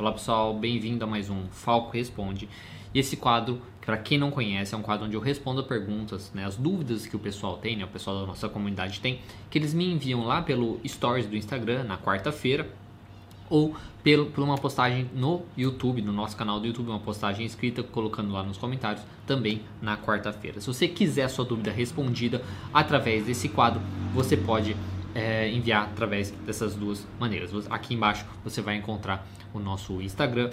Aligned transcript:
Olá 0.00 0.12
pessoal, 0.12 0.54
bem-vindo 0.54 1.02
a 1.02 1.08
mais 1.08 1.28
um 1.28 1.48
Falco 1.50 1.90
Responde. 1.90 2.48
E 2.94 3.00
esse 3.00 3.16
quadro, 3.16 3.60
para 3.84 3.98
quem 3.98 4.16
não 4.16 4.30
conhece, 4.30 4.72
é 4.72 4.78
um 4.78 4.80
quadro 4.80 5.06
onde 5.06 5.16
eu 5.16 5.20
respondo 5.20 5.64
perguntas, 5.64 6.30
né, 6.32 6.44
as 6.44 6.56
dúvidas 6.56 7.04
que 7.04 7.16
o 7.16 7.18
pessoal 7.18 7.56
tem, 7.56 7.76
né, 7.76 7.84
o 7.84 7.88
pessoal 7.88 8.20
da 8.20 8.24
nossa 8.24 8.48
comunidade 8.48 9.00
tem, 9.00 9.18
que 9.50 9.58
eles 9.58 9.74
me 9.74 9.92
enviam 9.92 10.24
lá 10.24 10.40
pelo 10.40 10.80
Stories 10.86 11.26
do 11.26 11.34
Instagram 11.34 11.82
na 11.82 11.98
quarta-feira 11.98 12.70
ou 13.50 13.74
pelo, 14.04 14.26
por 14.26 14.44
uma 14.44 14.56
postagem 14.56 15.10
no 15.12 15.42
YouTube, 15.56 16.00
no 16.00 16.12
nosso 16.12 16.36
canal 16.36 16.60
do 16.60 16.68
YouTube, 16.68 16.90
uma 16.90 17.00
postagem 17.00 17.44
escrita 17.44 17.82
colocando 17.82 18.32
lá 18.32 18.44
nos 18.44 18.56
comentários 18.56 19.02
também 19.26 19.62
na 19.82 19.96
quarta-feira. 19.96 20.60
Se 20.60 20.68
você 20.68 20.86
quiser 20.86 21.26
sua 21.28 21.44
dúvida 21.44 21.72
respondida 21.72 22.40
através 22.72 23.26
desse 23.26 23.48
quadro, 23.48 23.80
você 24.14 24.36
pode 24.36 24.76
é, 25.18 25.50
enviar 25.50 25.82
através 25.82 26.30
dessas 26.30 26.76
duas 26.76 27.04
maneiras. 27.18 27.50
Aqui 27.70 27.94
embaixo 27.94 28.24
você 28.44 28.62
vai 28.62 28.76
encontrar 28.76 29.26
o 29.52 29.58
nosso 29.58 30.00
Instagram, 30.00 30.50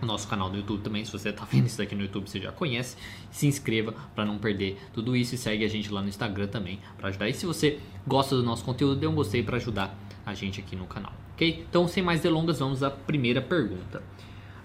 o 0.00 0.06
nosso 0.06 0.28
canal 0.28 0.48
do 0.48 0.56
YouTube 0.56 0.80
também. 0.82 1.04
Se 1.04 1.10
você 1.10 1.30
está 1.30 1.44
vendo 1.44 1.66
isso 1.66 1.82
aqui 1.82 1.96
no 1.96 2.02
YouTube, 2.02 2.30
você 2.30 2.40
já 2.40 2.52
conhece. 2.52 2.96
Se 3.32 3.48
inscreva 3.48 3.92
para 4.14 4.24
não 4.24 4.38
perder 4.38 4.78
tudo 4.92 5.16
isso 5.16 5.34
e 5.34 5.38
segue 5.38 5.64
a 5.64 5.68
gente 5.68 5.92
lá 5.92 6.00
no 6.00 6.08
Instagram 6.08 6.46
também 6.46 6.78
para 6.96 7.08
ajudar. 7.08 7.28
E 7.28 7.34
se 7.34 7.44
você 7.44 7.80
gosta 8.06 8.36
do 8.36 8.44
nosso 8.44 8.64
conteúdo, 8.64 8.94
dê 8.94 9.08
um 9.08 9.14
gostei 9.14 9.42
para 9.42 9.56
ajudar 9.56 9.98
a 10.24 10.34
gente 10.34 10.60
aqui 10.60 10.76
no 10.76 10.86
canal, 10.86 11.12
ok? 11.32 11.64
Então, 11.68 11.88
sem 11.88 12.02
mais 12.02 12.20
delongas, 12.20 12.60
vamos 12.60 12.84
à 12.84 12.90
primeira 12.90 13.42
pergunta. 13.42 14.02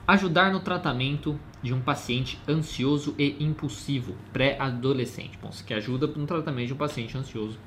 Ajudar 0.08 0.52
no 0.52 0.59
tratamento 0.59 1.39
de 1.64 1.73
um 1.73 1.81
paciente 1.81 2.39
ansioso 2.48 3.16
e 3.17 3.44
impulsivo 3.44 4.16
pré-adolescente. 4.31 5.39
Bom, 5.42 5.52
você 5.52 5.64
quer 5.64 5.76
ajuda 5.76 6.05
no 6.05 6.28
tratamento 6.28 6.67
de 6.67 6.73
um 6.73 6.78
paciente 6.78 7.17
ansioso 7.17 7.58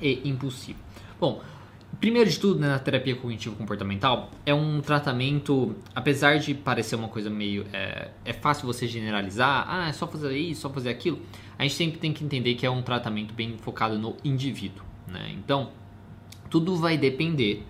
e 0.00 0.28
impulsivo. 0.28 0.78
Bom, 1.18 1.42
primeiro 2.00 2.28
de 2.28 2.38
tudo, 2.38 2.60
né, 2.60 2.68
na 2.68 2.78
terapia 2.78 3.16
cognitivo-comportamental, 3.16 4.30
é 4.44 4.54
um 4.54 4.80
tratamento, 4.80 5.74
apesar 5.94 6.38
de 6.38 6.54
parecer 6.54 6.96
uma 6.96 7.08
coisa 7.08 7.30
meio. 7.30 7.66
É, 7.72 8.10
é, 8.24 8.32
fácil 8.32 8.66
você 8.66 8.86
generalizar, 8.86 9.66
ah, 9.68 9.88
é 9.88 9.92
só 9.92 10.06
fazer 10.06 10.36
isso, 10.36 10.62
só 10.62 10.70
fazer 10.70 10.90
aquilo. 10.90 11.20
A 11.58 11.62
gente 11.62 11.74
sempre 11.74 11.98
tem 11.98 12.12
que 12.12 12.24
entender 12.24 12.54
que 12.54 12.66
é 12.66 12.70
um 12.70 12.82
tratamento 12.82 13.32
bem 13.32 13.56
focado 13.58 13.98
no 13.98 14.16
indivíduo. 14.24 14.84
Né? 15.06 15.34
Então, 15.38 15.70
tudo 16.50 16.76
vai 16.76 16.98
depender 16.98 17.64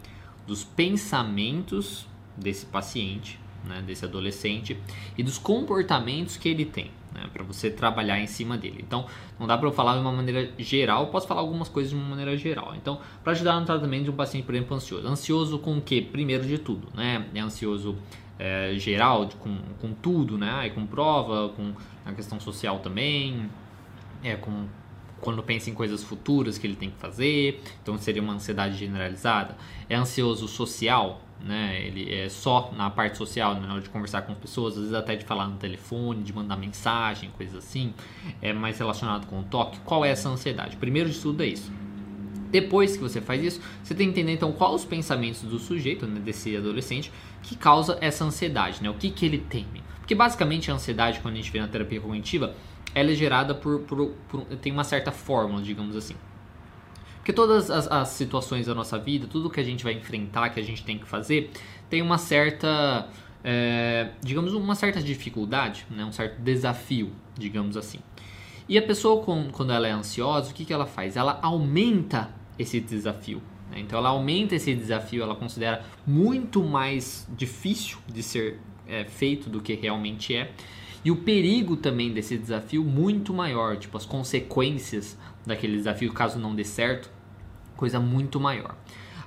dos 0.46 0.64
pensamentos 0.64 2.06
desse 2.36 2.66
paciente, 2.66 3.38
né, 3.64 3.82
desse 3.82 4.04
adolescente, 4.04 4.76
e 5.16 5.22
dos 5.22 5.38
comportamentos 5.38 6.36
que 6.36 6.48
ele 6.48 6.64
tem 6.64 6.90
né, 7.16 7.28
para 7.32 7.42
você 7.42 7.70
trabalhar 7.70 8.20
em 8.20 8.26
cima 8.26 8.58
dele. 8.58 8.84
Então, 8.86 9.06
não 9.38 9.46
dá 9.46 9.56
para 9.56 9.66
eu 9.66 9.72
falar 9.72 9.94
de 9.94 10.00
uma 10.00 10.12
maneira 10.12 10.52
geral, 10.58 11.06
posso 11.06 11.26
falar 11.26 11.40
algumas 11.40 11.68
coisas 11.68 11.90
de 11.90 11.96
uma 11.96 12.06
maneira 12.06 12.36
geral. 12.36 12.74
Então, 12.76 13.00
para 13.24 13.32
ajudar 13.32 13.58
no 13.58 13.64
tratamento 13.64 14.04
de 14.04 14.10
um 14.10 14.14
paciente, 14.16 14.44
por 14.44 14.54
exemplo, 14.54 14.76
ansioso. 14.76 15.08
Ansioso 15.08 15.58
com 15.58 15.78
o 15.78 15.80
que? 15.80 16.02
Primeiro 16.02 16.46
de 16.46 16.58
tudo, 16.58 16.88
né? 16.94 17.26
É 17.34 17.40
ansioso 17.40 17.96
é, 18.38 18.74
geral, 18.76 19.28
com, 19.40 19.58
com 19.80 19.92
tudo, 19.94 20.36
né? 20.36 20.70
com 20.70 20.86
prova, 20.86 21.48
com 21.50 21.72
a 22.04 22.12
questão 22.12 22.38
social 22.38 22.80
também, 22.80 23.48
é, 24.22 24.36
com 24.36 24.66
quando 25.20 25.42
pensa 25.42 25.70
em 25.70 25.74
coisas 25.74 26.04
futuras 26.04 26.58
que 26.58 26.66
ele 26.66 26.76
tem 26.76 26.90
que 26.90 26.98
fazer, 26.98 27.62
então 27.82 27.96
seria 27.96 28.20
uma 28.20 28.34
ansiedade 28.34 28.76
generalizada. 28.76 29.56
É 29.88 29.94
ansioso 29.94 30.46
social, 30.46 31.22
né? 31.40 31.80
Ele 31.86 32.12
é 32.12 32.28
só 32.28 32.72
na 32.76 32.90
parte 32.90 33.16
social, 33.16 33.54
né? 33.54 33.66
na 33.66 33.74
hora 33.74 33.82
de 33.82 33.88
conversar 33.88 34.22
com 34.22 34.32
as 34.32 34.38
pessoas, 34.38 34.74
às 34.74 34.80
vezes 34.80 34.94
até 34.94 35.16
de 35.16 35.24
falar 35.24 35.46
no 35.46 35.56
telefone, 35.56 36.22
de 36.22 36.32
mandar 36.32 36.56
mensagem, 36.56 37.30
coisas 37.30 37.56
assim, 37.56 37.94
é 38.42 38.52
mais 38.52 38.78
relacionado 38.78 39.26
com 39.26 39.40
o 39.40 39.44
toque. 39.44 39.78
Qual 39.80 40.04
é 40.04 40.10
essa 40.10 40.28
ansiedade? 40.28 40.76
Primeiro 40.76 41.08
de 41.10 41.18
tudo 41.18 41.42
é 41.42 41.46
isso. 41.46 41.72
Depois 42.50 42.96
que 42.96 43.02
você 43.02 43.20
faz 43.20 43.42
isso, 43.42 43.60
você 43.82 43.94
tem 43.94 44.06
que 44.06 44.12
entender 44.12 44.32
então 44.32 44.52
quais 44.52 44.74
os 44.74 44.84
pensamentos 44.84 45.42
do 45.42 45.58
sujeito, 45.58 46.06
né, 46.06 46.20
desse 46.20 46.56
adolescente, 46.56 47.12
que 47.42 47.56
causa 47.56 47.98
essa 48.00 48.24
ansiedade, 48.24 48.82
né? 48.82 48.88
O 48.88 48.94
que, 48.94 49.10
que 49.10 49.26
ele 49.26 49.38
teme. 49.38 49.82
Porque 49.98 50.14
basicamente 50.14 50.70
a 50.70 50.74
ansiedade, 50.74 51.20
quando 51.20 51.34
a 51.34 51.36
gente 51.36 51.50
vê 51.50 51.60
na 51.60 51.68
terapia 51.68 52.00
cognitiva, 52.00 52.54
ela 52.94 53.10
é 53.10 53.14
gerada 53.14 53.54
por, 53.54 53.80
por, 53.80 54.14
por 54.28 54.44
tem 54.56 54.72
uma 54.72 54.84
certa 54.84 55.10
fórmula, 55.10 55.60
digamos 55.60 55.96
assim. 55.96 56.14
Porque 57.26 57.34
todas 57.34 57.72
as, 57.72 57.90
as, 57.90 58.10
situações 58.10 58.66
da 58.66 58.74
nossa 58.74 58.96
vida, 59.00 59.26
tudo 59.26 59.50
que 59.50 59.58
a 59.58 59.64
gente 59.64 59.82
vai 59.82 59.94
enfrentar, 59.94 60.48
que 60.50 60.60
a 60.60 60.62
gente 60.62 60.84
tem 60.84 60.96
que 60.96 61.08
fazer, 61.08 61.50
tem 61.90 62.00
uma 62.00 62.18
certa, 62.18 63.08
é, 63.42 64.10
digamos, 64.22 64.54
uma 64.54 64.76
certa 64.76 65.02
dificuldade, 65.02 65.84
né? 65.90 66.04
um 66.04 66.12
certo 66.12 66.40
desafio, 66.40 67.10
digamos 67.36 67.76
assim. 67.76 67.98
E 68.68 68.78
a 68.78 68.82
pessoa, 68.82 69.24
com, 69.24 69.50
quando 69.50 69.72
ela 69.72 69.88
é 69.88 69.90
ansiosa, 69.90 70.52
o 70.52 70.54
que, 70.54 70.64
que 70.64 70.72
ela 70.72 70.86
faz? 70.86 71.16
Ela 71.16 71.40
aumenta 71.42 72.30
esse 72.56 72.78
desafio. 72.78 73.42
Né? 73.72 73.80
Então, 73.80 73.98
ela 73.98 74.10
aumenta 74.10 74.54
esse 74.54 74.72
desafio, 74.72 75.24
ela 75.24 75.34
considera 75.34 75.84
muito 76.06 76.62
mais 76.62 77.28
difícil 77.36 77.98
de 78.06 78.22
ser 78.22 78.60
é, 78.86 79.04
feito 79.04 79.50
do 79.50 79.60
que 79.60 79.74
realmente 79.74 80.32
é. 80.32 80.52
E 81.04 81.10
o 81.10 81.16
perigo 81.16 81.74
também 81.74 82.12
desse 82.12 82.38
desafio 82.38 82.84
muito 82.84 83.34
maior, 83.34 83.76
tipo 83.76 83.96
as 83.96 84.06
consequências 84.06 85.18
daquele 85.44 85.76
desafio, 85.76 86.12
caso 86.12 86.38
não 86.38 86.54
dê 86.54 86.64
certo, 86.64 87.15
coisa 87.76 88.00
muito 88.00 88.40
maior. 88.40 88.74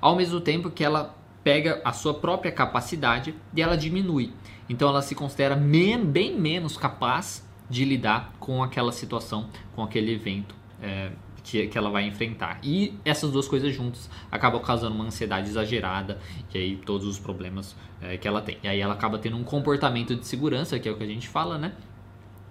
Ao 0.01 0.15
mesmo 0.15 0.39
tempo 0.41 0.69
que 0.69 0.83
ela 0.83 1.15
pega 1.43 1.81
a 1.83 1.93
sua 1.93 2.13
própria 2.13 2.51
capacidade 2.51 3.33
e 3.55 3.61
ela 3.61 3.77
diminui. 3.77 4.33
Então 4.69 4.89
ela 4.89 5.01
se 5.01 5.15
considera 5.15 5.55
bem 5.55 6.37
menos 6.39 6.77
capaz 6.77 7.47
de 7.69 7.85
lidar 7.85 8.33
com 8.39 8.63
aquela 8.63 8.91
situação, 8.91 9.49
com 9.75 9.83
aquele 9.83 10.13
evento 10.13 10.55
é, 10.81 11.11
que, 11.43 11.67
que 11.67 11.77
ela 11.77 11.89
vai 11.89 12.05
enfrentar. 12.05 12.59
E 12.63 12.97
essas 13.03 13.31
duas 13.31 13.47
coisas 13.47 13.73
juntas 13.73 14.09
acabam 14.31 14.61
causando 14.61 14.95
uma 14.95 15.05
ansiedade 15.05 15.49
exagerada 15.49 16.19
e 16.53 16.57
aí 16.57 16.75
todos 16.77 17.07
os 17.07 17.19
problemas 17.19 17.75
é, 18.01 18.17
que 18.17 18.27
ela 18.27 18.41
tem. 18.41 18.57
E 18.63 18.67
aí 18.67 18.79
ela 18.79 18.93
acaba 18.93 19.17
tendo 19.17 19.37
um 19.37 19.43
comportamento 19.43 20.15
de 20.15 20.25
segurança, 20.25 20.77
que 20.79 20.87
é 20.87 20.91
o 20.91 20.97
que 20.97 21.03
a 21.03 21.07
gente 21.07 21.27
fala, 21.27 21.57
né? 21.57 21.73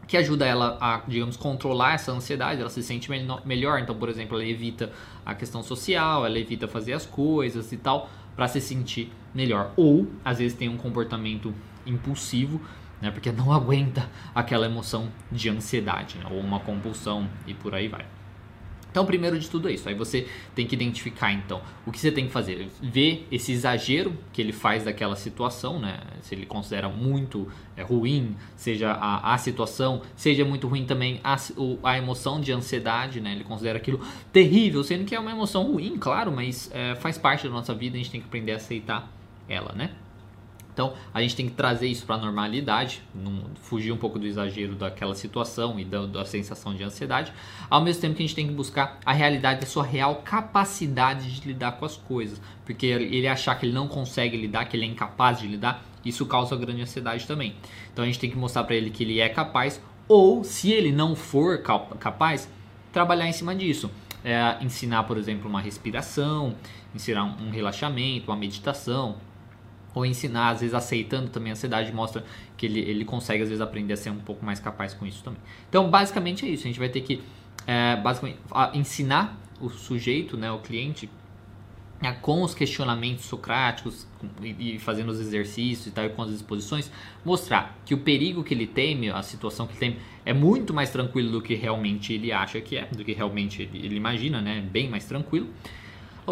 Que 0.08 0.16
ajuda 0.16 0.46
ela 0.46 0.78
a, 0.80 1.02
digamos, 1.06 1.36
controlar 1.36 1.92
essa 1.92 2.10
ansiedade, 2.10 2.60
ela 2.60 2.70
se 2.70 2.82
sente 2.82 3.10
melhor. 3.44 3.78
Então, 3.78 3.94
por 3.94 4.08
exemplo, 4.08 4.36
ela 4.38 4.48
evita 4.48 4.90
a 5.24 5.34
questão 5.34 5.62
social, 5.62 6.24
ela 6.24 6.38
evita 6.38 6.66
fazer 6.66 6.94
as 6.94 7.04
coisas 7.04 7.70
e 7.70 7.76
tal, 7.76 8.08
para 8.34 8.48
se 8.48 8.58
sentir 8.58 9.12
melhor. 9.34 9.70
Ou, 9.76 10.08
às 10.24 10.38
vezes, 10.38 10.56
tem 10.56 10.68
um 10.68 10.78
comportamento 10.78 11.54
impulsivo, 11.86 12.58
né, 13.02 13.10
porque 13.10 13.30
não 13.30 13.52
aguenta 13.54 14.08
aquela 14.34 14.64
emoção 14.64 15.08
de 15.30 15.50
ansiedade, 15.50 16.16
né, 16.16 16.24
ou 16.30 16.40
uma 16.40 16.58
compulsão 16.58 17.28
e 17.46 17.52
por 17.52 17.74
aí 17.74 17.86
vai. 17.86 18.06
Então, 18.98 19.06
primeiro 19.06 19.38
de 19.38 19.48
tudo 19.48 19.68
é 19.68 19.72
isso. 19.72 19.88
Aí 19.88 19.94
você 19.94 20.26
tem 20.56 20.66
que 20.66 20.74
identificar, 20.74 21.32
então, 21.32 21.62
o 21.86 21.92
que 21.92 22.00
você 22.00 22.10
tem 22.10 22.26
que 22.26 22.32
fazer. 22.32 22.68
Ver 22.82 23.28
esse 23.30 23.52
exagero 23.52 24.12
que 24.32 24.42
ele 24.42 24.52
faz 24.52 24.82
daquela 24.82 25.14
situação, 25.14 25.78
né? 25.78 26.00
Se 26.20 26.34
ele 26.34 26.44
considera 26.44 26.88
muito 26.88 27.46
é, 27.76 27.82
ruim, 27.84 28.34
seja 28.56 28.90
a, 28.90 29.34
a 29.34 29.38
situação, 29.38 30.02
seja 30.16 30.44
muito 30.44 30.66
ruim 30.66 30.84
também 30.84 31.20
a, 31.22 31.36
a 31.84 31.96
emoção 31.96 32.40
de 32.40 32.50
ansiedade, 32.50 33.20
né? 33.20 33.34
Ele 33.34 33.44
considera 33.44 33.78
aquilo 33.78 34.00
terrível, 34.32 34.82
sendo 34.82 35.04
que 35.04 35.14
é 35.14 35.20
uma 35.20 35.30
emoção 35.30 35.70
ruim, 35.70 35.96
claro, 35.96 36.32
mas 36.32 36.68
é, 36.74 36.96
faz 36.96 37.16
parte 37.16 37.44
da 37.44 37.50
nossa 37.50 37.72
vida, 37.72 37.94
a 37.94 37.98
gente 37.98 38.10
tem 38.10 38.20
que 38.20 38.26
aprender 38.26 38.50
a 38.50 38.56
aceitar 38.56 39.08
ela, 39.48 39.72
né? 39.76 39.92
Então 40.78 40.92
a 41.12 41.20
gente 41.20 41.34
tem 41.34 41.48
que 41.48 41.54
trazer 41.54 41.88
isso 41.88 42.06
para 42.06 42.14
a 42.14 42.18
normalidade, 42.18 43.02
não, 43.12 43.42
fugir 43.62 43.90
um 43.90 43.96
pouco 43.96 44.16
do 44.16 44.24
exagero 44.24 44.76
daquela 44.76 45.12
situação 45.12 45.80
e 45.80 45.84
da, 45.84 46.06
da, 46.06 46.24
sensação 46.24 46.72
de 46.72 46.84
ansiedade, 46.84 47.32
ao 47.68 47.82
mesmo 47.82 48.00
tempo 48.00 48.14
que 48.14 48.22
a 48.22 48.26
gente 48.26 48.36
tem 48.36 48.46
que 48.46 48.54
buscar 48.54 49.00
a 49.04 49.12
realidade 49.12 49.60
da 49.60 49.66
sua 49.66 49.82
real 49.82 50.22
capacidade 50.24 51.40
de 51.40 51.48
lidar 51.48 51.72
com 51.72 51.84
as 51.84 51.96
coisas, 51.96 52.40
porque 52.64 52.86
ele 52.86 53.26
achar 53.26 53.56
que 53.56 53.66
ele 53.66 53.72
não 53.72 53.88
consegue 53.88 54.36
lidar, 54.36 54.66
que 54.66 54.76
ele 54.76 54.84
é 54.84 54.88
incapaz 54.88 55.40
de 55.40 55.48
lidar, 55.48 55.84
isso 56.04 56.24
causa 56.26 56.54
grande 56.54 56.82
ansiedade 56.82 57.26
também. 57.26 57.56
Então 57.92 58.04
a 58.04 58.06
gente 58.06 58.20
tem 58.20 58.30
que 58.30 58.36
mostrar 58.36 58.62
para 58.62 58.76
ele 58.76 58.90
que 58.90 59.02
ele 59.02 59.18
é 59.18 59.28
capaz, 59.28 59.82
ou 60.06 60.44
se 60.44 60.70
ele 60.70 60.92
não 60.92 61.16
for 61.16 61.60
capaz, 61.98 62.48
trabalhar 62.92 63.26
em 63.26 63.32
cima 63.32 63.52
disso. 63.52 63.90
É, 64.24 64.56
ensinar, 64.60 65.04
por 65.04 65.16
exemplo, 65.16 65.48
uma 65.48 65.60
respiração, 65.60 66.54
ensinar 66.94 67.24
um 67.24 67.50
relaxamento, 67.50 68.30
uma 68.30 68.36
meditação, 68.36 69.16
ou 69.98 70.06
ensinar, 70.06 70.50
às 70.50 70.60
vezes 70.60 70.74
aceitando 70.74 71.28
também 71.28 71.50
a 71.50 71.54
ansiedade, 71.54 71.92
mostra 71.92 72.24
que 72.56 72.66
ele, 72.66 72.78
ele 72.78 73.04
consegue 73.04 73.42
às 73.42 73.48
vezes 73.48 73.60
aprender 73.60 73.94
a 73.94 73.96
ser 73.96 74.10
um 74.10 74.20
pouco 74.20 74.46
mais 74.46 74.60
capaz 74.60 74.94
com 74.94 75.04
isso 75.04 75.24
também. 75.24 75.40
Então, 75.68 75.90
basicamente 75.90 76.46
é 76.46 76.48
isso. 76.48 76.62
A 76.62 76.68
gente 76.68 76.78
vai 76.78 76.88
ter 76.88 77.00
que 77.00 77.20
é, 77.66 77.96
basicamente 77.96 78.38
ensinar 78.74 79.36
o 79.60 79.68
sujeito, 79.68 80.36
né, 80.36 80.52
o 80.52 80.60
cliente, 80.60 81.10
é, 82.00 82.12
com 82.12 82.44
os 82.44 82.54
questionamentos 82.54 83.24
socráticos 83.24 84.06
e, 84.40 84.76
e, 84.76 84.78
fazendo 84.78 85.08
os 85.08 85.18
exercícios 85.18 85.88
e 85.88 85.90
tal, 85.90 86.04
e 86.04 86.10
com 86.10 86.22
as 86.22 86.30
exposições, 86.30 86.92
mostrar 87.24 87.76
que 87.84 87.92
o 87.92 87.98
perigo 87.98 88.44
que 88.44 88.54
ele 88.54 88.68
teme, 88.68 89.10
a 89.10 89.20
situação 89.20 89.66
que 89.66 89.72
ele 89.72 89.80
teme, 89.80 89.96
é 90.24 90.32
muito 90.32 90.72
mais 90.72 90.90
tranquilo 90.90 91.32
do 91.32 91.42
que 91.42 91.56
realmente 91.56 92.12
ele 92.12 92.30
acha 92.30 92.60
que 92.60 92.76
é, 92.76 92.86
do 92.86 93.04
que 93.04 93.12
realmente 93.12 93.62
ele, 93.62 93.84
ele 93.84 93.96
imagina, 93.96 94.40
né? 94.40 94.60
Bem 94.60 94.88
mais 94.88 95.06
tranquilo 95.06 95.48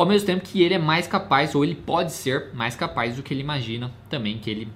ao 0.00 0.06
mesmo 0.06 0.26
tempo 0.26 0.44
que 0.44 0.62
ele 0.62 0.74
é 0.74 0.78
mais 0.78 1.06
capaz, 1.06 1.54
ou 1.54 1.64
ele 1.64 1.74
pode 1.74 2.12
ser 2.12 2.52
mais 2.54 2.76
capaz 2.76 3.16
do 3.16 3.22
que 3.22 3.32
ele 3.32 3.40
imagina 3.40 3.90
também 4.10 4.38
que 4.38 4.50
ele, 4.50 4.68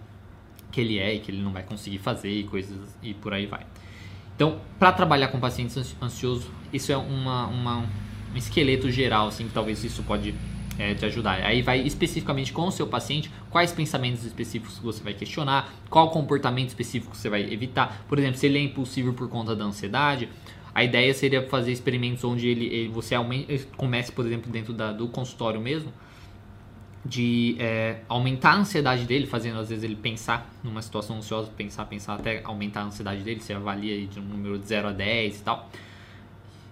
que 0.72 0.80
ele 0.80 0.98
é 0.98 1.14
e 1.14 1.20
que 1.20 1.30
ele 1.30 1.42
não 1.42 1.52
vai 1.52 1.62
conseguir 1.62 1.98
fazer 1.98 2.30
e 2.30 2.44
coisas 2.44 2.96
e 3.02 3.12
por 3.14 3.34
aí 3.34 3.46
vai. 3.46 3.66
Então, 4.34 4.58
para 4.78 4.90
trabalhar 4.92 5.28
com 5.28 5.38
pacientes 5.38 5.76
ansiosos, 6.00 6.50
isso 6.72 6.90
é 6.90 6.96
uma, 6.96 7.46
uma, 7.46 7.78
um 8.32 8.36
esqueleto 8.36 8.90
geral, 8.90 9.28
assim, 9.28 9.46
que 9.46 9.52
talvez 9.52 9.84
isso 9.84 10.02
pode 10.02 10.34
é, 10.78 10.94
te 10.94 11.04
ajudar. 11.04 11.42
Aí 11.42 11.60
vai 11.60 11.80
especificamente 11.82 12.50
com 12.50 12.66
o 12.66 12.72
seu 12.72 12.86
paciente, 12.86 13.30
quais 13.50 13.70
pensamentos 13.70 14.24
específicos 14.24 14.78
você 14.78 15.02
vai 15.04 15.12
questionar, 15.12 15.70
qual 15.90 16.10
comportamento 16.10 16.68
específico 16.68 17.14
você 17.14 17.28
vai 17.28 17.42
evitar. 17.52 18.04
Por 18.08 18.18
exemplo, 18.18 18.38
se 18.38 18.46
ele 18.46 18.58
é 18.58 18.62
impulsivo 18.62 19.12
por 19.12 19.28
conta 19.28 19.54
da 19.54 19.64
ansiedade, 19.64 20.30
a 20.74 20.84
ideia 20.84 21.12
seria 21.12 21.46
fazer 21.48 21.72
experimentos 21.72 22.22
onde 22.24 22.48
ele, 22.48 22.66
ele 22.66 22.88
você 22.88 23.14
aumente, 23.14 23.66
comece, 23.76 24.12
por 24.12 24.24
exemplo, 24.24 24.50
dentro 24.50 24.72
da, 24.72 24.92
do 24.92 25.08
consultório 25.08 25.60
mesmo, 25.60 25.92
de 27.04 27.56
é, 27.58 28.00
aumentar 28.08 28.52
a 28.52 28.56
ansiedade 28.58 29.04
dele, 29.04 29.26
fazendo 29.26 29.58
às 29.58 29.68
vezes 29.68 29.82
ele 29.82 29.96
pensar 29.96 30.50
numa 30.62 30.82
situação 30.82 31.16
ansiosa, 31.16 31.50
pensar, 31.56 31.86
pensar, 31.86 32.14
até 32.14 32.42
aumentar 32.44 32.82
a 32.82 32.84
ansiedade 32.84 33.22
dele, 33.22 33.40
você 33.40 33.52
avalia 33.52 34.06
de 34.06 34.20
um 34.20 34.22
número 34.22 34.58
de 34.58 34.66
0 34.66 34.88
a 34.88 34.92
10 34.92 35.40
e 35.40 35.42
tal. 35.42 35.70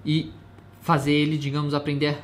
E 0.04 0.32
fazer 0.80 1.12
ele, 1.12 1.38
digamos, 1.38 1.74
aprender 1.74 2.08
a 2.08 2.18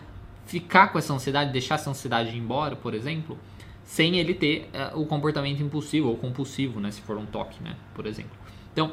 ficar 0.47 0.89
com 0.89 0.99
essa 0.99 1.13
ansiedade, 1.13 1.53
deixar 1.53 1.77
essa 1.77 1.91
ansiedade 1.91 2.31
ir 2.31 2.39
embora, 2.39 2.77
por 2.77 2.95
exemplo, 2.95 3.39
sem 3.85 4.19
ele 4.19 4.35
ter 4.35 4.69
uh, 4.93 5.01
o 5.01 5.07
comportamento 5.07 5.63
impulsivo 5.63 6.09
ou 6.09 6.17
compulsivo, 6.17 6.81
né, 6.81 6.91
se 6.91 7.01
for 7.01 7.17
um 7.17 7.27
toque, 7.27 7.63
né, 7.63 7.77
por 7.95 8.07
exemplo. 8.07 8.33
Então, 8.73 8.93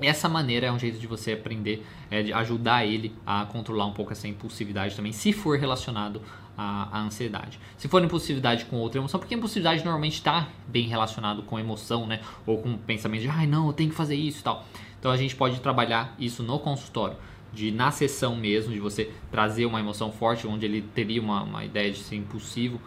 essa 0.00 0.28
maneira 0.28 0.66
é 0.66 0.72
um 0.72 0.78
jeito 0.78 0.98
de 0.98 1.06
você 1.06 1.32
aprender, 1.32 1.86
é, 2.10 2.22
de 2.22 2.32
ajudar 2.32 2.84
ele 2.84 3.14
a 3.24 3.46
controlar 3.46 3.86
um 3.86 3.92
pouco 3.92 4.12
essa 4.12 4.26
impulsividade 4.26 4.96
também, 4.96 5.12
se 5.12 5.32
for 5.32 5.58
relacionado 5.58 6.20
à, 6.56 6.98
à 6.98 7.00
ansiedade. 7.02 7.58
Se 7.76 7.88
for 7.88 8.02
impulsividade 8.02 8.64
com 8.64 8.76
outra 8.76 9.00
emoção, 9.00 9.20
porque 9.20 9.34
impulsividade 9.34 9.84
normalmente 9.84 10.14
está 10.14 10.48
bem 10.66 10.88
relacionado 10.88 11.42
com 11.42 11.58
emoção, 11.58 12.06
né? 12.06 12.20
Ou 12.46 12.58
com 12.58 12.76
pensamento 12.76 13.22
de, 13.22 13.28
ai 13.28 13.46
não, 13.46 13.68
eu 13.68 13.72
tenho 13.72 13.90
que 13.90 13.96
fazer 13.96 14.16
isso 14.16 14.40
e 14.40 14.42
tal. 14.42 14.64
Então 14.98 15.10
a 15.10 15.16
gente 15.16 15.36
pode 15.36 15.60
trabalhar 15.60 16.14
isso 16.18 16.42
no 16.42 16.58
consultório 16.58 17.16
de 17.54 17.70
na 17.70 17.90
sessão 17.90 18.34
mesmo, 18.34 18.72
de 18.72 18.80
você 18.80 19.10
trazer 19.30 19.64
uma 19.64 19.78
emoção 19.78 20.10
forte, 20.10 20.46
onde 20.46 20.66
ele 20.66 20.82
teria 20.82 21.22
uma, 21.22 21.42
uma 21.42 21.64
ideia 21.64 21.90
de 21.90 21.98
ser 21.98 22.16
impulsivo, 22.16 22.80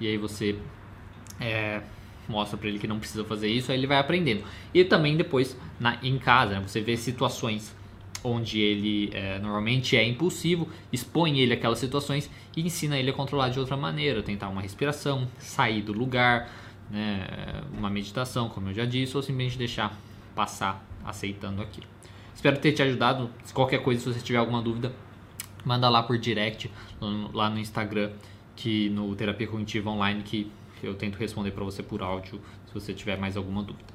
e 0.00 0.06
aí 0.06 0.16
você 0.16 0.56
é, 1.40 1.82
mostra 2.28 2.56
para 2.56 2.68
ele 2.68 2.78
que 2.78 2.86
não 2.86 2.98
precisa 2.98 3.24
fazer 3.24 3.48
isso, 3.48 3.70
aí 3.70 3.78
ele 3.78 3.86
vai 3.86 3.98
aprendendo. 3.98 4.44
E 4.72 4.84
também 4.84 5.16
depois 5.16 5.56
na, 5.78 5.98
em 6.02 6.18
casa, 6.18 6.54
né, 6.54 6.64
você 6.66 6.80
vê 6.80 6.96
situações 6.96 7.74
onde 8.24 8.60
ele 8.60 9.10
é, 9.12 9.38
normalmente 9.40 9.96
é 9.96 10.06
impulsivo, 10.06 10.68
expõe 10.92 11.40
ele 11.40 11.52
aquelas 11.52 11.78
situações 11.78 12.30
e 12.56 12.62
ensina 12.62 12.96
ele 12.96 13.10
a 13.10 13.12
controlar 13.12 13.48
de 13.48 13.58
outra 13.58 13.76
maneira, 13.76 14.22
tentar 14.22 14.48
uma 14.48 14.62
respiração, 14.62 15.26
sair 15.38 15.82
do 15.82 15.92
lugar, 15.92 16.48
né, 16.90 17.26
uma 17.76 17.90
meditação, 17.90 18.48
como 18.48 18.68
eu 18.68 18.74
já 18.74 18.84
disse, 18.84 19.16
ou 19.16 19.22
simplesmente 19.22 19.58
deixar 19.58 19.98
passar 20.34 20.84
aceitando 21.04 21.60
aquilo. 21.60 21.86
Espero 22.34 22.58
ter 22.58 22.72
te 22.72 22.82
ajudado. 22.82 23.30
Se 23.44 23.52
qualquer 23.52 23.82
coisa, 23.82 24.00
se 24.00 24.12
você 24.12 24.20
tiver 24.20 24.38
alguma 24.38 24.62
dúvida, 24.62 24.92
manda 25.64 25.88
lá 25.88 26.02
por 26.02 26.18
direct 26.18 26.70
lá 27.32 27.50
no 27.50 27.58
Instagram, 27.58 28.10
que 28.56 28.88
no 28.90 29.14
Terapia 29.14 29.46
Cognitiva 29.46 29.90
Online, 29.90 30.22
que 30.22 30.50
eu 30.82 30.94
tento 30.94 31.16
responder 31.16 31.50
para 31.52 31.64
você 31.64 31.82
por 31.82 32.02
áudio, 32.02 32.40
se 32.66 32.74
você 32.74 32.92
tiver 32.92 33.16
mais 33.16 33.36
alguma 33.36 33.62
dúvida. 33.62 33.92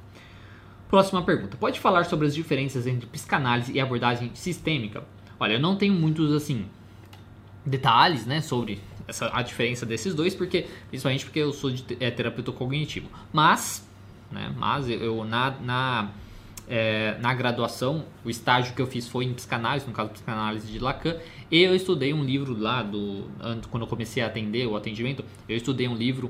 Próxima 0.89 1.21
pergunta. 1.21 1.57
Pode 1.57 1.79
falar 1.79 2.05
sobre 2.05 2.27
as 2.27 2.33
diferenças 2.33 2.87
entre 2.87 3.07
psicanálise 3.07 3.73
e 3.73 3.79
abordagem 3.79 4.31
sistêmica? 4.33 5.03
Olha, 5.39 5.53
eu 5.53 5.59
não 5.59 5.75
tenho 5.75 5.93
muitos 5.93 6.33
assim 6.33 6.65
detalhes, 7.65 8.25
né, 8.25 8.39
sobre 8.39 8.79
essa, 9.07 9.29
a 9.33 9.41
diferença 9.41 9.85
desses 9.85 10.15
dois, 10.15 10.33
porque 10.33 10.65
principalmente 10.89 11.25
porque 11.25 11.39
eu 11.39 11.51
sou 11.51 11.69
de, 11.69 11.97
é, 11.99 12.09
terapeuta 12.09 12.51
cognitivo. 12.51 13.09
Mas, 13.33 13.85
né, 14.31 14.53
mas 14.57 14.89
eu 14.89 15.25
na, 15.25 15.51
na 15.59 16.11
é, 16.67 17.17
na 17.21 17.33
graduação, 17.33 18.05
o 18.25 18.29
estágio 18.29 18.75
que 18.75 18.81
eu 18.81 18.87
fiz 18.87 19.07
foi 19.07 19.25
em 19.25 19.33
psicanálise, 19.33 19.87
no 19.87 19.93
caso 19.93 20.09
psicanálise 20.09 20.67
de 20.69 20.79
Lacan, 20.79 21.15
e 21.49 21.61
eu 21.61 21.73
estudei 21.73 22.13
um 22.13 22.23
livro 22.23 22.57
lá 22.57 22.83
do 22.83 23.29
quando 23.71 23.83
eu 23.83 23.87
comecei 23.87 24.21
a 24.21 24.27
atender 24.27 24.67
o 24.67 24.75
atendimento, 24.75 25.23
eu 25.47 25.55
estudei 25.55 25.87
um 25.87 25.95
livro 25.95 26.29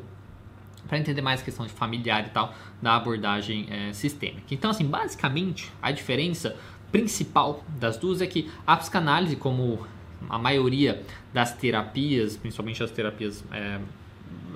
para 0.87 0.97
entender 0.97 1.21
mais 1.21 1.41
a 1.41 1.43
questão 1.43 1.65
de 1.65 1.71
familiar 1.71 2.25
e 2.25 2.29
tal 2.29 2.53
da 2.81 2.95
abordagem 2.95 3.67
é, 3.69 3.93
sistêmica. 3.93 4.45
Então, 4.51 4.71
assim, 4.71 4.85
basicamente 4.85 5.71
a 5.81 5.91
diferença 5.91 6.55
principal 6.91 7.63
das 7.79 7.97
duas 7.97 8.21
é 8.21 8.27
que 8.27 8.49
a 8.65 8.77
psicanálise, 8.77 9.35
como 9.35 9.85
a 10.29 10.37
maioria 10.37 11.03
das 11.33 11.53
terapias, 11.53 12.37
principalmente 12.37 12.81
as 12.83 12.91
terapias 12.91 13.43
é, 13.51 13.79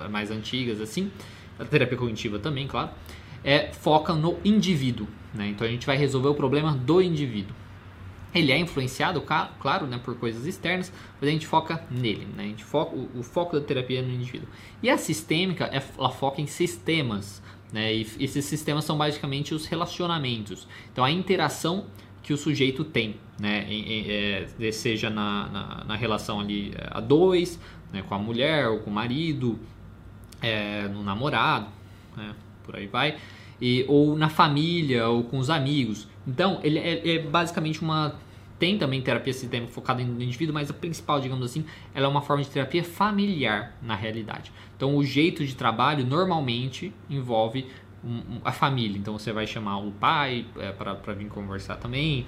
mais 0.08 0.30
antigas, 0.30 0.80
assim, 0.80 1.10
a 1.58 1.64
terapia 1.64 1.96
cognitiva 1.96 2.38
também, 2.38 2.66
claro, 2.66 2.90
é, 3.44 3.72
foca 3.72 4.14
no 4.14 4.38
indivíduo. 4.44 5.06
Né? 5.34 5.48
Então 5.48 5.66
a 5.66 5.70
gente 5.70 5.86
vai 5.86 5.96
resolver 5.96 6.28
o 6.28 6.34
problema 6.34 6.72
do 6.72 7.00
indivíduo. 7.00 7.54
Ele 8.34 8.50
é 8.50 8.58
influenciado, 8.58 9.20
claro, 9.20 9.86
né, 9.86 10.00
por 10.02 10.16
coisas 10.16 10.46
externas, 10.46 10.92
mas 11.20 11.28
a 11.28 11.32
gente 11.32 11.46
foca 11.46 11.84
nele. 11.90 12.26
Né? 12.36 12.44
A 12.44 12.46
gente 12.46 12.64
foca, 12.64 12.96
o, 12.96 13.10
o 13.18 13.22
foco 13.22 13.58
da 13.58 13.64
terapia 13.64 13.98
é 13.98 14.02
no 14.02 14.12
indivíduo. 14.12 14.48
E 14.82 14.88
a 14.88 14.96
sistêmica, 14.96 15.66
é, 15.66 15.82
ela 15.98 16.10
foca 16.10 16.40
em 16.40 16.46
sistemas. 16.46 17.42
Né? 17.72 17.94
E 17.94 18.00
esses 18.20 18.44
sistemas 18.44 18.84
são 18.84 18.96
basicamente 18.96 19.54
os 19.54 19.66
relacionamentos. 19.66 20.66
Então 20.90 21.04
a 21.04 21.10
interação 21.10 21.86
que 22.22 22.32
o 22.32 22.36
sujeito 22.36 22.84
tem, 22.84 23.16
né? 23.38 23.66
é, 23.68 24.70
seja 24.72 25.10
na, 25.10 25.48
na, 25.48 25.84
na, 25.84 25.96
relação 25.96 26.38
ali 26.38 26.72
é, 26.74 26.88
a 26.90 27.00
dois, 27.00 27.58
né? 27.92 28.02
com 28.02 28.14
a 28.14 28.18
mulher 28.18 28.68
ou 28.68 28.78
com 28.78 28.90
o 28.90 28.92
marido, 28.92 29.58
é, 30.40 30.88
no 30.88 31.02
namorado, 31.02 31.66
né? 32.16 32.34
por 32.64 32.76
aí 32.76 32.86
vai, 32.86 33.16
e, 33.60 33.84
ou 33.88 34.16
na 34.16 34.28
família, 34.28 35.08
ou 35.08 35.24
com 35.24 35.38
os 35.38 35.50
amigos. 35.50 36.08
Então, 36.26 36.60
ele 36.62 36.78
é, 36.78 37.16
é 37.16 37.18
basicamente 37.20 37.80
uma. 37.80 38.14
Tem 38.62 38.78
também 38.78 39.02
terapia 39.02 39.32
sistêmica 39.32 39.72
focada 39.72 40.04
no 40.04 40.22
indivíduo, 40.22 40.54
mas 40.54 40.70
a 40.70 40.72
principal, 40.72 41.18
digamos 41.18 41.44
assim, 41.44 41.64
ela 41.92 42.06
é 42.06 42.08
uma 42.08 42.22
forma 42.22 42.44
de 42.44 42.48
terapia 42.48 42.84
familiar 42.84 43.76
na 43.82 43.96
realidade. 43.96 44.52
Então, 44.76 44.94
o 44.94 45.04
jeito 45.04 45.44
de 45.44 45.56
trabalho 45.56 46.06
normalmente 46.06 46.94
envolve 47.10 47.66
a 48.44 48.52
família. 48.52 48.96
Então, 48.96 49.18
você 49.18 49.32
vai 49.32 49.48
chamar 49.48 49.78
o 49.78 49.90
pai 49.90 50.46
é, 50.60 50.70
para 50.70 51.12
vir 51.12 51.26
conversar 51.26 51.74
também, 51.74 52.24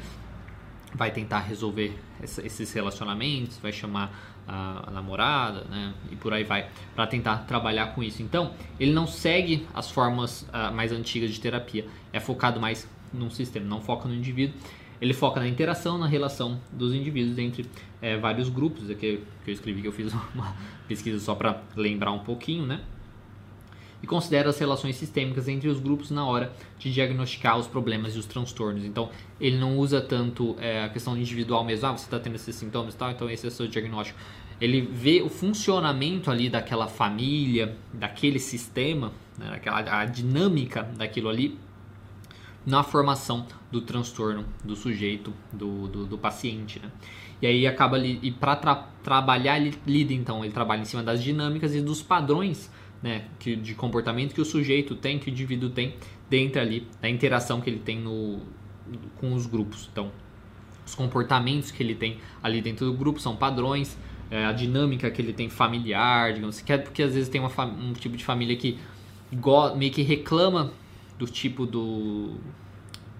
vai 0.93 1.13
tentar 1.13 1.39
resolver 1.39 1.97
esses 2.21 2.73
relacionamentos, 2.73 3.59
vai 3.59 3.71
chamar 3.71 4.43
a, 4.49 4.89
a, 4.89 4.91
namorada, 4.91 5.61
né? 5.71 5.95
E 6.11 6.17
por 6.17 6.33
aí 6.33 6.43
vai, 6.43 6.69
para 6.97 7.07
tentar 7.07 7.45
trabalhar 7.47 7.95
com 7.95 8.03
isso. 8.03 8.25
Então, 8.25 8.55
ele 8.81 8.93
não 8.93 9.07
segue 9.07 9.69
as 9.73 9.89
formas 9.89 10.43
uh, 10.43 10.75
mais 10.75 10.91
antigas 10.91 11.31
de 11.31 11.39
terapia, 11.39 11.87
é 12.13 12.19
focado 12.19 12.59
mais 12.59 12.89
num 13.13 13.31
sistema, 13.31 13.65
não 13.67 13.81
foca 13.81 14.09
no 14.09 14.15
indivíduo. 14.17 14.59
Ele 15.01 15.13
foca 15.13 15.41
na 15.41 15.49
interação, 15.49 15.99
na 15.99 16.07
relação 16.07 16.61
dos 16.73 16.95
indivíduos 16.95 17.39
entre 17.39 17.67
é, 18.01 18.17
vários 18.17 18.49
grupos. 18.49 18.91
Aqui 18.91 19.21
que 19.45 19.51
eu 19.51 19.55
escrevi 19.55 19.83
que 19.83 19.89
eu 19.89 19.93
fiz 19.93 20.13
uma 20.35 20.57
pesquisa 20.89 21.19
só 21.19 21.35
para 21.35 21.63
lembrar 21.77 22.13
um 22.13 22.21
pouquinho, 22.21 22.67
né? 22.67 22.81
e 24.05 24.07
considera 24.07 24.51
as 24.51 24.59
relações 24.59 24.97
sistêmicas 24.97 25.49
entre 25.49 25.67
os 25.67 25.81
grupos 25.81 26.11
na 26.11 26.27
hora 26.27 26.53
de 26.79 26.93
diagnosticar 26.93 27.59
os 27.59 27.67
problemas 27.67 28.15
e 28.15 28.19
os 28.19 28.27
transtornos. 28.27 28.85
Então, 28.85 29.09
ele 29.41 29.57
não 29.57 29.79
usa 29.79 29.99
tanto 29.99 30.55
é, 30.61 30.85
a 30.85 30.91
questão 30.91 31.17
individual 31.17 31.65
mesmo, 31.65 31.87
ah, 31.87 31.93
você 31.93 32.05
está 32.05 32.19
tendo 32.19 32.35
esses 32.35 32.55
sintomas 32.55 32.93
e 32.93 32.99
tal, 32.99 33.11
então 33.11 33.31
esse 33.31 33.47
é 33.47 33.49
o 33.49 33.51
seu 33.51 33.67
diagnóstico. 33.67 34.19
Ele 34.61 34.83
vê 34.83 35.23
o 35.23 35.31
funcionamento 35.31 36.31
ali 36.31 36.51
daquela 36.51 36.87
família, 36.87 37.79
daquele 37.95 38.39
sistema, 38.39 39.11
né, 39.39 39.59
a 39.65 40.05
dinâmica 40.05 40.83
daquilo 40.83 41.31
ali 41.31 41.59
na 42.67 42.83
formação 42.83 43.47
do 43.71 43.81
transtorno 43.81 44.45
do 44.65 44.75
sujeito, 44.75 45.33
do, 45.53 45.89
do, 45.89 46.07
do 46.07 46.19
paciente. 46.19 46.81
Né? 46.81 46.91
E 47.43 47.47
aí 47.47 47.67
acaba 47.67 47.97
ali, 47.97 48.19
e 48.23 48.31
para 48.31 48.57
tra 48.57 48.75
trabalhar, 49.03 49.59
ele 49.59 49.75
lida 49.87 50.13
então, 50.13 50.45
ele 50.45 50.53
trabalha 50.53 50.81
em 50.81 50.87
cima 50.87 51.03
das 51.03 51.23
dinâmicas 51.23 51.75
e 51.75 51.81
dos 51.81 52.03
padrões 52.03 52.71
né, 53.03 53.25
que, 53.39 53.55
de 53.55 53.75
comportamento 53.75 54.35
que 54.35 54.41
o 54.41 54.45
sujeito 54.45 54.95
tem, 54.95 55.19
que 55.19 55.29
o 55.29 55.31
indivíduo 55.31 55.69
tem 55.69 55.95
dentro 56.31 56.61
ali 56.61 56.87
da 57.03 57.09
interação 57.09 57.61
que 57.61 57.69
ele 57.69 57.81
tem 57.81 58.01
no, 58.01 58.41
com 59.21 59.35
os 59.35 59.47
grupos. 59.47 59.89
Então, 59.93 60.11
os 60.87 60.95
comportamentos 60.95 61.71
que 61.71 61.83
ele 61.83 61.95
tem 61.95 62.19
ali 62.43 62.63
dentro 62.63 62.87
do 62.87 62.95
grupo 62.95 63.21
são 63.21 63.37
padrões, 63.37 63.97
é, 64.31 64.47
a 64.47 64.53
dinâmica 64.53 65.11
que 65.11 65.21
ele 65.21 65.33
tem 65.33 65.51
familiar, 65.51 66.33
digamos 66.33 66.57
assim, 66.57 66.73
é 66.73 66.79
porque 66.79 67.03
às 67.03 67.15
vezes 67.15 67.29
tem 67.29 67.41
uma, 67.41 67.65
um 67.67 67.93
tipo 67.93 68.17
de 68.17 68.25
família 68.25 68.57
que 68.57 68.79
meio 69.77 69.93
que 69.93 70.03
reclama 70.03 70.73
do 71.19 71.27
tipo 71.27 71.67
do, 71.67 72.35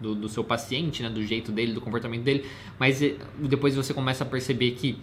do, 0.01 0.15
do, 0.15 0.29
seu 0.29 0.45
paciente, 0.45 1.03
né, 1.03 1.09
do 1.09 1.23
jeito 1.25 1.53
dele, 1.53 1.73
do 1.73 1.81
comportamento 1.81 2.23
dele, 2.23 2.45
mas 2.79 3.03
eh, 3.03 3.17
depois 3.39 3.75
você 3.75 3.95
começa 3.95 4.25
a 4.25 4.27
perceber 4.27 4.73
que 4.73 4.99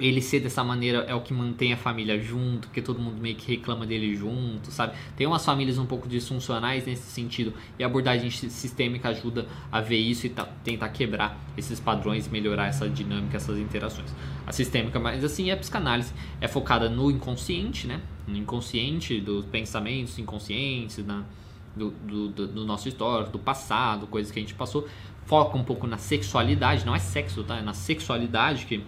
ele 0.00 0.20
ser 0.20 0.40
dessa 0.40 0.64
maneira 0.64 0.98
é 1.08 1.14
o 1.14 1.20
que 1.20 1.32
mantém 1.32 1.72
a 1.72 1.76
família 1.76 2.18
junto, 2.20 2.66
porque 2.66 2.82
todo 2.82 2.98
mundo 2.98 3.20
meio 3.20 3.36
que 3.36 3.52
reclama 3.52 3.86
dele 3.86 4.14
junto, 4.16 4.70
sabe? 4.70 4.94
Tem 5.16 5.26
umas 5.26 5.44
famílias 5.44 5.78
um 5.78 5.86
pouco 5.86 6.08
disfuncionais 6.08 6.84
nesse 6.84 7.10
sentido 7.10 7.52
e 7.78 7.84
a 7.84 7.86
abordagem 7.86 8.28
sistêmica 8.30 9.10
ajuda 9.10 9.46
a 9.70 9.80
ver 9.80 9.98
isso 9.98 10.26
e 10.26 10.34
tentar 10.64 10.88
quebrar 10.88 11.38
esses 11.56 11.78
padrões, 11.78 12.26
melhorar 12.28 12.66
essa 12.66 12.88
dinâmica, 12.88 13.36
essas 13.36 13.58
interações. 13.58 14.12
A 14.46 14.52
sistêmica, 14.52 14.98
mas 14.98 15.22
assim, 15.22 15.50
a 15.50 15.56
psicanálise 15.56 16.12
é 16.40 16.48
focada 16.48 16.88
no 16.88 17.10
inconsciente, 17.10 17.86
né? 17.86 18.00
No 18.26 18.36
inconsciente 18.36 19.20
dos 19.20 19.44
pensamentos 19.46 20.18
inconscientes, 20.18 21.04
na, 21.06 21.24
do, 21.76 21.90
do, 21.90 22.46
do 22.46 22.64
nosso 22.64 22.88
histórico, 22.88 23.30
do 23.30 23.38
passado, 23.38 24.06
coisas 24.06 24.30
que 24.30 24.38
a 24.38 24.42
gente 24.42 24.54
passou. 24.54 24.88
Foca 25.26 25.56
um 25.56 25.64
pouco 25.64 25.86
na 25.86 25.96
sexualidade, 25.96 26.84
não 26.84 26.94
é 26.94 26.98
sexo, 26.98 27.42
tá? 27.44 27.56
É 27.56 27.62
na 27.62 27.74
sexualidade 27.74 28.66
que 28.66 28.84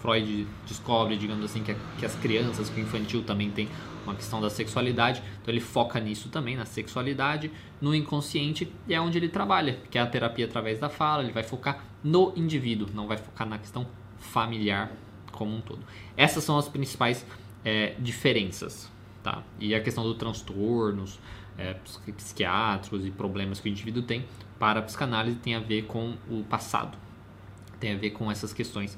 Freud 0.00 0.46
descobre, 0.66 1.16
digamos 1.16 1.44
assim, 1.44 1.62
que, 1.62 1.74
que 1.98 2.04
as 2.04 2.14
crianças, 2.16 2.68
que 2.68 2.80
o 2.80 2.82
infantil 2.82 3.22
também 3.22 3.50
tem 3.50 3.68
uma 4.04 4.14
questão 4.14 4.40
da 4.40 4.50
sexualidade, 4.50 5.22
então 5.40 5.52
ele 5.52 5.60
foca 5.60 6.00
nisso 6.00 6.28
também, 6.28 6.56
na 6.56 6.64
sexualidade, 6.64 7.50
no 7.80 7.94
inconsciente, 7.94 8.72
e 8.88 8.94
é 8.94 9.00
onde 9.00 9.16
ele 9.16 9.28
trabalha, 9.28 9.78
que 9.90 9.96
é 9.96 10.00
a 10.00 10.06
terapia 10.06 10.44
através 10.44 10.80
da 10.80 10.88
fala, 10.88 11.22
ele 11.22 11.32
vai 11.32 11.44
focar 11.44 11.84
no 12.02 12.32
indivíduo, 12.34 12.88
não 12.92 13.06
vai 13.06 13.16
focar 13.16 13.48
na 13.48 13.58
questão 13.58 13.86
familiar 14.18 14.90
como 15.30 15.54
um 15.54 15.60
todo. 15.60 15.80
Essas 16.16 16.42
são 16.42 16.58
as 16.58 16.68
principais 16.68 17.24
é, 17.64 17.94
diferenças, 17.98 18.90
tá? 19.22 19.42
E 19.60 19.74
a 19.74 19.80
questão 19.80 20.04
dos 20.04 20.16
transtornos 20.16 21.18
é, 21.56 21.76
psiquiátricos 22.16 23.06
e 23.06 23.10
problemas 23.10 23.60
que 23.60 23.68
o 23.68 23.70
indivíduo 23.70 24.02
tem 24.02 24.24
para 24.58 24.80
a 24.80 24.82
psicanálise 24.82 25.36
tem 25.38 25.54
a 25.54 25.60
ver 25.60 25.82
com 25.82 26.14
o 26.30 26.42
passado, 26.44 26.96
tem 27.78 27.92
a 27.92 27.96
ver 27.96 28.10
com 28.10 28.30
essas 28.30 28.52
questões 28.52 28.96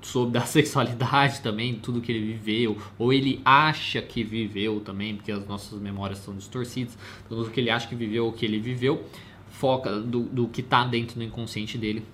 sobre 0.00 0.38
a 0.38 0.42
sexualidade 0.46 1.40
também, 1.40 1.74
tudo 1.74 2.00
que 2.00 2.12
ele 2.12 2.32
viveu, 2.32 2.78
ou 2.98 3.12
ele 3.12 3.40
acha 3.44 4.00
que 4.00 4.22
viveu 4.22 4.80
também, 4.80 5.16
porque 5.16 5.32
as 5.32 5.46
nossas 5.46 5.80
memórias 5.80 6.18
são 6.18 6.34
distorcidas, 6.34 6.96
tudo 7.28 7.50
que 7.50 7.60
ele 7.60 7.70
acha 7.70 7.86
que 7.88 7.94
viveu, 7.94 8.28
o 8.28 8.32
que 8.32 8.44
ele 8.44 8.58
viveu, 8.58 9.04
foca 9.50 10.00
do, 10.00 10.22
do 10.22 10.48
que 10.48 10.60
está 10.60 10.84
dentro 10.84 11.16
do 11.16 11.22
inconsciente 11.22 11.78
dele, 11.78 12.04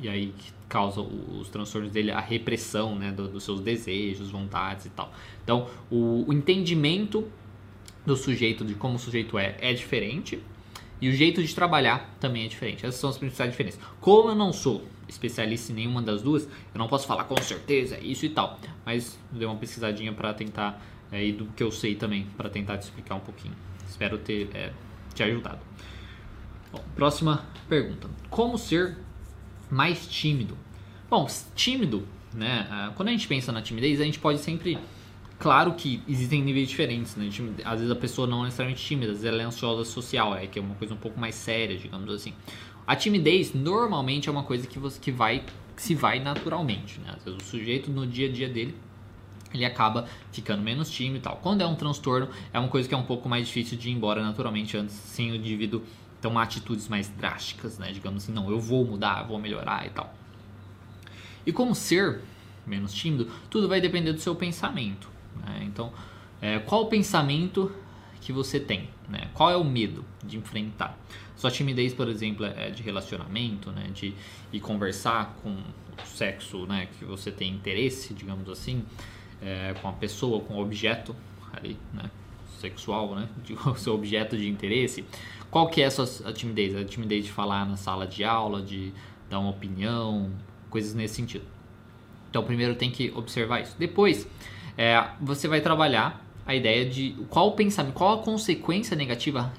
e 0.00 0.08
aí 0.08 0.34
causa 0.68 1.00
os 1.00 1.48
transtornos 1.48 1.90
dele, 1.90 2.10
a 2.10 2.20
repressão 2.20 2.94
né, 2.94 3.10
do, 3.10 3.28
dos 3.28 3.42
seus 3.42 3.60
desejos, 3.60 4.30
vontades 4.30 4.86
e 4.86 4.90
tal. 4.90 5.12
Então, 5.42 5.68
o, 5.90 6.24
o 6.28 6.32
entendimento 6.32 7.26
do 8.04 8.16
sujeito, 8.16 8.64
de 8.64 8.74
como 8.74 8.96
o 8.96 8.98
sujeito 8.98 9.38
é, 9.38 9.56
é 9.60 9.72
diferente, 9.72 10.42
e 11.00 11.08
o 11.08 11.12
jeito 11.12 11.42
de 11.42 11.54
trabalhar 11.54 12.16
também 12.20 12.44
é 12.44 12.48
diferente. 12.48 12.84
Essas 12.84 13.00
são 13.00 13.10
as 13.10 13.16
principais 13.16 13.50
diferenças. 13.50 13.80
Como 14.00 14.30
eu 14.30 14.34
não 14.34 14.52
sou 14.52 14.84
especialista 15.08 15.72
em 15.72 15.76
nenhuma 15.76 16.02
das 16.02 16.22
duas, 16.22 16.44
eu 16.44 16.78
não 16.78 16.88
posso 16.88 17.06
falar 17.06 17.24
com 17.24 17.40
certeza 17.40 17.98
isso 18.00 18.26
e 18.26 18.30
tal. 18.30 18.58
Mas 18.84 19.18
dei 19.30 19.46
uma 19.46 19.56
pesquisadinha 19.56 20.12
para 20.12 20.34
tentar, 20.34 20.82
é, 21.10 21.24
e 21.24 21.32
do 21.32 21.46
que 21.46 21.62
eu 21.62 21.70
sei 21.70 21.94
também, 21.94 22.26
para 22.36 22.50
tentar 22.50 22.78
te 22.78 22.82
explicar 22.82 23.14
um 23.14 23.20
pouquinho. 23.20 23.54
Espero 23.88 24.18
ter 24.18 24.50
é, 24.54 24.72
te 25.14 25.22
ajudado. 25.22 25.60
Bom, 26.72 26.84
próxima 26.94 27.46
pergunta. 27.68 28.08
Como 28.28 28.58
ser 28.58 28.98
mais 29.70 30.06
tímido? 30.06 30.56
Bom, 31.10 31.26
tímido, 31.54 32.06
né? 32.34 32.66
Ah, 32.70 32.92
quando 32.94 33.08
a 33.08 33.12
gente 33.12 33.26
pensa 33.26 33.50
na 33.52 33.62
timidez, 33.62 34.00
a 34.00 34.04
gente 34.04 34.18
pode 34.18 34.38
sempre 34.38 34.78
Claro 35.38 35.74
que 35.74 36.02
existem 36.08 36.42
níveis 36.42 36.68
diferentes, 36.68 37.14
né? 37.14 37.28
Às 37.64 37.78
vezes 37.78 37.90
a 37.90 37.94
pessoa 37.96 38.26
não 38.26 38.40
é 38.40 38.44
necessariamente 38.46 38.84
tímida, 38.84 39.12
às 39.12 39.18
vezes 39.18 39.32
ela 39.32 39.40
é 39.40 39.44
ansiosa 39.44 39.84
social, 39.84 40.34
é 40.34 40.48
que 40.48 40.58
é 40.58 40.62
uma 40.62 40.74
coisa 40.74 40.94
um 40.94 40.96
pouco 40.96 41.18
mais 41.18 41.36
séria, 41.36 41.76
digamos 41.76 42.12
assim. 42.12 42.32
A 42.84 42.96
timidez 42.96 43.54
normalmente 43.54 44.28
é 44.28 44.32
uma 44.32 44.42
coisa 44.42 44.66
que 44.66 44.80
você 44.80 44.98
que 44.98 45.12
vai 45.12 45.44
que 45.76 45.82
se 45.82 45.94
vai 45.94 46.18
naturalmente, 46.18 46.98
né? 46.98 47.14
Às 47.16 47.24
vezes 47.24 47.40
o 47.40 47.44
sujeito 47.44 47.88
no 47.88 48.04
dia 48.04 48.28
a 48.28 48.32
dia 48.32 48.48
dele 48.48 48.74
ele 49.54 49.64
acaba 49.64 50.06
ficando 50.32 50.60
menos 50.60 50.90
tímido 50.90 51.18
e 51.18 51.20
tal. 51.20 51.36
Quando 51.36 51.62
é 51.62 51.66
um 51.66 51.76
transtorno, 51.76 52.28
é 52.52 52.58
uma 52.58 52.68
coisa 52.68 52.88
que 52.88 52.94
é 52.94 52.98
um 52.98 53.04
pouco 53.04 53.28
mais 53.28 53.46
difícil 53.46 53.78
de 53.78 53.88
ir 53.88 53.92
embora 53.92 54.20
naturalmente 54.20 54.76
antes, 54.76 54.94
sem 54.94 55.30
o 55.30 55.36
indivíduo 55.36 55.82
tomar 56.20 56.44
atitudes 56.44 56.88
mais 56.88 57.08
drásticas, 57.08 57.78
né? 57.78 57.92
Digamos 57.92 58.24
assim, 58.24 58.32
não, 58.32 58.50
eu 58.50 58.60
vou 58.60 58.84
mudar, 58.84 59.22
vou 59.22 59.38
melhorar 59.38 59.86
e 59.86 59.90
tal. 59.90 60.14
E 61.46 61.52
como 61.52 61.74
ser 61.74 62.20
menos 62.66 62.92
tímido, 62.92 63.30
tudo 63.48 63.68
vai 63.68 63.80
depender 63.80 64.12
do 64.12 64.20
seu 64.20 64.34
pensamento. 64.34 65.08
Né? 65.36 65.62
Então, 65.64 65.92
é, 66.40 66.58
qual 66.58 66.82
o 66.82 66.86
pensamento 66.86 67.72
que 68.20 68.32
você 68.32 68.60
tem? 68.60 68.90
Né? 69.08 69.28
Qual 69.32 69.50
é 69.50 69.56
o 69.56 69.64
medo 69.64 70.04
de 70.22 70.36
enfrentar? 70.36 70.98
Sua 71.36 71.50
timidez, 71.50 71.94
por 71.94 72.08
exemplo, 72.08 72.44
é 72.44 72.70
de 72.70 72.82
relacionamento, 72.82 73.70
né? 73.70 73.88
de 73.94 74.12
ir 74.52 74.60
conversar 74.60 75.36
com 75.42 75.50
o 75.50 76.06
sexo 76.06 76.66
né? 76.66 76.88
que 76.98 77.04
você 77.04 77.30
tem 77.30 77.52
interesse, 77.52 78.12
digamos 78.12 78.48
assim, 78.48 78.84
é, 79.40 79.74
com 79.80 79.88
a 79.88 79.92
pessoa, 79.92 80.40
com 80.40 80.54
o 80.54 80.60
objeto 80.60 81.14
ali, 81.52 81.78
né? 81.92 82.10
Sexual, 82.58 83.14
né? 83.14 83.28
De, 83.44 83.54
o 83.68 83.74
seu 83.76 83.94
objeto 83.94 84.36
de 84.36 84.48
interesse. 84.48 85.04
Qual 85.50 85.68
que 85.68 85.80
é 85.80 85.86
a 85.86 85.90
sua 85.90 86.32
timidez? 86.32 86.76
A 86.76 86.84
timidez 86.84 87.24
de 87.24 87.32
falar 87.32 87.66
na 87.66 87.76
sala 87.76 88.06
de 88.06 88.22
aula, 88.24 88.60
de 88.60 88.92
dar 89.30 89.38
uma 89.38 89.50
opinião, 89.50 90.30
coisas 90.68 90.94
nesse 90.94 91.14
sentido. 91.14 91.44
Então, 92.30 92.42
primeiro 92.44 92.74
tem 92.74 92.90
que 92.90 93.10
observar 93.14 93.60
isso. 93.62 93.74
Depois, 93.78 94.28
é, 94.76 95.08
você 95.20 95.48
vai 95.48 95.60
trabalhar 95.60 96.24
a 96.46 96.54
ideia 96.54 96.88
de 96.88 97.14
qual 97.28 97.48
o 97.48 97.52
pensamento, 97.52 97.94
qual 97.94 98.20
a 98.20 98.22
consequência 98.22 98.96
negativa 98.96 99.52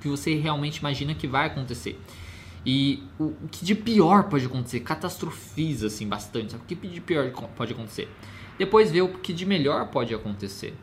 que 0.00 0.08
você 0.08 0.34
realmente 0.34 0.78
imagina 0.78 1.14
que 1.14 1.26
vai 1.26 1.46
acontecer. 1.46 2.00
E 2.64 3.02
o, 3.18 3.34
que 3.50 3.64
de 3.64 3.74
pior 3.74 4.24
pode 4.24 4.46
acontecer, 4.46 4.80
catastrofiza 4.80 5.86
assim 5.86 6.06
bastante. 6.08 6.52
Sabe? 6.52 6.64
O 6.64 6.66
que 6.66 6.74
de 6.74 7.00
pior 7.00 7.30
pode 7.56 7.72
acontecer? 7.72 8.08
Depois 8.58 8.90
vê 8.90 9.00
o 9.00 9.08
que 9.08 9.32
de 9.32 9.46
melhor 9.46 9.88
pode 9.88 10.14
acontecer. 10.14 10.74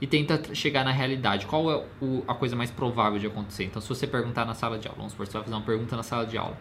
E 0.00 0.06
tenta 0.06 0.54
chegar 0.54 0.84
na 0.84 0.90
realidade. 0.90 1.46
Qual 1.46 1.70
é 1.70 1.84
o, 2.00 2.24
a 2.26 2.34
coisa 2.34 2.56
mais 2.56 2.70
provável 2.70 3.18
de 3.18 3.26
acontecer? 3.26 3.64
Então, 3.64 3.82
se 3.82 3.88
você 3.88 4.06
perguntar 4.06 4.44
na 4.46 4.54
sala 4.54 4.78
de 4.78 4.88
aula, 4.88 4.96
vamos 4.96 5.12
supor, 5.12 5.26
você 5.26 5.32
vai 5.34 5.42
fazer 5.42 5.54
uma 5.54 5.62
pergunta 5.62 5.96
na 5.96 6.02
sala 6.02 6.26
de 6.26 6.38
aula 6.38 6.56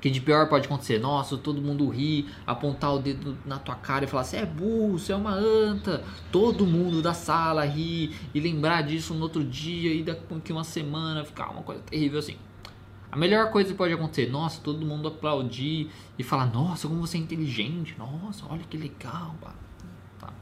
que 0.00 0.10
de 0.10 0.20
pior 0.20 0.48
pode 0.48 0.66
acontecer? 0.66 0.98
Nossa, 0.98 1.36
todo 1.36 1.60
mundo 1.60 1.88
ri, 1.88 2.26
apontar 2.46 2.94
o 2.94 2.98
dedo 2.98 3.36
na 3.44 3.58
tua 3.58 3.74
cara 3.74 4.04
e 4.04 4.08
falar: 4.08 4.24
você 4.24 4.38
é 4.38 4.46
burro, 4.46 4.98
você 4.98 5.12
é 5.12 5.16
uma 5.16 5.34
anta. 5.34 6.02
Todo 6.32 6.66
mundo 6.66 7.02
da 7.02 7.12
sala 7.12 7.64
ri 7.64 8.14
e 8.34 8.40
lembrar 8.40 8.82
disso 8.82 9.12
no 9.14 9.22
outro 9.22 9.44
dia 9.44 9.92
e 9.92 10.02
daqui 10.02 10.52
uma 10.52 10.64
semana 10.64 11.24
ficar 11.24 11.50
uma 11.50 11.62
coisa 11.62 11.82
terrível 11.82 12.18
assim. 12.18 12.36
A 13.12 13.16
melhor 13.16 13.50
coisa 13.50 13.70
que 13.70 13.76
pode 13.76 13.92
acontecer, 13.92 14.30
nossa, 14.30 14.60
todo 14.60 14.86
mundo 14.86 15.08
aplaudir 15.08 15.90
e 16.18 16.22
falar: 16.22 16.46
nossa, 16.46 16.88
como 16.88 17.00
você 17.00 17.18
é 17.18 17.20
inteligente, 17.20 17.94
nossa, 17.98 18.46
olha 18.48 18.62
que 18.62 18.78
legal. 18.78 19.36
Tá. 20.18 20.32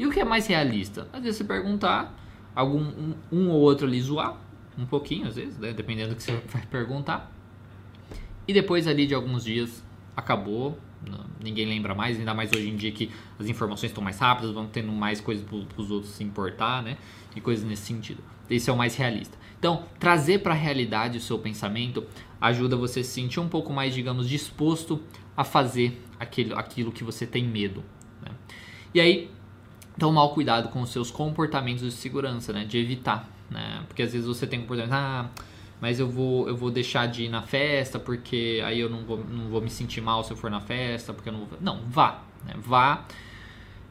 E 0.00 0.06
o 0.06 0.10
que 0.10 0.18
é 0.18 0.24
mais 0.24 0.46
realista? 0.46 1.06
Às 1.12 1.22
vezes 1.22 1.36
você 1.36 1.44
perguntar, 1.44 2.18
algum 2.54 2.80
um, 2.80 3.14
um 3.30 3.50
ou 3.50 3.60
outro 3.60 3.86
ali 3.86 4.00
zoar, 4.00 4.36
um 4.78 4.86
pouquinho 4.86 5.28
às 5.28 5.36
vezes, 5.36 5.58
né? 5.58 5.72
dependendo 5.72 6.10
do 6.10 6.16
que 6.16 6.22
você 6.22 6.32
vai 6.48 6.64
perguntar 6.66 7.30
e 8.50 8.52
depois 8.52 8.88
ali 8.88 9.06
de 9.06 9.14
alguns 9.14 9.44
dias 9.44 9.84
acabou, 10.16 10.76
ninguém 11.40 11.66
lembra 11.66 11.94
mais, 11.94 12.18
ainda 12.18 12.34
mais 12.34 12.50
hoje 12.50 12.68
em 12.68 12.74
dia 12.74 12.90
que 12.90 13.08
as 13.38 13.46
informações 13.46 13.90
estão 13.90 14.02
mais 14.02 14.18
rápidas, 14.18 14.50
vão 14.50 14.66
tendo 14.66 14.90
mais 14.90 15.20
coisas 15.20 15.44
para 15.44 15.80
os 15.80 15.90
outros 15.90 16.12
se 16.12 16.24
importar, 16.24 16.82
né? 16.82 16.96
E 17.36 17.40
coisas 17.40 17.64
nesse 17.64 17.82
sentido. 17.82 18.24
Esse 18.50 18.68
é 18.68 18.72
o 18.72 18.76
mais 18.76 18.96
realista. 18.96 19.38
Então, 19.56 19.84
trazer 20.00 20.40
para 20.40 20.52
a 20.52 20.56
realidade 20.56 21.16
o 21.16 21.20
seu 21.20 21.38
pensamento 21.38 22.04
ajuda 22.40 22.76
você 22.76 23.00
a 23.00 23.04
se 23.04 23.10
sentir 23.10 23.38
um 23.38 23.48
pouco 23.48 23.72
mais, 23.72 23.94
digamos, 23.94 24.28
disposto 24.28 25.00
a 25.36 25.44
fazer 25.44 26.02
aquilo, 26.18 26.58
aquilo 26.58 26.90
que 26.90 27.04
você 27.04 27.24
tem 27.26 27.44
medo. 27.44 27.84
Né? 28.20 28.32
E 28.92 29.00
aí, 29.00 29.30
tomar 29.98 30.28
cuidado 30.28 30.68
com 30.68 30.80
os 30.82 30.90
seus 30.90 31.10
comportamentos 31.10 31.82
de 31.82 31.92
segurança, 31.92 32.52
né? 32.52 32.64
De 32.64 32.78
evitar, 32.78 33.28
né? 33.50 33.82
Porque 33.86 34.02
às 34.02 34.12
vezes 34.12 34.26
você 34.26 34.46
tem 34.46 34.60
comportamento, 34.60 34.92
ah, 34.92 35.28
mas 35.80 35.98
eu 35.98 36.08
vou, 36.08 36.48
eu 36.48 36.56
vou 36.56 36.70
deixar 36.70 37.06
de 37.06 37.24
ir 37.24 37.28
na 37.28 37.42
festa 37.42 37.98
porque 37.98 38.62
aí 38.64 38.78
eu 38.78 38.90
não 38.90 39.04
vou, 39.04 39.24
não 39.24 39.48
vou 39.48 39.60
me 39.60 39.70
sentir 39.70 40.00
mal 40.00 40.22
se 40.22 40.30
eu 40.30 40.36
for 40.36 40.50
na 40.50 40.60
festa, 40.60 41.12
porque 41.12 41.28
eu 41.28 41.32
não 41.32 41.46
vou... 41.46 41.58
Não, 41.60 41.80
vá, 41.88 42.22
né? 42.44 42.54
vá. 42.58 43.04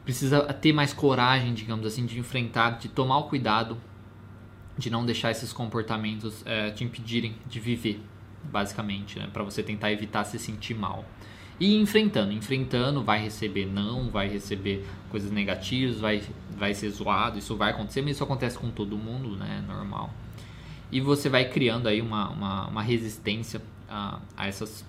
Precisa 0.04 0.40
ter 0.54 0.72
mais 0.72 0.92
coragem, 0.92 1.52
digamos 1.52 1.86
assim, 1.86 2.06
de 2.06 2.18
enfrentar, 2.18 2.78
de 2.78 2.88
tomar 2.88 3.18
o 3.18 3.24
cuidado 3.24 3.76
de 4.80 4.90
não 4.90 5.04
deixar 5.04 5.30
esses 5.30 5.52
comportamentos 5.52 6.42
é, 6.46 6.70
te 6.70 6.82
impedirem 6.82 7.36
de 7.46 7.60
viver, 7.60 8.02
basicamente, 8.42 9.18
né? 9.18 9.28
para 9.32 9.44
você 9.44 9.62
tentar 9.62 9.92
evitar 9.92 10.24
se 10.24 10.38
sentir 10.38 10.74
mal. 10.74 11.04
E 11.60 11.76
enfrentando, 11.76 12.32
enfrentando, 12.32 13.04
vai 13.04 13.22
receber 13.22 13.66
não, 13.66 14.10
vai 14.10 14.28
receber 14.28 14.86
coisas 15.10 15.30
negativas, 15.30 16.00
vai, 16.00 16.22
vai 16.56 16.72
ser 16.72 16.88
zoado, 16.88 17.38
isso 17.38 17.54
vai 17.54 17.70
acontecer, 17.70 18.00
mas 18.00 18.12
isso 18.12 18.24
acontece 18.24 18.58
com 18.58 18.70
todo 18.70 18.96
mundo, 18.96 19.36
né? 19.36 19.62
Normal 19.68 20.10
e 20.92 21.00
você 21.00 21.28
vai 21.28 21.48
criando 21.48 21.86
aí 21.86 22.00
uma, 22.00 22.28
uma, 22.30 22.66
uma 22.68 22.82
resistência 22.82 23.62
a, 23.88 24.20
a, 24.36 24.46
essas, 24.46 24.84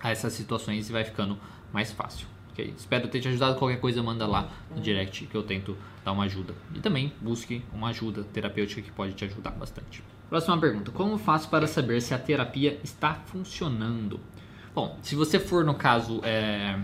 a 0.00 0.10
essas 0.10 0.32
situações 0.32 0.88
e 0.88 0.92
vai 0.92 1.04
ficando 1.04 1.38
mais 1.72 1.92
fácil. 1.92 2.26
Okay? 2.52 2.72
Espero 2.76 3.08
ter 3.08 3.20
te 3.20 3.28
ajudado. 3.28 3.58
Qualquer 3.58 3.80
coisa, 3.80 4.02
manda 4.02 4.26
lá 4.26 4.50
no 4.74 4.80
direct 4.80 5.26
que 5.26 5.34
eu 5.34 5.42
tento 5.42 5.76
dar 6.04 6.12
uma 6.12 6.24
ajuda. 6.24 6.54
E 6.74 6.80
também 6.80 7.12
busque 7.20 7.62
uma 7.72 7.88
ajuda 7.88 8.24
terapêutica 8.24 8.82
que 8.82 8.90
pode 8.90 9.12
te 9.14 9.24
ajudar 9.24 9.50
bastante. 9.50 10.02
Próxima 10.28 10.58
pergunta: 10.58 10.90
Como 10.90 11.18
faço 11.18 11.48
para 11.48 11.66
saber 11.66 12.00
se 12.00 12.14
a 12.14 12.18
terapia 12.18 12.78
está 12.82 13.14
funcionando? 13.14 14.20
Bom, 14.78 14.96
se 15.02 15.16
você 15.16 15.40
for 15.40 15.64
no 15.64 15.74
caso. 15.74 16.20
É, 16.22 16.78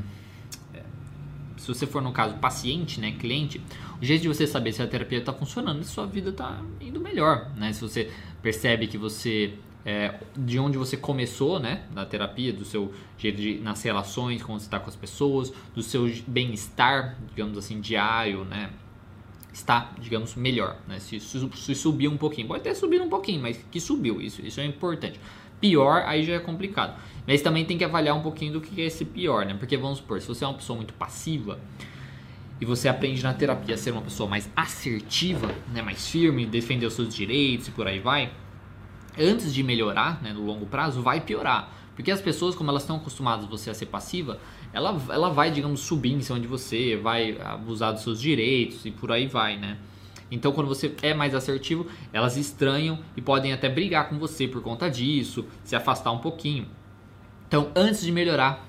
se 1.57 1.69
você 1.69 1.87
for 1.87 2.03
no 2.03 2.11
caso 2.11 2.35
paciente, 2.39 2.99
né, 2.99 3.13
cliente, 3.13 3.61
o 4.03 4.05
jeito 4.05 4.23
de 4.23 4.27
você 4.27 4.49
saber 4.49 4.73
se 4.73 4.83
a 4.83 4.87
terapia 4.89 5.19
está 5.19 5.33
funcionando 5.33 5.81
e 5.81 5.85
sua 5.85 6.05
vida 6.05 6.31
está 6.31 6.61
indo 6.81 6.99
melhor, 6.99 7.53
né? 7.57 7.73
Se 7.73 7.81
você 7.81 8.11
percebe 8.43 8.89
que 8.89 8.99
você 8.99 9.55
é, 9.87 10.19
de 10.37 10.59
onde 10.59 10.77
você 10.77 10.97
começou, 10.97 11.61
né, 11.61 11.85
na 11.95 12.05
terapia, 12.05 12.53
do 12.53 12.65
seu 12.65 12.93
jeito 13.17 13.41
de 13.41 13.61
nas 13.61 13.81
relações, 13.85 14.43
como 14.43 14.59
você 14.59 14.67
está 14.67 14.81
com 14.81 14.91
as 14.91 14.97
pessoas, 14.97 15.53
do 15.73 15.81
seu 15.81 16.13
bem-estar, 16.27 17.17
digamos 17.29 17.57
assim, 17.57 17.81
diário, 17.81 18.45
né, 18.45 18.71
está, 19.53 19.93
digamos, 20.01 20.35
melhor, 20.35 20.79
né? 20.89 20.99
Se, 20.99 21.21
se, 21.21 21.75
subiu 21.77 22.11
um 22.11 22.17
pouquinho, 22.17 22.49
pode 22.49 22.63
até 22.63 22.75
subir 22.75 23.01
um 23.01 23.09
pouquinho, 23.09 23.41
mas 23.41 23.57
que 23.71 23.79
subiu, 23.79 24.21
isso, 24.21 24.45
isso 24.45 24.61
é 24.61 24.67
importante. 24.67 25.21
pior, 25.61 26.03
aí 26.07 26.25
já 26.25 26.35
é 26.35 26.41
complicado. 26.41 26.99
Mas 27.27 27.41
também 27.43 27.65
tem 27.65 27.79
que 27.79 27.85
avaliar 27.85 28.17
um 28.17 28.23
pouquinho 28.23 28.55
do 28.55 28.61
que 28.61 28.81
é 28.81 28.85
esse 28.85 29.05
pior, 29.05 29.47
né? 29.47 29.55
Porque 29.55 29.77
vamos 29.77 29.99
supor, 29.99 30.21
se 30.21 30.29
você 30.29 30.45
é 30.45 30.47
uma 30.47 30.55
pessoa 30.55 30.77
muito 30.77 30.93
passiva 30.95 31.59
e 32.61 32.65
você 32.65 32.89
aprende 32.89 33.23
na 33.23 33.33
terapia 33.33 33.75
a 33.75 33.79
ser 33.79 33.91
uma 33.91 34.03
pessoa 34.03 34.29
mais 34.29 34.49
assertiva, 34.55 35.51
né, 35.73 35.83
mais 35.83 36.09
firme, 36.09 36.47
defender 36.47 36.87
os 36.87 36.95
seus 36.95 37.15
direitos 37.15 37.69
e 37.69 37.71
por 37.71 37.87
aí 37.87 37.99
vai, 37.99 38.31
antes 39.19 39.53
de 39.53 39.63
melhorar, 39.63 40.23
né, 40.23 40.33
no 40.33 40.45
longo 40.45 40.67
prazo, 40.67 41.03
vai 41.03 41.21
piorar. 41.21 41.73
Porque 41.95 42.11
as 42.11 42.21
pessoas, 42.21 42.55
como 42.55 42.71
elas 42.71 42.83
estão 42.83 42.97
acostumadas 42.97 43.47
você 43.47 43.71
a 43.71 43.75
ser 43.75 43.87
passiva, 43.87 44.39
ela, 44.73 45.01
ela 45.09 45.31
vai, 45.31 45.51
digamos, 45.51 45.81
subir 45.81 46.13
em 46.13 46.21
cima 46.21 46.41
de 46.41 46.47
você, 46.47 46.97
vai 46.97 47.39
abusar 47.41 47.93
dos 47.93 48.03
seus 48.03 48.21
direitos 48.21 48.85
e 48.85 48.91
por 48.91 49.13
aí 49.13 49.27
vai, 49.27 49.57
né? 49.57 49.79
Então, 50.31 50.51
quando 50.51 50.67
você 50.67 50.93
é 51.03 51.15
mais 51.15 51.35
assertivo, 51.35 51.87
elas 52.13 52.37
estranham 52.37 52.99
e 53.17 53.23
podem 53.23 53.53
até 53.53 53.69
brigar 53.69 54.09
com 54.09 54.19
você 54.19 54.49
por 54.49 54.61
conta 54.63 54.91
disso, 54.91 55.45
se 55.63 55.77
afastar 55.77 56.11
um 56.11 56.19
pouquinho. 56.19 56.67
Então, 57.55 57.71
antes 57.77 58.01
de 58.01 58.11
melhorar, 58.11 58.67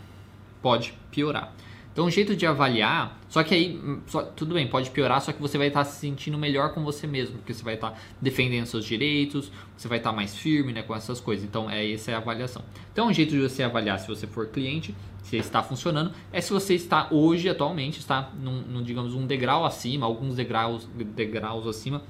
pode 0.61 0.93
piorar. 1.09 1.51
Então, 1.91 2.05
um 2.05 2.11
jeito 2.11 2.35
de 2.35 2.45
avaliar, 2.45 3.19
só 3.27 3.41
que 3.41 3.55
aí, 3.55 3.81
hum, 3.83 3.99
só, 4.05 4.21
tudo 4.21 4.53
bem, 4.53 4.67
pode 4.67 4.91
piorar, 4.91 5.19
só 5.21 5.31
que 5.31 5.41
você 5.41 5.57
vai 5.57 5.69
estar 5.69 5.83
se 5.85 5.99
sentindo 5.99 6.37
melhor 6.37 6.71
com 6.71 6.83
você 6.83 7.07
mesmo, 7.07 7.37
porque 7.37 7.51
você 7.51 7.63
vai 7.63 7.73
estar 7.73 7.99
defendendo 8.21 8.67
seus 8.67 8.85
direitos, 8.85 9.51
você 9.75 9.87
vai 9.87 9.97
estar 9.97 10.11
mais 10.11 10.35
firme 10.35 10.71
né, 10.71 10.83
com 10.83 10.93
essas 10.93 11.19
coisas. 11.19 11.43
Então, 11.43 11.67
é, 11.67 11.91
essa 11.91 12.11
é 12.11 12.13
a 12.13 12.17
avaliação. 12.17 12.61
Então, 12.93 13.07
um 13.07 13.13
jeito 13.13 13.31
de 13.31 13.41
você 13.41 13.63
avaliar 13.63 13.97
se 13.97 14.07
você 14.07 14.27
for 14.27 14.45
cliente, 14.49 14.95
se 15.23 15.35
está 15.35 15.63
funcionando, 15.63 16.11
é 16.31 16.39
se 16.39 16.53
você 16.53 16.75
está 16.75 17.07
hoje, 17.09 17.49
atualmente, 17.49 17.97
está 17.97 18.29
num, 18.39 18.61
num 18.61 18.83
digamos, 18.83 19.15
um 19.15 19.25
degrau 19.25 19.65
acima, 19.65 20.05
alguns 20.05 20.35
degraus, 20.35 20.87
degraus 21.15 21.65
acima 21.65 22.03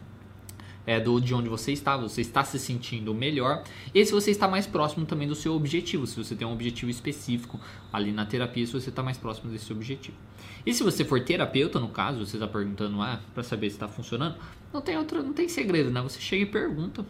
é, 0.86 1.00
do, 1.00 1.20
de 1.20 1.34
onde 1.34 1.50
você 1.50 1.72
está, 1.72 1.98
você 1.98 2.22
está 2.22 2.44
se 2.44 2.60
sentindo 2.60 3.14
melhor 3.14 3.64
e 3.94 4.06
se 4.06 4.12
você 4.12 4.32
está 4.32 4.48
mais 4.48 4.68
próximo 4.68 5.06
também 5.06 5.28
do 5.28 5.36
seu 5.36 5.54
objetivo, 5.54 6.06
se 6.06 6.16
você 6.16 6.36
tem 6.36 6.48
um 6.48 6.54
objetivo 6.54 6.90
específico 6.92 7.60
ali 7.92 8.12
na 8.12 8.26
terapia, 8.26 8.66
se 8.66 8.74
você 8.74 8.90
está 8.90 9.02
mais 9.02 9.18
próximo 9.18 9.52
desse 9.52 9.72
objetivo. 9.72 10.18
E 10.66 10.74
se 10.74 10.84
você 10.84 11.06
for 11.06 11.20
terapeuta, 11.22 11.80
no 11.80 11.90
caso, 11.90 12.26
você 12.26 12.38
está 12.38 12.48
perguntando 12.48 13.02
ah, 13.02 13.20
para 13.34 13.44
saber 13.44 13.70
se 13.70 13.76
está 13.76 13.88
funcionando, 13.88 14.36
não 14.74 14.82
tem 14.82 14.98
outra, 14.98 15.22
não 15.22 15.34
tem 15.34 15.48
segredo, 15.48 15.92
né? 15.92 16.02
Você 16.02 16.20
chega 16.20 16.44
e 16.44 16.46
pergunta, 16.46 17.06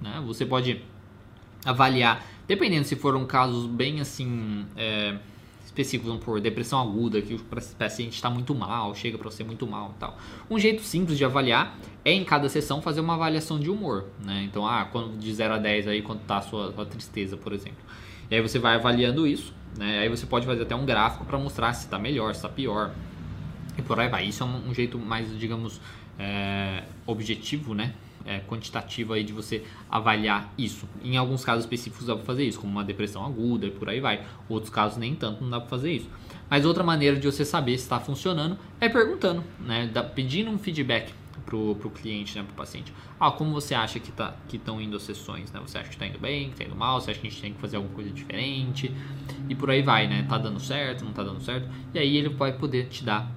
né? 0.00 0.22
Você 0.26 0.46
pode 0.46 0.80
avaliar, 1.64 2.24
dependendo 2.46 2.86
se 2.86 2.94
foram 2.94 3.26
casos 3.26 3.66
bem 3.66 4.00
assim. 4.00 4.64
É, 4.76 5.18
específicos, 5.70 6.22
por 6.24 6.40
depressão 6.40 6.80
aguda, 6.80 7.22
que 7.22 7.34
o 7.34 7.38
paciente 7.78 8.14
está 8.14 8.28
muito 8.28 8.54
mal, 8.54 8.94
chega 8.94 9.16
para 9.16 9.30
você 9.30 9.44
muito 9.44 9.66
mal 9.66 9.94
e 9.96 10.00
tal. 10.00 10.18
Um 10.50 10.58
jeito 10.58 10.82
simples 10.82 11.16
de 11.16 11.24
avaliar 11.24 11.78
é 12.10 12.14
em 12.14 12.24
cada 12.24 12.48
sessão 12.48 12.80
fazer 12.80 13.00
uma 13.00 13.14
avaliação 13.14 13.58
de 13.58 13.70
humor, 13.70 14.06
né? 14.24 14.42
Então, 14.44 14.66
ah, 14.66 14.88
quando 14.90 15.18
de 15.18 15.32
0 15.32 15.54
a 15.54 15.58
10 15.58 15.88
aí, 15.88 16.02
quanto 16.02 16.20
tá 16.20 16.38
a 16.38 16.42
sua, 16.42 16.72
sua 16.72 16.86
tristeza, 16.86 17.36
por 17.36 17.52
exemplo. 17.52 17.78
E 18.30 18.34
aí 18.34 18.40
você 18.40 18.58
vai 18.58 18.76
avaliando 18.76 19.26
isso, 19.26 19.54
né? 19.76 20.00
Aí 20.00 20.08
você 20.08 20.26
pode 20.26 20.46
fazer 20.46 20.62
até 20.62 20.74
um 20.74 20.84
gráfico 20.84 21.24
para 21.24 21.38
mostrar 21.38 21.72
se 21.72 21.84
está 21.84 21.98
melhor, 21.98 22.34
se 22.34 22.38
está 22.38 22.48
pior. 22.48 22.92
E 23.76 23.82
por 23.82 23.98
aí 23.98 24.08
vai. 24.08 24.26
Isso 24.26 24.42
é 24.42 24.46
um, 24.46 24.70
um 24.70 24.74
jeito 24.74 24.98
mais, 24.98 25.36
digamos, 25.38 25.80
é, 26.18 26.84
objetivo, 27.06 27.74
né? 27.74 27.94
é, 28.24 28.40
quantitativa 28.40 29.14
aí 29.14 29.24
de 29.24 29.32
você 29.32 29.64
avaliar 29.90 30.52
isso. 30.56 30.88
Em 31.02 31.16
alguns 31.16 31.44
casos 31.44 31.64
específicos 31.64 32.06
dá 32.06 32.14
para 32.14 32.24
fazer 32.24 32.44
isso, 32.44 32.60
como 32.60 32.72
uma 32.72 32.84
depressão 32.84 33.24
aguda 33.24 33.66
e 33.66 33.70
por 33.70 33.88
aí 33.88 34.00
vai. 34.00 34.24
Outros 34.48 34.72
casos 34.72 34.98
nem 34.98 35.14
tanto 35.14 35.42
não 35.42 35.50
dá 35.50 35.60
para 35.60 35.68
fazer 35.68 35.92
isso. 35.92 36.08
Mas 36.48 36.64
outra 36.64 36.82
maneira 36.82 37.16
de 37.16 37.26
você 37.26 37.44
saber 37.44 37.76
se 37.78 37.84
está 37.84 38.00
funcionando 38.00 38.58
é 38.80 38.88
perguntando, 38.88 39.44
né? 39.60 39.90
Pedindo 40.14 40.50
um 40.50 40.58
feedback 40.58 41.12
pro, 41.46 41.74
cliente, 41.90 42.36
né, 42.36 42.44
pro 42.44 42.54
paciente. 42.54 42.92
Ah, 43.18 43.30
como 43.30 43.52
você 43.52 43.74
acha 43.74 43.98
que 43.98 44.12
tá 44.12 44.34
que 44.48 44.56
estão 44.56 44.80
indo 44.80 44.96
as 44.96 45.02
sessões, 45.02 45.50
né? 45.52 45.60
Você 45.60 45.78
acha 45.78 45.88
que 45.88 45.94
está 45.94 46.06
indo 46.06 46.18
bem, 46.18 46.46
que 46.46 46.52
está 46.52 46.64
indo 46.64 46.76
mal? 46.76 47.00
Você 47.00 47.10
acha 47.10 47.20
que 47.20 47.26
a 47.26 47.30
gente 47.30 47.42
tem 47.42 47.52
que 47.52 47.60
fazer 47.60 47.76
alguma 47.76 47.94
coisa 47.94 48.10
diferente? 48.10 48.94
E 49.48 49.54
por 49.54 49.70
aí 49.70 49.82
vai, 49.82 50.06
né? 50.06 50.24
Tá 50.28 50.38
dando 50.38 50.60
certo, 50.60 51.04
não 51.04 51.12
tá 51.12 51.22
dando 51.22 51.40
certo? 51.40 51.68
E 51.92 51.98
aí 51.98 52.16
ele 52.16 52.28
vai 52.30 52.52
poder 52.52 52.88
te 52.88 53.04
dar 53.04 53.30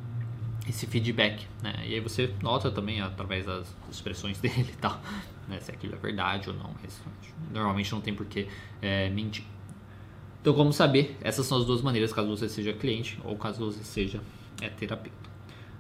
esse 0.68 0.88
feedback, 0.88 1.46
né? 1.62 1.74
E 1.86 1.94
aí 1.94 2.00
você 2.00 2.34
nota 2.42 2.72
também 2.72 3.02
através 3.02 3.46
das 3.46 3.76
expressões 3.92 4.40
dele 4.42 4.70
e 4.72 4.78
tal, 4.78 5.02
né? 5.48 5.60
Se 5.60 5.72
aquilo 5.72 5.96
é 5.96 5.98
verdade 5.98 6.50
ou 6.50 6.56
não, 6.56 6.74
mas 6.82 7.02
normalmente 7.52 7.92
não 7.92 8.02
tem 8.02 8.14
por 8.14 8.26
que 8.26 8.48
é, 8.82 9.10
mentir. 9.10 9.46
Então, 10.42 10.54
como 10.54 10.74
saber? 10.74 11.18
Essas 11.22 11.46
são 11.46 11.58
as 11.58 11.66
duas 11.66 11.82
maneiras, 11.82 12.12
caso 12.12 12.28
você 12.28 12.50
seja 12.50 12.74
cliente 12.74 13.18
ou 13.24 13.38
caso 13.38 13.72
você 13.72 13.84
seja 13.84 14.22
é, 14.62 14.68
terapeuta. 14.68 15.30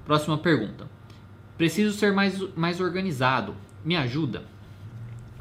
Próxima 0.06 0.38
pergunta. 0.38 0.90
Preciso 1.58 1.98
ser 1.98 2.12
mais, 2.14 2.40
mais 2.56 2.80
organizado. 2.80 3.56
Me 3.84 3.96
ajuda? 3.96 4.44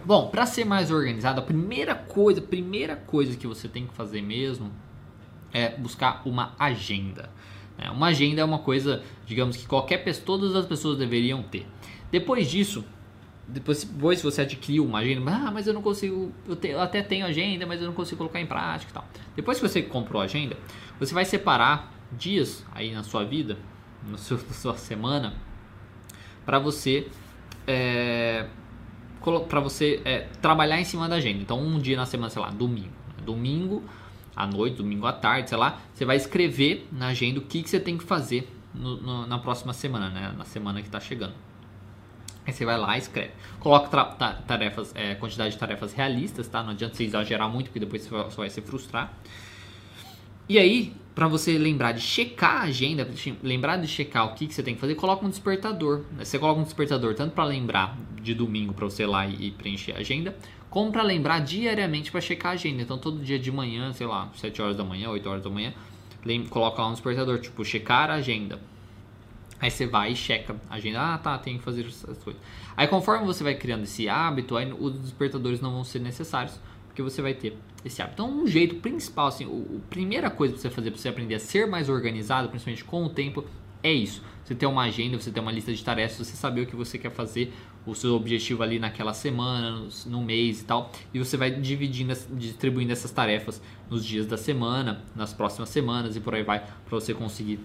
Bom, 0.04 0.28
para 0.28 0.46
ser 0.46 0.64
mais 0.64 0.90
organizado, 0.90 1.40
a 1.40 1.44
primeira 1.44 1.94
coisa, 1.94 2.40
primeira 2.40 2.96
coisa 2.96 3.36
que 3.36 3.46
você 3.46 3.68
tem 3.68 3.86
que 3.86 3.94
fazer 3.94 4.20
mesmo 4.20 4.72
é 5.52 5.70
buscar 5.70 6.22
uma 6.24 6.54
agenda. 6.58 7.30
É, 7.78 7.90
uma 7.90 8.08
agenda 8.08 8.40
é 8.40 8.44
uma 8.44 8.58
coisa, 8.58 9.02
digamos 9.24 9.56
que 9.56 9.66
qualquer 9.66 9.98
pessoa, 9.98 10.26
todas 10.26 10.56
as 10.56 10.66
pessoas 10.66 10.98
deveriam 10.98 11.42
ter. 11.42 11.66
Depois 12.10 12.50
disso, 12.50 12.84
depois, 13.46 13.84
depois 13.84 14.22
você 14.22 14.42
adquiriu 14.42 14.84
uma 14.84 14.98
agenda, 14.98 15.30
ah, 15.30 15.50
mas 15.50 15.66
eu 15.66 15.74
não 15.74 15.82
consigo, 15.82 16.32
eu, 16.48 16.56
te, 16.56 16.68
eu, 16.68 16.80
até 16.80 17.02
tenho 17.02 17.26
agenda, 17.26 17.66
mas 17.66 17.80
eu 17.80 17.86
não 17.86 17.94
consigo 17.94 18.18
colocar 18.18 18.40
em 18.40 18.46
prática 18.46 18.90
e 18.90 18.94
tal. 18.94 19.06
Depois 19.36 19.58
que 19.60 19.68
você 19.68 19.82
comprou 19.82 20.20
a 20.20 20.24
agenda, 20.24 20.56
você 20.98 21.14
vai 21.14 21.24
separar 21.24 21.92
dias 22.12 22.64
aí 22.72 22.92
na 22.92 23.02
sua 23.02 23.24
vida, 23.24 23.58
no 24.08 24.18
seu, 24.18 24.36
na 24.48 24.54
sua 24.54 24.76
semana, 24.76 25.34
para 26.44 26.58
você 26.58 27.08
é, 27.66 28.46
para 29.48 29.60
você 29.60 30.00
é, 30.04 30.20
trabalhar 30.40 30.80
em 30.80 30.84
cima 30.84 31.08
da 31.08 31.16
agenda. 31.16 31.40
Então, 31.40 31.60
um 31.60 31.78
dia 31.78 31.96
na 31.96 32.06
semana, 32.06 32.30
sei 32.30 32.42
lá, 32.42 32.50
domingo. 32.50 32.90
Domingo 33.24 33.82
à 34.34 34.46
noite, 34.46 34.76
domingo 34.76 35.06
à 35.06 35.12
tarde, 35.12 35.48
sei 35.48 35.58
lá, 35.58 35.80
você 35.94 36.04
vai 36.04 36.16
escrever 36.16 36.88
na 36.90 37.08
agenda 37.08 37.38
o 37.38 37.42
que, 37.42 37.62
que 37.62 37.70
você 37.70 37.78
tem 37.78 37.96
que 37.96 38.04
fazer 38.04 38.50
no, 38.74 38.96
no, 38.96 39.26
na 39.26 39.38
próxima 39.38 39.72
semana, 39.72 40.08
né? 40.08 40.34
Na 40.36 40.44
semana 40.44 40.80
que 40.80 40.88
está 40.88 40.98
chegando. 40.98 41.34
Aí 42.44 42.52
você 42.52 42.64
vai 42.64 42.76
lá 42.76 42.96
e 42.96 42.98
escreve. 42.98 43.30
Coloca 43.60 44.04
tarefas, 44.46 44.92
é, 44.96 45.14
quantidade 45.14 45.52
de 45.52 45.58
tarefas 45.58 45.92
realistas, 45.92 46.48
tá? 46.48 46.62
Não 46.62 46.70
adianta 46.70 46.96
você 46.96 47.04
exagerar 47.04 47.48
muito, 47.48 47.66
porque 47.66 47.78
depois 47.78 48.04
você 48.06 48.36
vai 48.36 48.50
se 48.50 48.60
frustrar. 48.60 49.12
E 50.48 50.58
aí, 50.58 50.92
para 51.14 51.28
você 51.28 51.58
lembrar 51.58 51.92
de 51.92 52.00
checar 52.00 52.62
a 52.62 52.64
agenda, 52.64 53.08
lembrar 53.42 53.76
de 53.76 53.86
checar 53.86 54.26
o 54.26 54.34
que, 54.34 54.46
que 54.46 54.54
você 54.54 54.62
tem 54.62 54.74
que 54.74 54.80
fazer, 54.80 54.94
coloca 54.94 55.24
um 55.26 55.28
despertador. 55.28 56.02
Você 56.18 56.38
coloca 56.38 56.60
um 56.60 56.64
despertador 56.64 57.14
tanto 57.14 57.34
para 57.34 57.44
lembrar 57.44 57.98
de 58.22 58.34
domingo 58.34 58.72
para 58.72 58.86
você 58.86 59.02
ir 59.02 59.06
lá 59.06 59.26
e 59.26 59.50
preencher 59.50 59.92
a 59.92 59.98
agenda, 59.98 60.34
como 60.70 60.90
para 60.90 61.02
lembrar 61.02 61.40
diariamente 61.40 62.10
para 62.10 62.20
checar 62.20 62.52
a 62.52 62.54
agenda. 62.54 62.82
Então 62.82 62.96
todo 62.96 63.22
dia 63.22 63.38
de 63.38 63.52
manhã, 63.52 63.92
sei 63.92 64.06
lá, 64.06 64.30
7 64.34 64.62
horas 64.62 64.76
da 64.76 64.84
manhã, 64.84 65.10
8 65.10 65.28
horas 65.28 65.42
da 65.42 65.50
manhã, 65.50 65.74
coloca 66.48 66.80
lá 66.80 66.88
um 66.88 66.92
despertador, 66.92 67.38
tipo, 67.38 67.62
checar 67.64 68.10
a 68.10 68.14
agenda. 68.14 68.58
Aí 69.60 69.70
você 69.70 69.86
vai 69.86 70.12
e 70.12 70.16
checa 70.16 70.56
a 70.68 70.76
agenda. 70.76 71.14
Ah, 71.14 71.18
tá, 71.18 71.38
tem 71.38 71.58
que 71.58 71.62
fazer 71.62 71.86
essas 71.86 72.18
coisas. 72.18 72.40
Aí 72.76 72.88
conforme 72.88 73.26
você 73.26 73.44
vai 73.44 73.54
criando 73.54 73.84
esse 73.84 74.08
hábito, 74.08 74.56
aí 74.56 74.72
os 74.72 74.98
despertadores 74.98 75.60
não 75.60 75.72
vão 75.72 75.84
ser 75.84 75.98
necessários, 75.98 76.58
porque 76.92 77.02
você 77.02 77.22
vai 77.22 77.32
ter 77.32 77.56
esse 77.84 78.02
hábito. 78.02 78.22
Então, 78.22 78.42
um 78.42 78.46
jeito 78.46 78.76
principal, 78.76 79.28
assim, 79.28 79.46
a 79.46 79.88
primeira 79.88 80.30
coisa 80.30 80.52
para 80.52 80.60
você 80.60 80.70
fazer 80.70 80.90
para 80.90 81.00
você 81.00 81.08
aprender 81.08 81.34
a 81.34 81.40
ser 81.40 81.66
mais 81.66 81.88
organizado, 81.88 82.50
principalmente 82.50 82.84
com 82.84 83.04
o 83.04 83.08
tempo, 83.08 83.44
é 83.82 83.90
isso. 83.90 84.22
Você 84.44 84.54
ter 84.54 84.66
uma 84.66 84.82
agenda, 84.82 85.18
você 85.18 85.30
ter 85.30 85.40
uma 85.40 85.50
lista 85.50 85.72
de 85.72 85.82
tarefas, 85.82 86.26
você 86.26 86.36
saber 86.36 86.60
o 86.60 86.66
que 86.66 86.76
você 86.76 86.98
quer 86.98 87.10
fazer, 87.10 87.52
o 87.86 87.94
seu 87.94 88.14
objetivo 88.14 88.62
ali 88.62 88.78
naquela 88.78 89.14
semana, 89.14 89.88
no 90.06 90.22
mês 90.22 90.60
e 90.60 90.64
tal, 90.64 90.92
e 91.14 91.18
você 91.18 91.36
vai 91.36 91.50
dividindo, 91.50 92.14
distribuindo 92.32 92.92
essas 92.92 93.10
tarefas 93.10 93.60
nos 93.88 94.04
dias 94.04 94.26
da 94.26 94.36
semana, 94.36 95.02
nas 95.16 95.32
próximas 95.32 95.70
semanas 95.70 96.14
e 96.14 96.20
por 96.20 96.34
aí 96.34 96.42
vai, 96.42 96.60
para 96.60 97.00
você 97.00 97.14
conseguir 97.14 97.58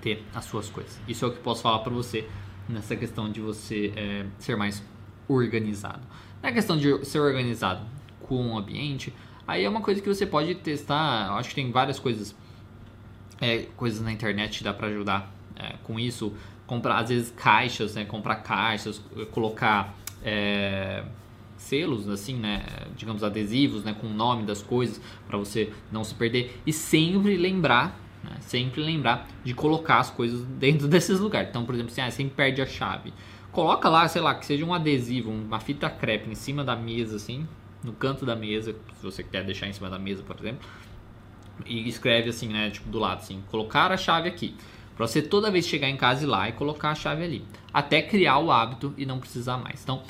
ter 0.00 0.24
as 0.34 0.46
suas 0.46 0.70
coisas. 0.70 0.98
Isso 1.06 1.24
é 1.24 1.28
o 1.28 1.30
que 1.30 1.40
posso 1.40 1.62
falar 1.62 1.80
para 1.80 1.92
você 1.92 2.26
nessa 2.68 2.96
questão 2.96 3.30
de 3.30 3.40
você 3.40 3.92
é, 3.94 4.26
ser 4.38 4.56
mais 4.56 4.82
organizado. 5.28 6.02
Na 6.42 6.50
questão 6.52 6.76
de 6.76 7.04
ser 7.04 7.20
organizado 7.20 7.95
com 8.28 8.52
o 8.52 8.58
ambiente, 8.58 9.12
aí 9.46 9.64
é 9.64 9.68
uma 9.68 9.80
coisa 9.80 10.00
que 10.00 10.08
você 10.08 10.26
pode 10.26 10.54
testar. 10.56 11.28
Eu 11.28 11.34
acho 11.34 11.50
que 11.50 11.54
tem 11.54 11.70
várias 11.70 11.98
coisas, 11.98 12.34
é, 13.40 13.66
coisas 13.76 14.00
na 14.00 14.12
internet 14.12 14.58
que 14.58 14.64
dá 14.64 14.72
para 14.72 14.88
ajudar 14.88 15.32
é, 15.56 15.74
com 15.82 15.98
isso 15.98 16.32
comprar 16.66 16.98
às 16.98 17.08
vezes 17.08 17.30
caixas, 17.30 17.94
né? 17.94 18.04
Comprar 18.04 18.36
caixas, 18.36 19.00
colocar 19.30 19.94
é, 20.22 21.04
selos, 21.56 22.08
assim, 22.08 22.36
né? 22.36 22.64
Digamos 22.96 23.22
adesivos, 23.22 23.84
né? 23.84 23.94
Com 23.98 24.08
o 24.08 24.12
nome 24.12 24.44
das 24.44 24.62
coisas 24.62 25.00
para 25.26 25.38
você 25.38 25.72
não 25.90 26.04
se 26.04 26.14
perder 26.14 26.60
e 26.66 26.72
sempre 26.72 27.36
lembrar, 27.36 27.98
né? 28.22 28.36
sempre 28.40 28.82
lembrar 28.82 29.28
de 29.44 29.54
colocar 29.54 30.00
as 30.00 30.10
coisas 30.10 30.44
dentro 30.44 30.88
desses 30.88 31.20
lugares. 31.20 31.48
Então, 31.48 31.64
por 31.64 31.74
exemplo, 31.74 31.92
assim, 31.92 32.00
ah, 32.00 32.10
sempre 32.10 32.34
perde 32.34 32.60
a 32.60 32.66
chave, 32.66 33.12
coloca 33.52 33.88
lá, 33.88 34.06
sei 34.08 34.20
lá, 34.20 34.34
que 34.34 34.44
seja 34.44 34.64
um 34.64 34.74
adesivo, 34.74 35.30
uma 35.30 35.60
fita 35.60 35.88
crepe 35.88 36.28
em 36.30 36.34
cima 36.34 36.64
da 36.64 36.74
mesa, 36.76 37.16
assim, 37.16 37.46
no 37.86 37.92
canto 37.92 38.26
da 38.26 38.34
mesa, 38.34 38.74
se 38.94 39.02
você 39.02 39.22
quer 39.22 39.44
deixar 39.44 39.68
em 39.68 39.72
cima 39.72 39.88
da 39.88 39.98
mesa, 39.98 40.22
por 40.22 40.36
exemplo, 40.38 40.68
e 41.64 41.88
escreve 41.88 42.28
assim, 42.28 42.48
né? 42.48 42.68
Tipo 42.68 42.88
do 42.90 42.98
lado, 42.98 43.18
assim, 43.18 43.42
colocar 43.50 43.90
a 43.90 43.96
chave 43.96 44.28
aqui. 44.28 44.54
Para 44.96 45.06
você 45.06 45.22
toda 45.22 45.50
vez 45.50 45.66
chegar 45.66 45.88
em 45.88 45.96
casa 45.96 46.24
e 46.24 46.26
lá 46.26 46.48
e 46.48 46.52
colocar 46.52 46.90
a 46.90 46.94
chave 46.94 47.22
ali. 47.22 47.44
Até 47.72 48.02
criar 48.02 48.38
o 48.38 48.50
hábito 48.50 48.92
e 48.96 49.06
não 49.06 49.18
precisar 49.18 49.56
mais. 49.56 49.82
Então, 49.82 50.02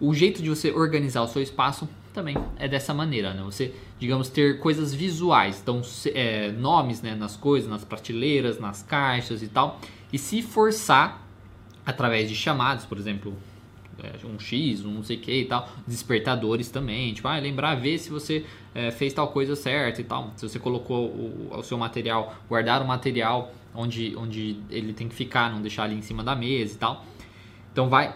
o 0.00 0.12
jeito 0.12 0.42
de 0.42 0.48
você 0.48 0.72
organizar 0.72 1.22
o 1.22 1.28
seu 1.28 1.40
espaço 1.40 1.88
também 2.12 2.36
é 2.58 2.66
dessa 2.66 2.92
maneira, 2.92 3.32
né? 3.32 3.42
Você, 3.44 3.74
digamos, 3.98 4.28
ter 4.28 4.58
coisas 4.58 4.92
visuais, 4.92 5.60
então 5.62 5.80
é, 6.14 6.50
nomes 6.50 7.00
né, 7.00 7.14
nas 7.14 7.36
coisas, 7.36 7.70
nas 7.70 7.84
prateleiras, 7.84 8.58
nas 8.58 8.82
caixas 8.82 9.42
e 9.42 9.48
tal, 9.48 9.80
e 10.12 10.18
se 10.18 10.42
forçar 10.42 11.26
através 11.86 12.28
de 12.28 12.34
chamados, 12.34 12.84
por 12.84 12.98
exemplo, 12.98 13.34
um 14.24 14.38
X, 14.38 14.84
um 14.84 14.90
não 14.90 15.02
sei 15.02 15.16
o 15.16 15.20
que 15.20 15.32
e 15.32 15.44
tal, 15.44 15.68
despertadores 15.86 16.70
também, 16.70 17.12
tipo, 17.12 17.28
ah, 17.28 17.38
lembrar, 17.38 17.74
ver 17.76 17.98
se 17.98 18.10
você 18.10 18.44
é, 18.74 18.90
fez 18.90 19.12
tal 19.12 19.28
coisa 19.28 19.54
certa 19.56 20.00
e 20.00 20.04
tal, 20.04 20.32
se 20.36 20.48
você 20.48 20.58
colocou 20.58 21.06
o, 21.06 21.50
o 21.52 21.62
seu 21.62 21.78
material, 21.78 22.34
guardar 22.48 22.82
o 22.82 22.86
material 22.86 23.52
onde, 23.74 24.14
onde 24.16 24.56
ele 24.70 24.92
tem 24.92 25.08
que 25.08 25.14
ficar, 25.14 25.50
não 25.50 25.60
deixar 25.60 25.84
ali 25.84 25.94
em 25.94 26.02
cima 26.02 26.22
da 26.22 26.34
mesa 26.34 26.74
e 26.74 26.78
tal. 26.78 27.04
Então 27.72 27.88
vai 27.88 28.14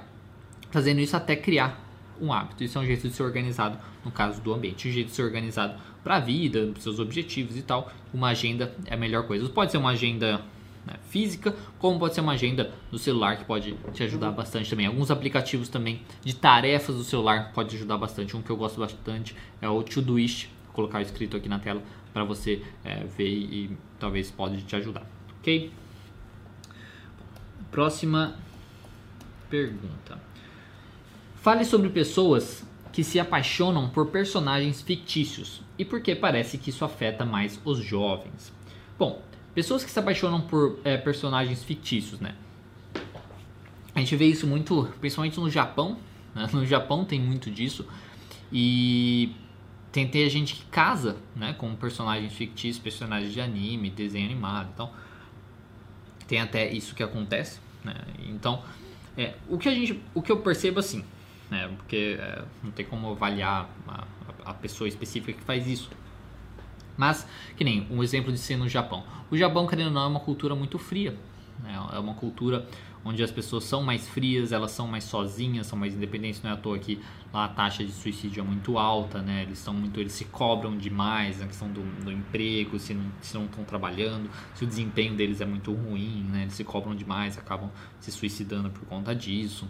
fazendo 0.70 1.00
isso 1.00 1.16
até 1.16 1.34
criar 1.34 1.82
um 2.20 2.32
hábito. 2.32 2.64
Isso 2.64 2.78
é 2.78 2.80
um 2.80 2.86
jeito 2.86 3.08
de 3.08 3.14
ser 3.14 3.22
organizado 3.22 3.78
no 4.04 4.10
caso 4.10 4.40
do 4.40 4.52
ambiente. 4.52 4.88
Um 4.88 4.92
jeito 4.92 5.08
de 5.08 5.14
ser 5.14 5.22
organizado 5.22 5.78
para 6.02 6.16
a 6.16 6.20
vida, 6.20 6.68
para 6.72 6.80
seus 6.80 6.98
objetivos 6.98 7.56
e 7.56 7.62
tal. 7.62 7.90
Uma 8.12 8.28
agenda 8.28 8.74
é 8.86 8.94
a 8.94 8.96
melhor 8.96 9.26
coisa. 9.26 9.48
Pode 9.48 9.70
ser 9.70 9.78
uma 9.78 9.90
agenda 9.90 10.42
né, 10.86 10.94
física, 11.10 11.54
como 11.78 11.98
pode 11.98 12.14
ser 12.14 12.20
uma 12.20 12.32
agenda 12.32 12.72
do 12.90 12.98
celular 12.98 13.36
que 13.36 13.44
pode 13.44 13.74
te 13.92 14.02
ajudar 14.04 14.30
bastante 14.30 14.70
também. 14.70 14.86
Alguns 14.86 15.10
aplicativos 15.10 15.68
também 15.68 16.02
de 16.24 16.34
tarefas 16.34 16.94
do 16.94 17.04
celular 17.04 17.52
pode 17.52 17.74
ajudar 17.76 17.98
bastante. 17.98 18.36
Um 18.36 18.42
que 18.42 18.50
eu 18.50 18.56
gosto 18.56 18.78
bastante 18.78 19.34
é 19.60 19.68
o 19.68 19.82
Todoist. 19.82 20.48
Vou 20.66 20.74
colocar 20.74 21.02
escrito 21.02 21.36
aqui 21.36 21.48
na 21.48 21.58
tela 21.58 21.82
para 22.12 22.24
você 22.24 22.62
é, 22.84 23.04
ver 23.04 23.28
e 23.28 23.76
talvez 23.98 24.30
pode 24.30 24.62
te 24.62 24.76
ajudar. 24.76 25.04
Ok? 25.40 25.70
Próxima 27.70 28.36
pergunta. 29.50 30.20
Fale 31.36 31.64
sobre 31.64 31.88
pessoas 31.90 32.64
que 32.92 33.04
se 33.04 33.20
apaixonam 33.20 33.90
por 33.90 34.06
personagens 34.06 34.80
fictícios 34.80 35.60
e 35.78 35.84
por 35.84 36.00
que 36.00 36.14
parece 36.14 36.56
que 36.56 36.70
isso 36.70 36.84
afeta 36.84 37.24
mais 37.24 37.60
os 37.64 37.78
jovens. 37.78 38.52
Bom, 38.98 39.20
pessoas 39.56 39.82
que 39.82 39.90
se 39.90 39.98
apaixonam 39.98 40.42
por 40.42 40.78
é, 40.84 40.98
personagens 40.98 41.64
fictícios, 41.64 42.20
né? 42.20 42.34
A 43.94 44.00
gente 44.00 44.14
vê 44.14 44.26
isso 44.26 44.46
muito, 44.46 44.92
principalmente 45.00 45.40
no 45.40 45.48
Japão. 45.48 45.98
Né? 46.34 46.46
No 46.52 46.66
Japão 46.66 47.06
tem 47.06 47.18
muito 47.18 47.50
disso 47.50 47.86
e 48.52 49.34
tem, 49.90 50.06
tem 50.06 50.26
a 50.26 50.28
gente 50.28 50.54
que 50.54 50.64
casa, 50.66 51.16
né, 51.34 51.54
com 51.54 51.74
personagens 51.74 52.34
fictícios, 52.34 52.78
personagens 52.78 53.32
de 53.32 53.40
anime, 53.40 53.88
desenho 53.88 54.26
animado, 54.26 54.68
então 54.74 54.90
tem 56.28 56.38
até 56.38 56.70
isso 56.70 56.94
que 56.94 57.02
acontece, 57.02 57.58
né? 57.82 57.94
Então, 58.28 58.62
é, 59.16 59.34
o 59.48 59.56
que 59.56 59.70
a 59.70 59.74
gente, 59.74 60.02
o 60.12 60.20
que 60.20 60.30
eu 60.30 60.36
percebo 60.40 60.80
assim, 60.80 61.02
né? 61.50 61.72
Porque 61.76 62.18
é, 62.20 62.44
não 62.62 62.70
tem 62.72 62.84
como 62.84 63.12
avaliar 63.12 63.70
a, 63.88 64.04
a, 64.44 64.52
pessoa 64.52 64.86
específica 64.86 65.32
que 65.32 65.44
faz 65.44 65.66
isso. 65.66 65.88
Mas, 66.96 67.26
que 67.56 67.64
nem 67.64 67.86
um 67.90 68.02
exemplo 68.02 68.32
de 68.32 68.38
ser 68.38 68.56
no 68.56 68.68
Japão. 68.68 69.04
O 69.30 69.36
Japão, 69.36 69.66
querendo 69.66 69.88
ou 69.88 69.92
não, 69.92 70.02
é 70.02 70.06
uma 70.06 70.20
cultura 70.20 70.54
muito 70.54 70.78
fria. 70.78 71.16
Né? 71.62 71.78
É 71.92 71.98
uma 71.98 72.14
cultura 72.14 72.66
onde 73.04 73.22
as 73.22 73.30
pessoas 73.30 73.62
são 73.62 73.84
mais 73.84 74.08
frias, 74.08 74.50
elas 74.50 74.72
são 74.72 74.88
mais 74.88 75.04
sozinhas, 75.04 75.68
são 75.68 75.78
mais 75.78 75.94
independentes. 75.94 76.42
Não 76.42 76.50
é 76.50 76.54
à 76.54 76.56
toa 76.56 76.76
que 76.76 77.00
lá 77.32 77.44
a 77.44 77.48
taxa 77.48 77.84
de 77.84 77.92
suicídio 77.92 78.40
é 78.40 78.44
muito 78.44 78.78
alta, 78.78 79.22
né? 79.22 79.42
Eles 79.42 79.58
são 79.58 79.72
muito, 79.72 80.00
eles 80.00 80.12
se 80.12 80.24
cobram 80.24 80.76
demais 80.76 81.38
na 81.38 81.46
questão 81.46 81.68
do, 81.68 81.82
do 82.04 82.10
emprego, 82.10 82.78
se 82.80 82.94
não, 82.94 83.04
se 83.20 83.36
estão 83.38 83.64
trabalhando, 83.64 84.28
se 84.54 84.64
o 84.64 84.66
desempenho 84.66 85.14
deles 85.14 85.40
é 85.40 85.46
muito 85.46 85.72
ruim, 85.72 86.26
né? 86.32 86.42
Eles 86.42 86.54
se 86.54 86.64
cobram 86.64 86.96
demais, 86.96 87.38
acabam 87.38 87.70
se 88.00 88.10
suicidando 88.10 88.70
por 88.70 88.84
conta 88.86 89.14
disso. 89.14 89.68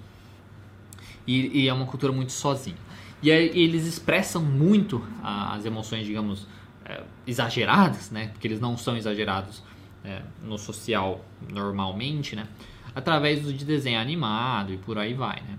E, 1.26 1.64
e 1.64 1.68
é 1.68 1.74
uma 1.74 1.86
cultura 1.86 2.12
muito 2.12 2.32
sozinha. 2.32 2.76
E 3.22 3.30
aí, 3.30 3.50
eles 3.58 3.84
expressam 3.86 4.42
muito 4.42 5.02
as 5.22 5.64
emoções, 5.66 6.06
digamos, 6.06 6.46
é, 6.88 7.02
exageradas, 7.26 8.10
né? 8.10 8.28
Porque 8.28 8.46
eles 8.46 8.60
não 8.60 8.76
são 8.76 8.96
exagerados 8.96 9.62
é, 10.04 10.22
no 10.42 10.56
social 10.56 11.24
normalmente, 11.52 12.36
né? 12.36 12.46
Através 12.94 13.46
de 13.46 13.64
desenho 13.64 14.00
animado 14.00 14.72
e 14.72 14.78
por 14.78 14.98
aí 14.98 15.12
vai, 15.12 15.40
né? 15.42 15.58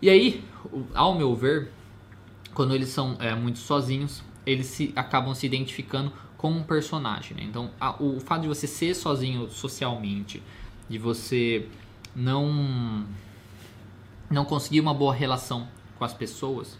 E 0.00 0.08
aí, 0.08 0.44
ao 0.94 1.14
meu 1.14 1.34
ver, 1.34 1.72
quando 2.54 2.74
eles 2.74 2.90
são 2.90 3.16
é, 3.18 3.34
muito 3.34 3.58
sozinhos, 3.58 4.22
eles 4.46 4.66
se, 4.66 4.92
acabam 4.94 5.34
se 5.34 5.46
identificando 5.46 6.12
com 6.36 6.50
um 6.52 6.62
personagem, 6.62 7.36
né? 7.36 7.42
Então, 7.42 7.70
a, 7.80 8.00
o 8.00 8.20
fato 8.20 8.42
de 8.42 8.48
você 8.48 8.66
ser 8.66 8.94
sozinho 8.94 9.50
socialmente, 9.50 10.42
de 10.88 10.98
você 10.98 11.66
não 12.14 13.04
não 14.30 14.44
conseguir 14.44 14.80
uma 14.80 14.92
boa 14.92 15.14
relação 15.14 15.66
com 15.98 16.04
as 16.04 16.12
pessoas, 16.12 16.76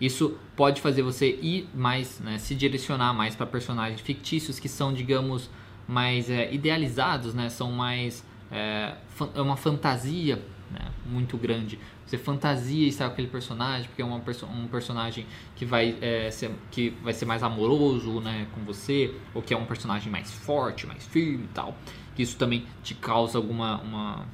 isso 0.00 0.38
pode 0.56 0.80
fazer 0.80 1.02
você 1.02 1.38
ir 1.42 1.68
mais, 1.74 2.20
né, 2.20 2.38
se 2.38 2.54
direcionar 2.54 3.12
mais 3.12 3.34
para 3.34 3.46
personagens 3.46 4.00
fictícios 4.00 4.58
que 4.58 4.68
são, 4.68 4.92
digamos, 4.92 5.50
mais 5.86 6.30
é, 6.30 6.52
idealizados, 6.52 7.34
né, 7.34 7.48
são 7.48 7.70
mais 7.70 8.24
é, 8.50 8.94
é 9.34 9.40
uma 9.40 9.56
fantasia 9.56 10.42
né, 10.70 10.90
muito 11.06 11.36
grande. 11.36 11.78
Você 12.06 12.18
fantasia 12.18 12.88
estar 12.88 13.06
com 13.06 13.12
aquele 13.12 13.28
personagem 13.28 13.86
porque 13.88 14.02
é 14.02 14.04
uma 14.04 14.18
perso 14.20 14.46
um 14.46 14.66
personagem 14.66 15.26
que 15.54 15.64
vai, 15.64 15.96
é, 16.00 16.30
ser, 16.30 16.50
que 16.70 16.90
vai 17.02 17.12
ser 17.12 17.24
mais 17.24 17.42
amoroso 17.42 18.20
né, 18.20 18.48
com 18.52 18.62
você, 18.62 19.14
ou 19.34 19.42
que 19.42 19.54
é 19.54 19.56
um 19.56 19.66
personagem 19.66 20.10
mais 20.10 20.32
forte, 20.32 20.86
mais 20.86 21.06
firme 21.06 21.44
e 21.44 21.54
tal. 21.54 21.76
Que 22.14 22.22
isso 22.22 22.36
também 22.36 22.66
te 22.82 22.94
causa 22.94 23.38
alguma 23.38 23.80
uma, 23.80 24.26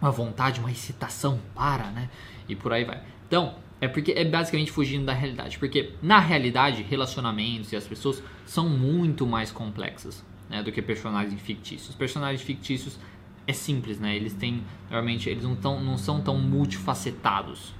uma 0.00 0.10
vontade, 0.10 0.60
uma 0.60 0.70
excitação 0.70 1.40
para, 1.54 1.90
né? 1.90 2.10
E 2.48 2.54
por 2.54 2.72
aí 2.72 2.84
vai. 2.84 3.02
Então, 3.26 3.54
é 3.80 3.88
porque 3.88 4.12
é 4.12 4.24
basicamente 4.24 4.70
fugindo 4.72 5.06
da 5.06 5.12
realidade. 5.12 5.58
Porque 5.58 5.92
na 6.02 6.18
realidade, 6.18 6.82
relacionamentos 6.82 7.72
e 7.72 7.76
as 7.76 7.86
pessoas 7.86 8.22
são 8.44 8.68
muito 8.68 9.26
mais 9.26 9.50
complexas 9.50 10.24
né, 10.48 10.62
do 10.62 10.72
que 10.72 10.82
personagens 10.82 11.40
fictícios. 11.40 11.94
Personagens 11.94 12.42
fictícios 12.42 12.98
é 13.46 13.52
simples, 13.52 13.98
né? 13.98 14.14
Eles 14.14 14.34
têm, 14.34 14.62
normalmente, 14.90 15.28
eles 15.28 15.44
não, 15.44 15.56
tão, 15.56 15.82
não 15.82 15.96
são 15.96 16.20
tão 16.20 16.38
multifacetados. 16.38 17.72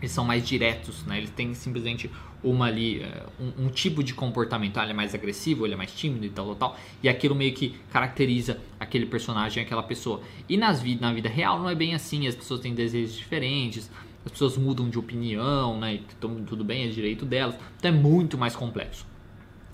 Eles 0.00 0.12
são 0.12 0.24
mais 0.24 0.46
diretos, 0.46 1.04
né? 1.04 1.18
Eles 1.18 1.30
têm 1.30 1.54
simplesmente 1.54 2.10
uma 2.42 2.66
ali, 2.66 3.02
eh, 3.02 3.26
um, 3.40 3.66
um, 3.66 3.68
tipo 3.68 4.02
de 4.02 4.14
comportamento. 4.14 4.76
Ah, 4.78 4.82
ele 4.82 4.92
é 4.92 4.94
mais 4.94 5.14
agressivo, 5.14 5.66
ele 5.66 5.74
é 5.74 5.76
mais 5.76 5.92
tímido 5.92 6.24
e 6.24 6.30
tal, 6.30 6.54
tal. 6.54 6.76
E 7.02 7.08
aquilo 7.08 7.34
meio 7.34 7.52
que 7.52 7.76
caracteriza 7.90 8.60
aquele 8.78 9.06
personagem, 9.06 9.62
aquela 9.62 9.82
pessoa. 9.82 10.20
E 10.48 10.56
nas, 10.56 10.82
na 11.00 11.12
vida 11.12 11.28
real 11.28 11.58
não 11.58 11.68
é 11.68 11.74
bem 11.74 11.94
assim. 11.94 12.26
As 12.26 12.34
pessoas 12.34 12.60
têm 12.60 12.74
desejos 12.74 13.16
diferentes, 13.16 13.90
as 14.24 14.32
pessoas 14.32 14.56
mudam 14.56 14.88
de 14.88 14.98
opinião, 14.98 15.78
né? 15.78 16.00
Então, 16.16 16.42
tudo 16.44 16.64
bem, 16.64 16.86
é 16.86 16.88
direito 16.88 17.24
delas. 17.24 17.54
Então 17.78 17.90
é 17.90 17.94
muito 17.94 18.36
mais 18.36 18.54
complexo. 18.54 19.06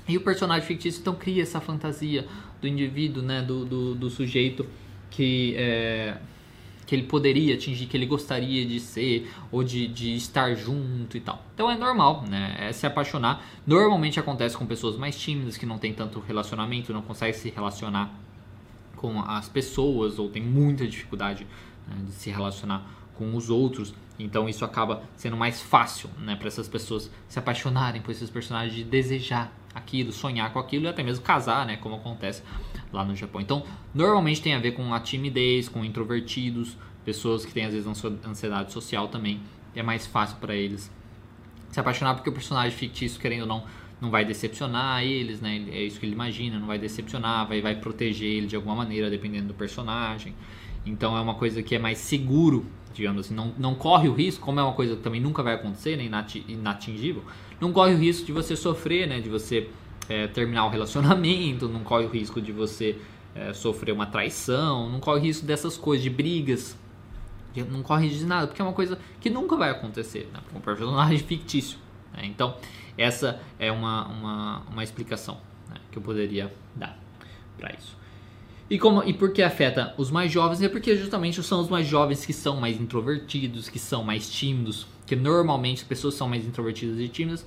E 0.07 0.17
o 0.17 0.21
personagem 0.21 0.67
fictício 0.67 1.01
então 1.01 1.15
cria 1.15 1.43
essa 1.43 1.61
fantasia 1.61 2.27
do 2.61 2.69
indivíduo, 2.69 3.23
né? 3.23 3.43
Do, 3.43 3.65
do, 3.65 3.95
do 3.95 4.11
sujeito 4.11 4.67
que 5.11 5.55
é, 5.57 6.19
que 6.87 6.95
ele 6.95 7.05
poderia 7.05 7.55
atingir, 7.55 7.87
que 7.87 7.97
ele 7.97 8.07
gostaria 8.07 8.65
de 8.67 8.79
ser 8.79 9.31
ou 9.51 9.65
de, 9.65 9.87
de 9.87 10.15
estar 10.15 10.55
junto 10.55 11.17
e 11.17 11.21
tal. 11.21 11.43
Então 11.55 11.71
é 11.71 11.77
normal, 11.77 12.25
né? 12.29 12.57
É 12.59 12.73
se 12.73 12.87
apaixonar. 12.87 13.45
Normalmente 13.67 14.21
acontece 14.21 14.57
com 14.57 14.67
pessoas 14.67 14.97
mais 14.97 15.17
tímidas 15.19 15.57
que 15.57 15.67
não 15.67 15.79
tem 15.79 15.93
tanto 15.93 16.21
relacionamento, 16.21 16.93
não 16.93 17.03
conseguem 17.03 17.35
se 17.35 17.51
relacionar 17.51 18.15
com 18.97 19.19
as 19.21 19.49
pessoas 19.49 20.19
ou 20.19 20.29
tem 20.29 20.43
muita 20.43 20.87
dificuldade 20.87 21.47
né, 21.89 21.97
de 22.07 22.13
se 22.13 22.31
relacionar 22.31 22.87
com 23.15 23.35
os 23.35 23.51
outros. 23.51 23.95
Então 24.19 24.49
isso 24.49 24.65
acaba 24.65 25.03
sendo 25.17 25.37
mais 25.37 25.61
fácil, 25.61 26.09
né, 26.19 26.37
para 26.37 26.49
essas 26.49 26.69
pessoas 26.69 27.11
se 27.29 27.39
apaixonarem 27.39 28.01
por 28.01 28.13
esses 28.13 28.31
personagens, 28.31 28.75
de 28.75 28.85
desejar 28.85 29.53
aquilo, 29.75 30.13
sonhar 30.13 30.53
com 30.53 30.59
aquilo 30.59 30.85
e 30.85 30.89
até 30.89 31.03
mesmo 31.03 31.25
casar, 31.25 31.67
né, 31.67 31.77
como 31.77 31.97
acontece 31.97 32.43
lá 32.93 33.05
no 33.05 33.17
Japão. 33.17 33.41
Então, 33.41 33.65
normalmente 33.93 34.41
tem 34.41 34.55
a 34.55 34.59
ver 34.59 34.73
com 34.73 34.95
a 34.95 35.01
timidez, 35.01 35.69
com 35.69 35.85
introvertidos, 35.85 36.77
pessoas 37.05 37.45
que 37.45 37.53
têm 37.53 37.65
às 37.67 37.75
vezes 37.75 38.05
ansiedade 38.25 38.73
social 38.73 39.09
também. 39.09 39.41
É 39.75 39.83
mais 39.83 40.07
fácil 40.07 40.37
para 40.37 40.55
eles 40.55 40.91
se 41.71 41.81
apaixonar 41.81 42.15
porque 42.15 42.31
o 42.31 42.33
personagem 42.33 42.71
fictício, 42.71 43.21
querendo 43.21 43.43
ou 43.43 43.49
não, 43.49 43.65
não 44.01 44.11
vai 44.11 44.25
decepcionar 44.25 45.03
eles, 45.03 45.41
né? 45.41 45.57
É 45.73 45.83
isso 45.83 45.99
que 45.99 46.07
ele 46.07 46.13
imagina, 46.13 46.59
não 46.59 46.69
vai 46.69 46.79
decepcionar, 46.79 47.49
vai, 47.49 47.61
vai 47.61 47.75
proteger 47.75 48.29
ele 48.29 48.47
de 48.47 48.55
alguma 48.55 48.77
maneira, 48.77 49.11
dependendo 49.11 49.49
do 49.49 49.55
personagem. 49.55 50.35
Então 50.85 51.17
é 51.17 51.21
uma 51.21 51.35
coisa 51.35 51.63
que 51.63 51.75
é 51.75 51.79
mais 51.79 51.99
seguro, 51.99 52.67
digamos 52.93 53.27
assim, 53.27 53.35
não, 53.35 53.53
não 53.59 53.75
corre 53.75 54.09
o 54.09 54.13
risco, 54.13 54.45
como 54.45 54.61
é 54.61 54.63
uma 54.63 54.75
coisa 54.75 54.97
que 54.97 55.03
também 55.03 55.21
nunca 55.21 55.43
vai 55.43 55.55
acontecer, 55.55 55.97
né? 55.97 56.05
inatingível, 56.49 57.25
não 57.61 57.73
corre 57.73 57.95
o 57.95 57.99
risco 57.99 58.27
de 58.27 58.33
você 58.33 58.55
sofrer, 58.55 59.09
né? 59.09 59.21
De 59.21 59.29
você 59.29 59.69
é, 60.09 60.27
terminar 60.27 60.67
o 60.67 60.69
relacionamento, 60.69 61.69
não 61.69 61.81
corre 61.81 62.05
o 62.05 62.09
risco 62.09 62.41
de 62.41 62.53
você 62.53 62.99
é, 63.35 63.53
sofrer 63.53 63.93
uma 63.93 64.07
traição, 64.07 64.91
não 64.91 65.01
corre 65.01 65.21
o 65.21 65.23
risco 65.23 65.47
dessas 65.47 65.77
coisas, 65.77 66.03
de 66.03 66.11
brigas, 66.11 66.77
não 67.71 67.83
corre 67.83 68.09
de 68.09 68.25
nada, 68.25 68.47
porque 68.47 68.61
é 68.61 68.65
uma 68.65 68.75
coisa 68.75 68.99
que 69.21 69.31
nunca 69.31 69.57
vai 69.57 69.71
acontecer, 69.71 70.29
né? 70.33 70.41
um 70.55 70.61
personagem 70.61 71.19
fictício. 71.27 71.79
Né? 72.13 72.27
Então, 72.27 72.57
essa 72.99 73.41
é 73.59 73.71
uma, 73.71 74.07
uma, 74.09 74.63
uma 74.71 74.85
explicação 74.85 75.39
né? 75.69 75.77
que 75.91 75.99
eu 75.99 76.03
poderia 76.03 76.53
dar 76.75 76.99
para 77.59 77.75
isso. 77.75 77.97
E, 78.69 78.79
como, 78.79 79.03
e 79.05 79.13
por 79.13 79.33
que 79.33 79.43
afeta 79.43 79.95
os 79.99 80.11
mais 80.11 80.33
jovens? 80.33 80.63
É 80.63 80.69
porque 80.69 80.97
justamente 80.97 81.43
são 81.43 81.61
os 81.61 81.69
mais 81.69 81.87
jovens 81.87 82.25
que 82.25 82.33
são 82.33 82.57
mais 82.57 82.81
introvertidos, 82.81 83.69
que 83.69 83.79
são 83.79 84.03
mais 84.03 84.31
tímidos, 84.31 84.87
que 85.07 85.15
normalmente 85.15 85.83
as 85.83 85.89
pessoas 85.89 86.15
são 86.15 86.29
mais 86.29 86.47
introvertidas 86.47 86.99
e 86.99 87.09
tímidas. 87.09 87.47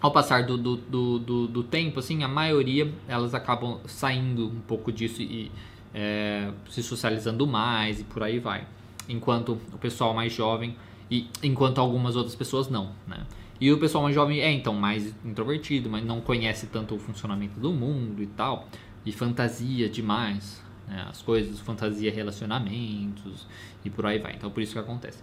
Ao 0.00 0.12
passar 0.12 0.44
do, 0.44 0.56
do, 0.56 0.76
do, 0.76 1.18
do, 1.18 1.48
do 1.48 1.62
tempo, 1.62 1.98
assim, 1.98 2.22
a 2.22 2.28
maioria 2.28 2.92
elas 3.08 3.34
acabam 3.34 3.80
saindo 3.86 4.46
um 4.46 4.60
pouco 4.60 4.92
disso 4.92 5.22
e 5.22 5.50
é, 5.94 6.50
se 6.68 6.82
socializando 6.82 7.46
mais 7.46 8.00
e 8.00 8.04
por 8.04 8.22
aí 8.22 8.38
vai. 8.38 8.66
Enquanto 9.08 9.58
o 9.72 9.78
pessoal 9.78 10.12
mais 10.12 10.32
jovem 10.32 10.76
e 11.10 11.26
enquanto 11.42 11.78
algumas 11.78 12.16
outras 12.16 12.36
pessoas 12.36 12.68
não, 12.68 12.92
né? 13.06 13.26
E 13.60 13.72
o 13.72 13.78
pessoal 13.78 14.04
mais 14.04 14.14
jovem 14.14 14.40
é 14.40 14.52
então 14.52 14.72
mais 14.74 15.12
introvertido, 15.24 15.90
mas 15.90 16.04
não 16.04 16.20
conhece 16.20 16.66
tanto 16.68 16.94
o 16.94 16.98
funcionamento 16.98 17.58
do 17.58 17.72
mundo 17.72 18.22
e 18.22 18.26
tal, 18.26 18.68
e 19.08 19.12
fantasia 19.12 19.88
demais, 19.88 20.62
né? 20.86 21.06
as 21.08 21.22
coisas, 21.22 21.58
fantasia 21.60 22.12
relacionamentos 22.12 23.46
e 23.84 23.90
por 23.90 24.04
aí 24.06 24.18
vai. 24.18 24.34
Então 24.34 24.50
por 24.50 24.62
isso 24.62 24.72
que 24.72 24.78
acontece. 24.78 25.22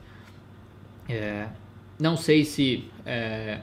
É, 1.08 1.48
não 2.00 2.17
sei 2.17 2.43
se 2.43 2.89
é, 3.06 3.62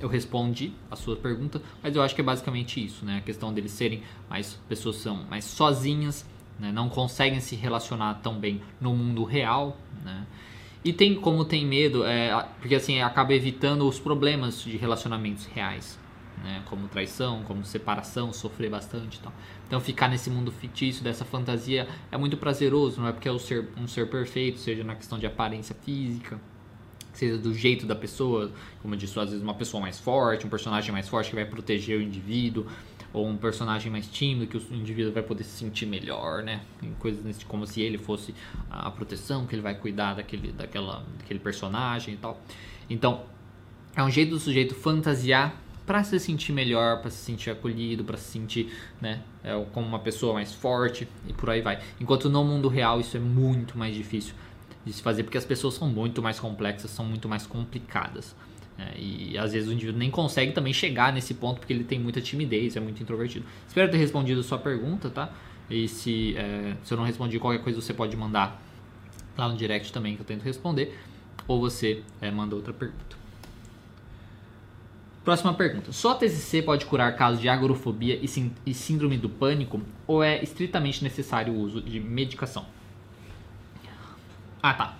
eu 0.00 0.08
respondi 0.08 0.72
a 0.90 0.96
sua 0.96 1.16
pergunta, 1.16 1.60
mas 1.82 1.94
eu 1.94 2.02
acho 2.02 2.14
que 2.14 2.20
é 2.20 2.24
basicamente 2.24 2.82
isso, 2.82 3.04
né? 3.04 3.18
A 3.18 3.20
questão 3.20 3.52
deles 3.52 3.72
serem 3.72 4.02
mais 4.28 4.58
pessoas 4.68 4.96
são 4.96 5.24
mais 5.24 5.44
sozinhas, 5.44 6.26
né? 6.58 6.72
não 6.72 6.88
conseguem 6.88 7.40
se 7.40 7.54
relacionar 7.54 8.14
tão 8.22 8.38
bem 8.38 8.62
no 8.80 8.94
mundo 8.94 9.24
real, 9.24 9.76
né? 10.02 10.26
E 10.84 10.92
tem 10.92 11.14
como 11.14 11.44
tem 11.44 11.64
medo, 11.64 12.04
é, 12.04 12.46
porque 12.60 12.74
assim 12.74 13.00
acaba 13.00 13.32
evitando 13.32 13.88
os 13.88 13.98
problemas 13.98 14.62
de 14.62 14.76
relacionamentos 14.76 15.46
reais, 15.46 15.98
né? 16.44 16.62
Como 16.66 16.86
traição, 16.86 17.42
como 17.42 17.64
separação, 17.64 18.32
sofrer 18.32 18.70
bastante. 18.70 19.20
Então 19.66 19.80
ficar 19.80 20.08
nesse 20.08 20.30
mundo 20.30 20.52
fictício 20.52 21.02
dessa 21.02 21.24
fantasia 21.24 21.88
é 22.12 22.16
muito 22.16 22.36
prazeroso, 22.36 23.00
não 23.00 23.08
é 23.08 23.12
porque 23.12 23.28
é 23.28 23.32
um 23.32 23.38
ser, 23.38 23.68
um 23.76 23.88
ser 23.88 24.08
perfeito, 24.08 24.60
seja 24.60 24.84
na 24.84 24.94
questão 24.94 25.18
de 25.18 25.26
aparência 25.26 25.74
física, 25.74 26.38
seja 27.14 27.38
do 27.38 27.54
jeito 27.54 27.86
da 27.86 27.94
pessoa, 27.94 28.52
como 28.82 28.94
eu 28.94 28.98
disse, 28.98 29.18
às 29.18 29.30
vezes 29.30 29.42
uma 29.42 29.54
pessoa 29.54 29.80
mais 29.80 29.98
forte, 29.98 30.46
um 30.46 30.50
personagem 30.50 30.92
mais 30.92 31.08
forte 31.08 31.30
que 31.30 31.36
vai 31.36 31.46
proteger 31.46 31.98
o 31.98 32.02
indivíduo, 32.02 32.66
ou 33.12 33.28
um 33.28 33.36
personagem 33.36 33.90
mais 33.90 34.08
tímido 34.08 34.46
que 34.48 34.56
o 34.56 34.74
indivíduo 34.74 35.12
vai 35.12 35.22
poder 35.22 35.44
se 35.44 35.56
sentir 35.56 35.86
melhor, 35.86 36.42
né? 36.42 36.62
Coisas 36.98 37.24
nesse, 37.24 37.44
como 37.44 37.64
se 37.64 37.80
ele 37.80 37.96
fosse 37.96 38.34
a 38.68 38.90
proteção, 38.90 39.46
que 39.46 39.54
ele 39.54 39.62
vai 39.62 39.76
cuidar 39.76 40.14
daquele, 40.14 40.50
daquela, 40.50 41.04
daquele 41.18 41.38
personagem 41.38 42.14
e 42.14 42.16
tal. 42.16 42.40
Então, 42.90 43.22
é 43.94 44.02
um 44.02 44.10
jeito 44.10 44.30
do 44.30 44.40
sujeito 44.40 44.74
fantasiar 44.74 45.63
para 45.86 46.02
se 46.02 46.18
sentir 46.18 46.52
melhor, 46.52 47.00
para 47.00 47.10
se 47.10 47.18
sentir 47.18 47.50
acolhido, 47.50 48.04
para 48.04 48.16
se 48.16 48.30
sentir, 48.30 48.72
né, 49.00 49.20
é, 49.42 49.52
como 49.72 49.86
uma 49.86 49.98
pessoa 49.98 50.34
mais 50.34 50.52
forte 50.52 51.06
e 51.28 51.32
por 51.32 51.50
aí 51.50 51.60
vai. 51.60 51.80
Enquanto 52.00 52.28
no 52.30 52.44
mundo 52.44 52.68
real 52.68 53.00
isso 53.00 53.16
é 53.16 53.20
muito 53.20 53.76
mais 53.76 53.94
difícil 53.94 54.34
de 54.84 54.92
se 54.92 55.02
fazer 55.02 55.22
porque 55.24 55.38
as 55.38 55.44
pessoas 55.44 55.74
são 55.74 55.88
muito 55.88 56.22
mais 56.22 56.38
complexas, 56.40 56.90
são 56.90 57.04
muito 57.04 57.28
mais 57.28 57.46
complicadas. 57.46 58.34
É, 58.76 58.98
e 58.98 59.38
às 59.38 59.52
vezes 59.52 59.68
o 59.68 59.72
indivíduo 59.72 59.98
nem 59.98 60.10
consegue 60.10 60.52
também 60.52 60.72
chegar 60.72 61.12
nesse 61.12 61.34
ponto 61.34 61.60
porque 61.60 61.72
ele 61.72 61.84
tem 61.84 61.98
muita 61.98 62.20
timidez, 62.20 62.76
é 62.76 62.80
muito 62.80 63.02
introvertido. 63.02 63.44
Espero 63.68 63.90
ter 63.90 63.98
respondido 63.98 64.40
a 64.40 64.42
sua 64.42 64.58
pergunta, 64.58 65.10
tá? 65.10 65.32
E 65.70 65.86
se, 65.88 66.36
é, 66.36 66.76
se 66.82 66.92
eu 66.92 66.98
não 66.98 67.04
respondi 67.04 67.38
qualquer 67.38 67.62
coisa, 67.62 67.80
você 67.80 67.94
pode 67.94 68.16
mandar 68.16 68.60
lá 69.36 69.48
no 69.48 69.56
direct 69.56 69.92
também 69.92 70.16
que 70.16 70.22
eu 70.22 70.26
tento 70.26 70.42
responder. 70.42 70.98
Ou 71.46 71.60
você 71.60 72.02
é, 72.20 72.30
manda 72.30 72.54
outra 72.56 72.72
pergunta. 72.72 73.23
Próxima 75.24 75.54
pergunta. 75.54 75.90
Só 75.90 76.12
a 76.12 76.14
TCC 76.16 76.60
pode 76.60 76.84
curar 76.84 77.16
casos 77.16 77.40
de 77.40 77.48
agorafobia 77.48 78.20
e 78.22 78.74
síndrome 78.74 79.16
do 79.16 79.30
pânico 79.30 79.80
ou 80.06 80.22
é 80.22 80.42
estritamente 80.42 81.02
necessário 81.02 81.52
o 81.52 81.60
uso 81.60 81.80
de 81.80 81.98
medicação? 81.98 82.66
Ah, 84.62 84.74
tá. 84.74 84.96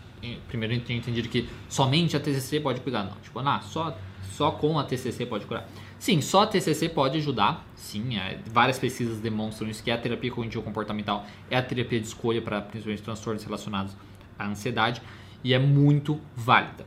Primeiro 0.49 0.75
eu 0.75 0.81
tinha 0.81 0.97
entendido 0.97 1.29
que 1.29 1.47
somente 1.69 2.17
a 2.17 2.21
TCC 2.21 2.59
pode 2.59 2.81
cuidar. 2.81 3.05
Não, 3.05 3.13
tipo, 3.23 3.39
ah, 3.39 3.61
só, 3.61 3.95
só 4.33 4.51
com 4.51 4.79
a 4.79 4.85
TCC 4.85 5.27
pode 5.27 5.45
curar. 5.45 5.69
Sim, 5.99 6.23
só 6.23 6.45
a 6.45 6.47
TCC 6.47 6.89
pode 6.89 7.19
ajudar. 7.19 7.67
Sim, 7.77 8.17
é, 8.17 8.39
várias 8.47 8.79
pesquisas 8.79 9.21
demonstram 9.21 9.69
isso, 9.69 9.83
que 9.83 9.91
a 9.91 9.99
terapia 9.99 10.31
cognitivo-comportamental 10.31 11.27
é 11.51 11.57
a 11.57 11.63
terapia 11.63 12.01
de 12.01 12.07
escolha 12.07 12.41
para 12.41 12.63
principalmente 12.63 13.03
transtornos 13.03 13.45
relacionados 13.45 13.95
à 14.39 14.47
ansiedade 14.47 15.03
e 15.43 15.53
é 15.53 15.59
muito 15.59 16.19
válida. 16.35 16.87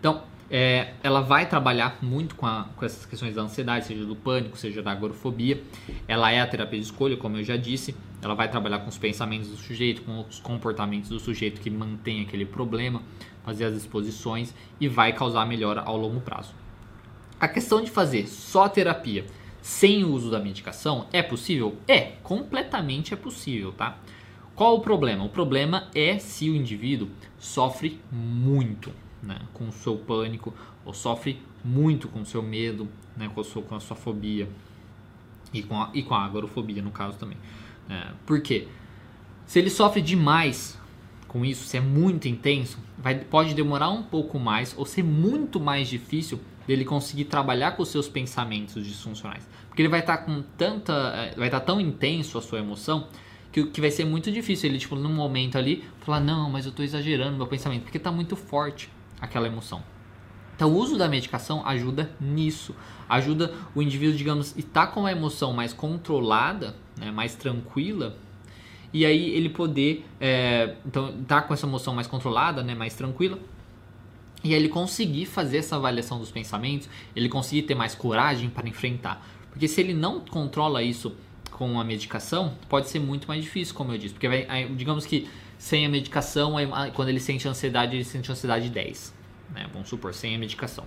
Então, 0.00 0.22
é, 0.50 0.94
ela 1.02 1.20
vai 1.20 1.46
trabalhar 1.46 1.98
muito 2.00 2.34
com, 2.34 2.46
a, 2.46 2.68
com, 2.76 2.84
essas 2.84 3.04
questões 3.04 3.34
da 3.34 3.42
ansiedade, 3.42 3.86
seja 3.86 4.04
do 4.04 4.16
pânico, 4.16 4.56
seja 4.56 4.82
da 4.82 4.92
agorafobia. 4.92 5.62
Ela 6.06 6.30
é 6.30 6.40
a 6.40 6.46
terapia 6.46 6.78
de 6.78 6.86
escolha, 6.86 7.16
como 7.16 7.36
eu 7.36 7.44
já 7.44 7.56
disse. 7.56 7.94
Ela 8.22 8.34
vai 8.34 8.50
trabalhar 8.50 8.78
com 8.78 8.88
os 8.88 8.96
pensamentos 8.96 9.48
do 9.48 9.56
sujeito, 9.56 10.02
com 10.02 10.20
os 10.20 10.40
comportamentos 10.40 11.10
do 11.10 11.20
sujeito 11.20 11.60
que 11.60 11.68
mantém 11.68 12.22
aquele 12.22 12.46
problema, 12.46 13.02
fazer 13.44 13.64
as 13.64 13.74
exposições 13.74 14.54
e 14.80 14.88
vai 14.88 15.12
causar 15.12 15.46
melhora 15.46 15.82
ao 15.82 15.96
longo 15.96 16.20
prazo. 16.20 16.54
A 17.38 17.46
questão 17.46 17.82
de 17.82 17.90
fazer 17.90 18.26
só 18.26 18.68
terapia 18.68 19.26
sem 19.60 20.02
o 20.02 20.12
uso 20.12 20.30
da 20.30 20.40
medicação 20.40 21.06
é 21.12 21.22
possível? 21.22 21.76
É, 21.86 22.12
completamente 22.22 23.12
é 23.12 23.16
possível, 23.16 23.72
tá? 23.72 23.98
Qual 24.56 24.76
o 24.76 24.80
problema? 24.80 25.24
O 25.24 25.28
problema 25.28 25.88
é 25.94 26.18
se 26.18 26.50
o 26.50 26.56
indivíduo 26.56 27.08
sofre 27.38 28.00
muito 28.10 28.92
né, 29.22 29.38
com 29.52 29.68
o 29.68 29.72
seu 29.72 29.96
pânico, 29.96 30.54
ou 30.84 30.92
sofre 30.92 31.40
muito 31.64 32.08
com 32.08 32.20
o 32.20 32.26
seu 32.26 32.42
medo, 32.42 32.88
né, 33.16 33.30
com, 33.34 33.40
a 33.40 33.44
sua, 33.44 33.62
com 33.62 33.74
a 33.74 33.80
sua 33.80 33.96
fobia 33.96 34.48
e 35.52 35.62
com 35.62 35.80
a, 35.80 35.90
e 35.94 36.02
com 36.02 36.14
a 36.14 36.28
no 36.28 36.90
caso 36.90 37.18
também. 37.18 37.36
É, 37.88 38.12
por 38.26 38.40
quê? 38.40 38.68
Se 39.46 39.58
ele 39.58 39.70
sofre 39.70 40.02
demais 40.02 40.78
com 41.26 41.44
isso, 41.44 41.64
se 41.64 41.76
é 41.76 41.80
muito 41.80 42.28
intenso, 42.28 42.78
vai, 42.96 43.16
pode 43.16 43.54
demorar 43.54 43.90
um 43.90 44.02
pouco 44.02 44.38
mais 44.38 44.74
ou 44.76 44.84
ser 44.84 45.02
muito 45.02 45.58
mais 45.58 45.88
difícil 45.88 46.40
dele 46.66 46.84
conseguir 46.84 47.24
trabalhar 47.24 47.72
com 47.72 47.82
os 47.82 47.88
seus 47.88 48.08
pensamentos 48.08 48.86
disfuncionais. 48.86 49.48
Porque 49.68 49.80
ele 49.80 49.88
vai 49.88 50.00
estar 50.00 50.18
tá 50.18 50.22
com 50.24 50.42
tanta. 50.56 50.92
É, 50.92 51.34
vai 51.34 51.48
estar 51.48 51.60
tá 51.60 51.66
tão 51.66 51.80
intenso 51.80 52.36
a 52.36 52.42
sua 52.42 52.58
emoção 52.58 53.08
que, 53.50 53.64
que 53.64 53.80
vai 53.80 53.90
ser 53.90 54.04
muito 54.04 54.30
difícil 54.30 54.68
ele, 54.68 54.78
tipo, 54.78 54.94
num 54.94 55.12
momento 55.12 55.56
ali, 55.56 55.84
falar, 56.00 56.20
não, 56.20 56.50
mas 56.50 56.66
eu 56.66 56.70
estou 56.70 56.84
exagerando 56.84 57.36
meu 57.36 57.46
pensamento, 57.46 57.82
porque 57.82 57.96
está 57.96 58.12
muito 58.12 58.36
forte 58.36 58.90
aquela 59.20 59.46
emoção. 59.46 59.82
Então, 60.54 60.72
o 60.72 60.76
uso 60.76 60.98
da 60.98 61.08
medicação 61.08 61.64
ajuda 61.64 62.10
nisso. 62.20 62.74
Ajuda 63.08 63.54
o 63.74 63.80
indivíduo, 63.80 64.16
digamos, 64.16 64.56
estar 64.56 64.88
com 64.88 65.06
a 65.06 65.12
emoção 65.12 65.52
mais 65.52 65.72
controlada, 65.72 66.74
né, 66.98 67.10
mais 67.12 67.36
tranquila, 67.36 68.16
e 68.92 69.06
aí 69.06 69.30
ele 69.30 69.48
poder, 69.48 70.04
é, 70.20 70.74
então, 70.84 71.20
estar 71.20 71.42
com 71.42 71.54
essa 71.54 71.66
emoção 71.66 71.94
mais 71.94 72.06
controlada, 72.06 72.62
né, 72.62 72.74
mais 72.74 72.94
tranquila, 72.94 73.38
e 74.42 74.52
aí 74.52 74.60
ele 74.60 74.68
conseguir 74.68 75.26
fazer 75.26 75.58
essa 75.58 75.76
avaliação 75.76 76.18
dos 76.18 76.30
pensamentos, 76.30 76.88
ele 77.14 77.28
conseguir 77.28 77.62
ter 77.62 77.74
mais 77.74 77.94
coragem 77.94 78.48
para 78.48 78.68
enfrentar. 78.68 79.24
Porque 79.50 79.68
se 79.68 79.80
ele 79.80 79.94
não 79.94 80.20
controla 80.20 80.82
isso 80.82 81.14
com 81.50 81.80
a 81.80 81.84
medicação, 81.84 82.54
pode 82.68 82.88
ser 82.88 83.00
muito 83.00 83.26
mais 83.26 83.42
difícil, 83.42 83.74
como 83.74 83.92
eu 83.92 83.98
disse. 83.98 84.14
Porque, 84.14 84.28
vai, 84.28 84.46
digamos 84.76 85.04
que 85.04 85.28
sem 85.58 85.84
a 85.84 85.88
medicação, 85.88 86.54
quando 86.94 87.08
ele 87.08 87.20
sente 87.20 87.48
ansiedade, 87.48 87.96
ele 87.96 88.04
sente 88.04 88.30
ansiedade 88.30 88.70
10. 88.70 89.14
Né? 89.54 89.66
Vamos 89.72 89.88
supor, 89.88 90.14
sem 90.14 90.34
a 90.34 90.38
medicação. 90.38 90.84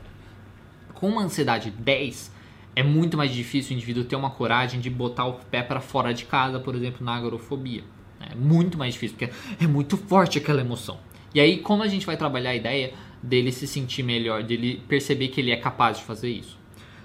Com 0.93 1.09
uma 1.09 1.23
ansiedade 1.23 1.69
10, 1.69 2.31
é 2.75 2.81
muito 2.81 3.17
mais 3.17 3.31
difícil 3.31 3.71
o 3.71 3.73
indivíduo 3.77 4.05
ter 4.05 4.15
uma 4.15 4.29
coragem 4.29 4.79
de 4.79 4.89
botar 4.89 5.25
o 5.25 5.33
pé 5.33 5.61
para 5.61 5.81
fora 5.81 6.13
de 6.13 6.25
casa, 6.25 6.59
por 6.59 6.73
exemplo, 6.73 7.05
na 7.05 7.15
agorofobia. 7.15 7.83
É 8.19 8.35
muito 8.35 8.77
mais 8.77 8.93
difícil, 8.93 9.17
porque 9.17 9.33
é 9.61 9.67
muito 9.67 9.97
forte 9.97 10.37
aquela 10.37 10.61
emoção. 10.61 10.99
E 11.33 11.39
aí, 11.39 11.57
como 11.57 11.83
a 11.83 11.87
gente 11.87 12.05
vai 12.05 12.15
trabalhar 12.15 12.51
a 12.51 12.55
ideia 12.55 12.93
dele 13.21 13.51
se 13.51 13.67
sentir 13.67 14.03
melhor, 14.03 14.43
dele 14.43 14.81
perceber 14.87 15.29
que 15.29 15.41
ele 15.41 15.51
é 15.51 15.57
capaz 15.57 15.97
de 15.97 16.03
fazer 16.03 16.29
isso? 16.29 16.57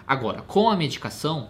Agora, 0.07 0.42
com 0.42 0.68
a 0.68 0.76
medicação, 0.76 1.48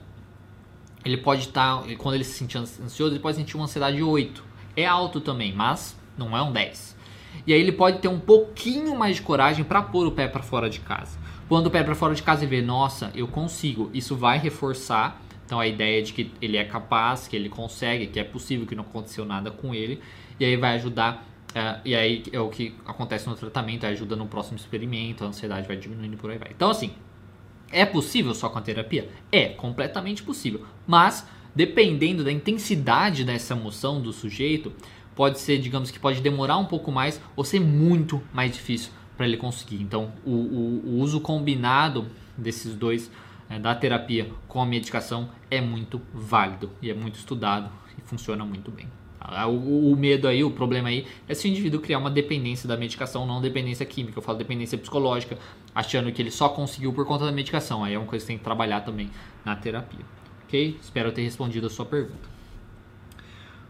ele 1.05 1.17
pode 1.17 1.43
estar, 1.43 1.83
tá, 1.83 1.95
quando 1.99 2.15
ele 2.15 2.25
se 2.25 2.33
sentir 2.33 2.59
ansioso, 2.59 3.13
ele 3.15 3.21
pode 3.21 3.37
sentir 3.37 3.57
uma 3.57 3.65
ansiedade 3.65 4.03
8. 4.03 4.45
É 4.77 4.87
alto 4.87 5.21
também, 5.21 5.53
mas 5.53 5.96
não 6.17 6.37
é 6.37 6.43
um 6.43 6.53
10. 6.53 6.97
E 7.47 7.53
aí 7.53 7.61
ele 7.61 7.73
pode 7.73 7.99
ter 7.99 8.09
um 8.09 8.19
pouquinho 8.19 8.97
mais 8.97 9.17
de 9.17 9.23
coragem 9.23 9.65
para 9.65 9.83
pôr 9.83 10.07
o 10.07 10.13
pé 10.13 10.27
para 10.27 10.43
fora 10.43 10.71
de 10.71 10.81
casa. 10.81 11.19
Quando 11.49 11.67
o 11.67 11.71
pé 11.71 11.83
para 11.85 11.95
fora 11.95 12.15
de 12.15 12.23
casa 12.23 12.45
e 12.45 12.47
ver, 12.47 12.63
nossa, 12.63 13.13
eu 13.15 13.29
consigo, 13.29 13.91
isso 13.95 14.17
vai 14.17 14.39
reforçar 14.39 15.21
então 15.47 15.61
a 15.61 15.67
ideia 15.67 16.03
de 16.03 16.13
que 16.13 16.33
ele 16.43 16.57
é 16.57 16.65
capaz, 16.65 17.29
que 17.29 17.37
ele 17.37 17.49
consegue, 17.49 18.09
que 18.09 18.19
é 18.19 18.25
possível, 18.25 18.67
que 18.67 18.75
não 18.75 18.83
aconteceu 18.83 19.25
nada 19.25 19.51
com 19.51 19.73
ele, 19.73 20.01
e 20.39 20.45
aí 20.45 20.57
vai 20.57 20.75
ajudar. 20.75 21.25
Uh, 21.51 21.81
e 21.85 21.95
aí 21.95 22.25
é 22.33 22.41
o 22.41 22.51
que 22.51 22.75
acontece 22.85 23.29
no 23.29 23.35
tratamento, 23.37 23.87
ajuda 23.87 24.17
no 24.17 24.27
próximo 24.27 24.59
experimento, 24.59 25.25
a 25.25 25.29
ansiedade 25.29 25.67
vai 25.67 25.77
diminuindo 25.77 26.17
por 26.17 26.31
aí 26.31 26.37
vai. 26.37 26.51
Então, 26.51 26.69
assim, 26.69 26.91
é 27.71 27.87
possível 27.87 28.35
só 28.35 28.49
com 28.49 28.59
a 28.59 28.61
terapia? 28.61 29.09
É, 29.31 29.51
completamente 29.51 30.23
possível. 30.23 30.67
Mas, 30.87 31.27
dependendo 31.55 32.25
da 32.25 32.33
intensidade 32.33 33.25
dessa 33.25 33.55
emoção 33.55 34.03
do 34.03 34.13
sujeito, 34.13 34.73
pode 35.17 35.41
ser, 35.41 35.59
digamos 35.59 35.91
que 35.91 35.99
pode 35.99 36.21
demorar 36.21 36.59
um 36.59 36.67
pouco 36.67 36.93
mais 36.93 37.21
ou 37.35 37.43
ser 37.43 37.59
muito 37.59 38.23
mais 38.33 38.53
difícil 38.53 38.93
para 39.17 39.27
ele 39.27 39.39
conseguir. 39.39 39.83
Então, 39.83 40.13
o, 40.25 40.31
o, 40.31 40.83
o, 40.85 40.99
uso 41.01 41.21
combinado 41.21 42.07
desses 42.37 42.75
dois, 42.75 43.11
é, 43.49 43.59
da 43.59 43.75
terapia 43.75 44.31
com 44.47 44.61
a 44.61 44.67
medicação, 44.67 45.31
é 45.51 45.61
muito 45.61 46.01
válido 46.13 46.71
e 46.83 46.91
é 46.91 46.95
muito 46.95 47.17
estudado 47.17 47.71
e 47.99 48.03
funciona 48.03 48.45
muito 48.45 48.71
bem. 48.71 48.87
Tá? 49.19 49.47
O, 49.47 49.91
o, 49.91 49.97
medo 49.97 50.29
aí, 50.29 50.45
o 50.45 50.51
problema 50.51 50.89
aí, 50.89 51.07
é 51.27 51.33
se 51.33 51.49
o 51.49 51.51
indivíduo 51.51 51.81
criar 51.81 51.99
uma 51.99 52.11
dependência 52.11 52.69
da 52.69 52.77
medicação, 52.77 53.27
não 53.27 53.41
dependência 53.41 53.87
química. 53.87 54.19
Eu 54.19 54.23
falo 54.23 54.37
dependência 54.37 54.77
psicológica, 54.77 55.39
achando 55.75 56.13
que 56.13 56.21
ele 56.21 56.31
só 56.31 56.51
conseguiu 56.51 56.93
por 56.93 57.07
conta 57.07 57.25
da 57.25 57.33
medicação. 57.33 57.83
Aí 57.83 57.95
é 57.95 57.99
uma 57.99 58.07
coisa 58.07 58.23
que 58.23 58.29
tem 58.29 58.39
que 58.39 58.45
trabalhar 58.45 58.83
também 58.83 59.11
na 59.45 59.57
terapia. 59.57 60.05
Ok? 60.45 60.77
Espero 60.81 61.11
ter 61.11 61.23
respondido 61.23 61.67
a 61.67 61.71
sua 61.71 61.87
pergunta. 61.87 62.29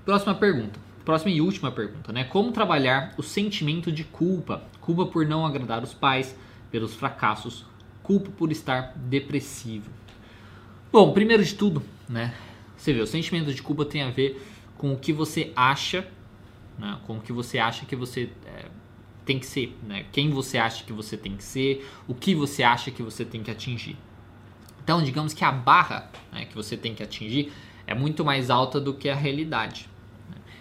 Próxima 0.04 0.34
pergunta. 0.34 0.85
Próxima 1.06 1.30
e 1.30 1.40
última 1.40 1.70
pergunta, 1.70 2.12
né? 2.12 2.24
Como 2.24 2.50
trabalhar 2.50 3.14
o 3.16 3.22
sentimento 3.22 3.92
de 3.92 4.02
culpa? 4.02 4.64
Culpa 4.80 5.06
por 5.06 5.24
não 5.24 5.46
agradar 5.46 5.84
os 5.84 5.94
pais, 5.94 6.36
pelos 6.68 6.94
fracassos, 6.94 7.64
culpa 8.02 8.28
por 8.32 8.50
estar 8.50 8.92
depressivo. 8.96 9.88
Bom, 10.90 11.12
primeiro 11.12 11.44
de 11.44 11.54
tudo, 11.54 11.80
né? 12.08 12.34
Você 12.76 12.92
vê, 12.92 13.00
o 13.00 13.06
sentimento 13.06 13.54
de 13.54 13.62
culpa 13.62 13.84
tem 13.84 14.02
a 14.02 14.10
ver 14.10 14.44
com 14.76 14.94
o 14.94 14.98
que 14.98 15.12
você 15.12 15.52
acha, 15.54 16.08
né? 16.76 16.98
com 17.06 17.18
o 17.18 17.20
que 17.20 17.32
você 17.32 17.56
acha 17.56 17.86
que 17.86 17.94
você 17.94 18.28
é, 18.44 18.64
tem 19.24 19.38
que 19.38 19.46
ser, 19.46 19.78
né? 19.86 20.06
quem 20.10 20.30
você 20.30 20.58
acha 20.58 20.82
que 20.82 20.92
você 20.92 21.16
tem 21.16 21.36
que 21.36 21.44
ser, 21.44 21.88
o 22.08 22.16
que 22.16 22.34
você 22.34 22.64
acha 22.64 22.90
que 22.90 23.04
você 23.04 23.24
tem 23.24 23.44
que 23.44 23.50
atingir. 23.52 23.96
Então, 24.82 25.00
digamos 25.04 25.32
que 25.32 25.44
a 25.44 25.52
barra 25.52 26.10
né, 26.32 26.46
que 26.46 26.54
você 26.56 26.76
tem 26.76 26.96
que 26.96 27.02
atingir 27.04 27.52
é 27.86 27.94
muito 27.94 28.24
mais 28.24 28.50
alta 28.50 28.80
do 28.80 28.92
que 28.92 29.08
a 29.08 29.14
realidade. 29.14 29.88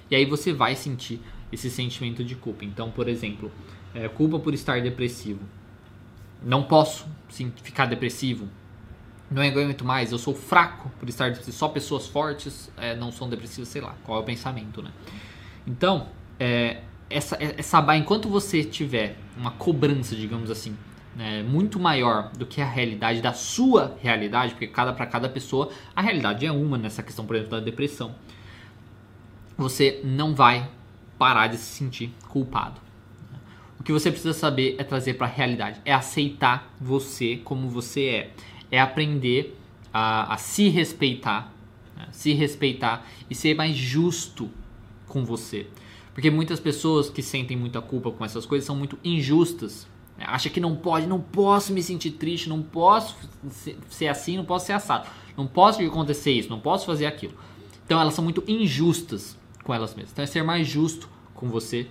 E 0.10 0.15
aí 0.15 0.26
você 0.26 0.54
vai 0.54 0.76
sentir 0.76 1.20
esse 1.52 1.70
sentimento 1.70 2.24
de 2.24 2.36
culpa. 2.36 2.65
Então, 2.65 2.91
por 2.91 3.08
exemplo, 3.08 3.52
é, 3.94 4.08
culpa 4.08 4.39
por 4.39 4.54
estar 4.54 4.82
depressivo. 4.82 5.41
Não 6.44 6.63
posso 6.63 7.08
sim, 7.30 7.52
ficar 7.63 7.86
depressivo, 7.86 8.48
não 9.30 9.41
aguento 9.41 9.84
mais, 9.84 10.12
eu 10.12 10.18
sou 10.18 10.36
fraco 10.36 10.91
por 11.00 11.10
estar 11.10 11.30
depressivo. 11.30 11.58
Só 11.58 11.68
pessoas 11.68 12.08
fortes 12.08 12.72
é, 12.78 12.96
não 12.96 13.12
são 13.12 13.28
depressivas, 13.28 13.70
sei 13.70 13.82
lá, 13.82 13.96
qual 14.04 14.20
é 14.20 14.22
o 14.22 14.26
pensamento, 14.26 14.82
né? 14.82 14.91
Então, 15.65 16.08
é, 16.39 16.82
essa, 17.10 17.38
essa 17.39 17.98
enquanto 17.98 18.30
você 18.30 18.63
tiver 18.63 19.18
uma 19.38 19.52
cobrança, 19.52 20.15
digamos 20.15 20.52
assim, 20.52 20.76
né, 21.15 21.44
muito 21.44 21.80
maior 21.80 22.32
do 22.34 22.46
que 22.46 22.62
a 22.62 22.65
realidade 22.65 23.22
da 23.22 23.34
sua 23.34 23.98
realidade, 24.02 24.52
porque 24.54 24.68
cada 24.68 24.91
para 24.94 25.06
cada 25.06 25.30
pessoa 25.30 25.70
a 25.96 26.02
realidade 26.02 26.46
é 26.46 26.52
uma 26.52 26.78
nessa 26.78 27.02
questão, 27.02 27.26
por 27.26 27.36
exemplo, 27.36 27.58
da 27.58 27.63
depressão. 27.63 28.13
Você 29.58 30.02
não 30.04 30.36
vai 30.36 30.70
parar 31.18 31.48
de 31.48 31.58
se 31.58 31.65
sentir 31.65 32.13
culpado. 32.28 32.82
O 33.80 33.84
que 33.84 33.91
você 33.91 34.12
precisa 34.12 34.34
saber 34.34 34.76
é 34.78 34.84
trazer 34.84 35.13
para 35.13 35.28
a 35.28 35.30
realidade, 35.30 35.80
é 35.86 35.94
aceitar 35.94 36.74
você 36.80 37.38
como 37.44 37.70
você 37.70 38.06
é 38.06 38.32
é 38.72 38.80
aprender 38.80 39.58
a, 39.94 40.34
a 40.34 40.38
se 40.38 40.70
respeitar, 40.70 41.54
né? 41.96 42.08
se 42.12 42.34
respeitar 42.34 43.06
e 43.30 43.36
ser 43.36 43.56
mais 43.56 43.76
justo 43.76 44.50
com 45.08 45.24
você. 45.24 45.68
Porque 46.13 46.32
muitas 46.32 46.60
pessoas 46.60 47.10
que 47.10 47.22
sentem 47.22 47.58
muita 47.58 47.82
culpa 47.82 48.12
com 48.12 48.24
essas 48.24 48.46
coisas 48.46 48.65
são 48.65 48.76
muito 48.76 48.98
injustas. 49.04 49.88
Né? 50.18 50.26
Acha 50.28 50.50
que 50.50 50.60
não 50.60 50.76
pode, 50.76 51.08
não 51.08 51.20
posso 51.20 51.74
me 51.74 51.84
sentir 51.84 52.12
triste, 52.12 52.50
não 52.50 52.62
posso 52.62 53.15
ser 53.89 54.08
assim, 54.08 54.38
não 54.38 54.46
posso 54.46 54.65
ser 54.65 54.74
assado, 54.74 55.08
não 55.38 55.48
posso 55.48 55.82
acontecer 55.82 56.32
isso, 56.32 56.50
não 56.50 56.60
posso 56.60 56.86
fazer 56.86 57.06
aquilo. 57.06 57.34
Então 57.86 58.00
elas 58.00 58.13
são 58.13 58.24
muito 58.24 58.44
injustas 58.48 59.38
com 59.65 59.73
elas 59.73 59.93
mesmas. 59.93 60.13
Então 60.13 60.23
é 60.23 60.28
ser 60.28 60.43
mais 60.43 60.65
justo 60.65 61.10
com 61.34 61.49
você, 61.49 61.88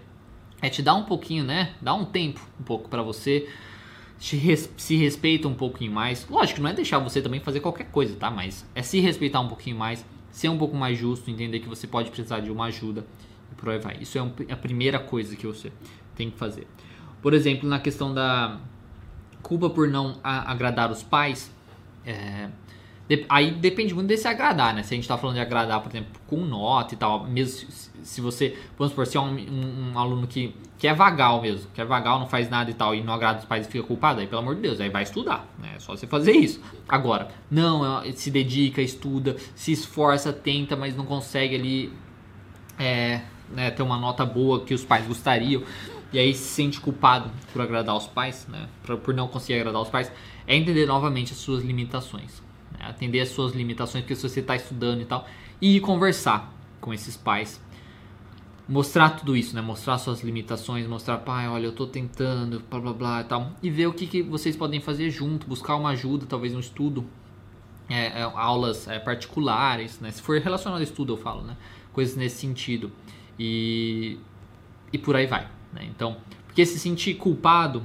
é 0.62 0.70
te 0.70 0.80
dar 0.80 0.94
um 0.94 1.02
pouquinho, 1.02 1.44
né? 1.44 1.74
Dar 1.82 1.92
um 1.92 2.06
tempo 2.06 2.40
um 2.58 2.62
pouco 2.62 2.88
para 2.88 3.02
você 3.02 3.46
se 4.16 4.96
respeita 4.96 5.46
um 5.48 5.54
pouquinho 5.54 5.92
mais. 5.92 6.26
Lógico, 6.30 6.62
não 6.62 6.70
é 6.70 6.72
deixar 6.72 6.98
você 6.98 7.20
também 7.20 7.40
fazer 7.40 7.60
qualquer 7.60 7.90
coisa, 7.90 8.16
tá? 8.16 8.30
Mas 8.30 8.64
é 8.74 8.80
se 8.80 8.98
respeitar 9.00 9.40
um 9.40 9.48
pouquinho 9.48 9.76
mais, 9.76 10.06
ser 10.30 10.48
um 10.48 10.56
pouco 10.56 10.74
mais 10.74 10.96
justo, 10.96 11.30
entender 11.30 11.60
que 11.60 11.68
você 11.68 11.86
pode 11.86 12.10
precisar 12.10 12.40
de 12.40 12.50
uma 12.50 12.66
ajuda 12.66 13.04
e 13.52 13.54
por 13.54 13.68
aí 13.68 13.78
vai. 13.78 13.98
Isso 14.00 14.16
é 14.16 14.52
a 14.52 14.56
primeira 14.56 14.98
coisa 14.98 15.36
que 15.36 15.46
você 15.46 15.70
tem 16.14 16.30
que 16.30 16.38
fazer. 16.38 16.66
Por 17.20 17.34
exemplo, 17.34 17.68
na 17.68 17.80
questão 17.80 18.14
da 18.14 18.60
culpa 19.42 19.68
por 19.68 19.88
não 19.88 20.18
agradar 20.22 20.90
os 20.90 21.02
pais, 21.02 21.52
é, 22.06 22.48
Aí 23.28 23.50
depende 23.50 23.92
muito 23.92 24.08
desse 24.08 24.26
agradar, 24.26 24.72
né? 24.74 24.82
Se 24.82 24.94
a 24.94 24.96
gente 24.96 25.04
está 25.04 25.18
falando 25.18 25.34
de 25.34 25.42
agradar, 25.42 25.80
por 25.80 25.90
exemplo, 25.90 26.18
com 26.26 26.38
nota 26.38 26.94
e 26.94 26.96
tal, 26.96 27.26
mesmo 27.26 27.70
se 28.02 28.20
você, 28.20 28.56
vamos 28.78 28.92
supor, 28.92 29.06
se 29.06 29.16
é 29.16 29.20
um, 29.20 29.34
um, 29.34 29.92
um, 29.92 29.98
aluno 29.98 30.26
que, 30.26 30.54
que 30.78 30.86
é 30.86 30.94
vagal 30.94 31.42
mesmo, 31.42 31.68
que 31.74 31.80
é 31.80 31.84
vagal, 31.84 32.18
não 32.18 32.26
faz 32.26 32.48
nada 32.48 32.70
e 32.70 32.74
tal, 32.74 32.94
e 32.94 33.02
não 33.02 33.12
agrada 33.12 33.40
os 33.40 33.44
pais 33.44 33.66
e 33.66 33.70
fica 33.70 33.86
culpado, 33.86 34.20
aí 34.20 34.26
pelo 34.26 34.40
amor 34.40 34.54
de 34.54 34.62
Deus, 34.62 34.80
aí 34.80 34.88
vai 34.88 35.02
estudar, 35.02 35.46
né? 35.58 35.72
É 35.76 35.78
só 35.78 35.94
você 35.94 36.06
fazer 36.06 36.32
isso. 36.32 36.60
Agora, 36.88 37.28
não, 37.50 38.02
se 38.14 38.30
dedica, 38.30 38.80
estuda, 38.80 39.36
se 39.54 39.72
esforça, 39.72 40.32
tenta, 40.32 40.74
mas 40.74 40.96
não 40.96 41.04
consegue 41.04 41.54
ali 41.56 41.92
é, 42.78 43.20
né, 43.50 43.70
ter 43.70 43.82
uma 43.82 43.98
nota 43.98 44.24
boa 44.24 44.64
que 44.64 44.72
os 44.72 44.84
pais 44.84 45.06
gostariam, 45.06 45.62
e 46.10 46.18
aí 46.18 46.32
se 46.32 46.54
sente 46.54 46.80
culpado 46.80 47.30
por 47.52 47.60
agradar 47.60 47.96
os 47.96 48.06
pais, 48.06 48.46
né? 48.48 48.66
Por 49.02 49.12
não 49.12 49.28
conseguir 49.28 49.60
agradar 49.60 49.82
os 49.82 49.90
pais, 49.90 50.10
é 50.46 50.56
entender 50.56 50.86
novamente 50.86 51.32
as 51.32 51.38
suas 51.38 51.62
limitações 51.62 52.43
atender 52.88 53.20
as 53.20 53.28
suas 53.28 53.52
limitações, 53.52 54.02
porque 54.02 54.16
se 54.16 54.28
você 54.28 54.40
está 54.40 54.56
estudando 54.56 55.00
e 55.00 55.04
tal, 55.04 55.26
e 55.60 55.80
conversar 55.80 56.52
com 56.80 56.92
esses 56.92 57.16
pais. 57.16 57.60
Mostrar 58.68 59.10
tudo 59.10 59.36
isso, 59.36 59.54
né? 59.54 59.60
Mostrar 59.60 59.98
suas 59.98 60.22
limitações, 60.22 60.86
mostrar, 60.86 61.18
pai, 61.18 61.48
olha, 61.48 61.66
eu 61.66 61.70
estou 61.70 61.86
tentando, 61.86 62.62
blá 62.70 62.80
blá 62.80 62.92
blá 62.92 63.20
e 63.20 63.24
tal. 63.24 63.52
E 63.62 63.70
ver 63.70 63.86
o 63.86 63.92
que, 63.92 64.06
que 64.06 64.22
vocês 64.22 64.56
podem 64.56 64.80
fazer 64.80 65.10
junto, 65.10 65.46
buscar 65.46 65.76
uma 65.76 65.90
ajuda, 65.90 66.24
talvez 66.26 66.54
um 66.54 66.60
estudo, 66.60 67.04
é, 67.88 68.20
é, 68.20 68.22
aulas 68.22 68.88
é, 68.88 68.98
particulares, 68.98 70.00
né? 70.00 70.10
Se 70.10 70.22
for 70.22 70.38
relacionado 70.38 70.78
ao 70.78 70.82
estudo, 70.82 71.12
eu 71.12 71.16
falo, 71.16 71.42
né? 71.42 71.56
Coisas 71.92 72.16
nesse 72.16 72.36
sentido. 72.36 72.90
E, 73.38 74.18
e 74.92 74.98
por 74.98 75.14
aí 75.14 75.26
vai, 75.26 75.48
né? 75.72 75.84
Então, 75.84 76.16
porque 76.46 76.64
se 76.64 76.78
sentir 76.78 77.14
culpado 77.14 77.82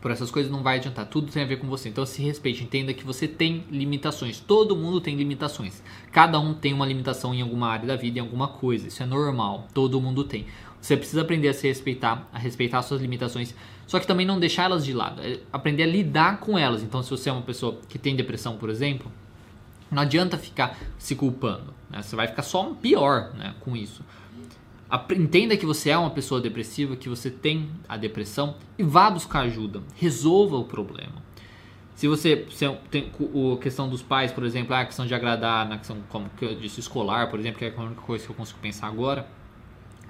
por 0.00 0.10
essas 0.10 0.30
coisas 0.30 0.50
não 0.50 0.62
vai 0.62 0.76
adiantar. 0.76 1.06
Tudo 1.06 1.30
tem 1.30 1.42
a 1.42 1.46
ver 1.46 1.58
com 1.58 1.66
você. 1.66 1.88
Então 1.88 2.06
se 2.06 2.22
respeite, 2.22 2.64
entenda 2.64 2.94
que 2.94 3.04
você 3.04 3.28
tem 3.28 3.64
limitações. 3.70 4.40
Todo 4.40 4.74
mundo 4.76 5.00
tem 5.00 5.16
limitações. 5.16 5.82
Cada 6.10 6.38
um 6.40 6.54
tem 6.54 6.72
uma 6.72 6.86
limitação 6.86 7.34
em 7.34 7.42
alguma 7.42 7.68
área 7.68 7.86
da 7.86 7.96
vida, 7.96 8.18
em 8.18 8.22
alguma 8.22 8.48
coisa. 8.48 8.88
Isso 8.88 9.02
é 9.02 9.06
normal. 9.06 9.68
Todo 9.74 10.00
mundo 10.00 10.24
tem. 10.24 10.46
Você 10.80 10.96
precisa 10.96 11.20
aprender 11.20 11.48
a 11.48 11.54
se 11.54 11.68
respeitar, 11.68 12.26
a 12.32 12.38
respeitar 12.38 12.80
suas 12.82 13.02
limitações, 13.02 13.54
só 13.86 14.00
que 14.00 14.06
também 14.06 14.24
não 14.24 14.40
deixar 14.40 14.64
elas 14.64 14.84
de 14.84 14.94
lado. 14.94 15.20
É 15.20 15.38
aprender 15.52 15.82
a 15.82 15.86
lidar 15.86 16.40
com 16.40 16.58
elas. 16.58 16.82
Então, 16.82 17.02
se 17.02 17.10
você 17.10 17.28
é 17.28 17.32
uma 17.32 17.42
pessoa 17.42 17.78
que 17.88 17.98
tem 17.98 18.16
depressão, 18.16 18.56
por 18.56 18.70
exemplo, 18.70 19.12
não 19.90 20.02
adianta 20.02 20.38
ficar 20.38 20.78
se 20.98 21.14
culpando. 21.14 21.74
Né? 21.90 22.00
Você 22.00 22.16
vai 22.16 22.28
ficar 22.28 22.42
só 22.42 22.72
pior 22.80 23.32
né, 23.34 23.54
com 23.60 23.76
isso. 23.76 24.02
Entenda 25.16 25.56
que 25.56 25.64
você 25.64 25.90
é 25.90 25.98
uma 25.98 26.10
pessoa 26.10 26.40
depressiva, 26.40 26.96
que 26.96 27.08
você 27.08 27.30
tem 27.30 27.70
a 27.88 27.96
depressão 27.96 28.56
e 28.76 28.82
vá 28.82 29.08
buscar 29.08 29.40
ajuda. 29.40 29.82
Resolva 29.94 30.56
o 30.56 30.64
problema. 30.64 31.22
Se 31.94 32.08
você 32.08 32.46
se 32.50 32.66
tem 32.90 33.10
a 33.54 33.56
questão 33.58 33.88
dos 33.88 34.02
pais, 34.02 34.32
por 34.32 34.42
exemplo, 34.42 34.74
a 34.74 34.84
questão 34.84 35.06
de 35.06 35.14
agradar, 35.14 35.68
na 35.68 35.78
questão 35.78 35.98
como 36.08 36.28
que 36.30 36.44
eu 36.44 36.54
disse, 36.54 36.80
escolar, 36.80 37.28
por 37.28 37.38
exemplo, 37.38 37.58
que 37.58 37.66
é 37.66 37.74
a 37.76 37.80
única 37.82 38.00
coisa 38.00 38.24
que 38.24 38.30
eu 38.30 38.34
consigo 38.34 38.58
pensar 38.58 38.88
agora, 38.88 39.28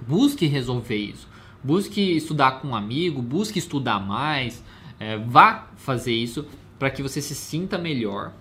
busque 0.07 0.47
resolver 0.47 0.95
isso. 0.95 1.27
Busque 1.63 2.15
estudar 2.15 2.61
com 2.61 2.69
um 2.69 2.75
amigo, 2.75 3.21
busque 3.21 3.59
estudar 3.59 3.99
mais, 3.99 4.63
é, 4.99 5.17
vá 5.17 5.67
fazer 5.75 6.13
isso 6.13 6.45
para 6.79 6.89
que 6.89 7.03
você 7.03 7.21
se 7.21 7.35
sinta 7.35 7.77
melhor, 7.77 8.33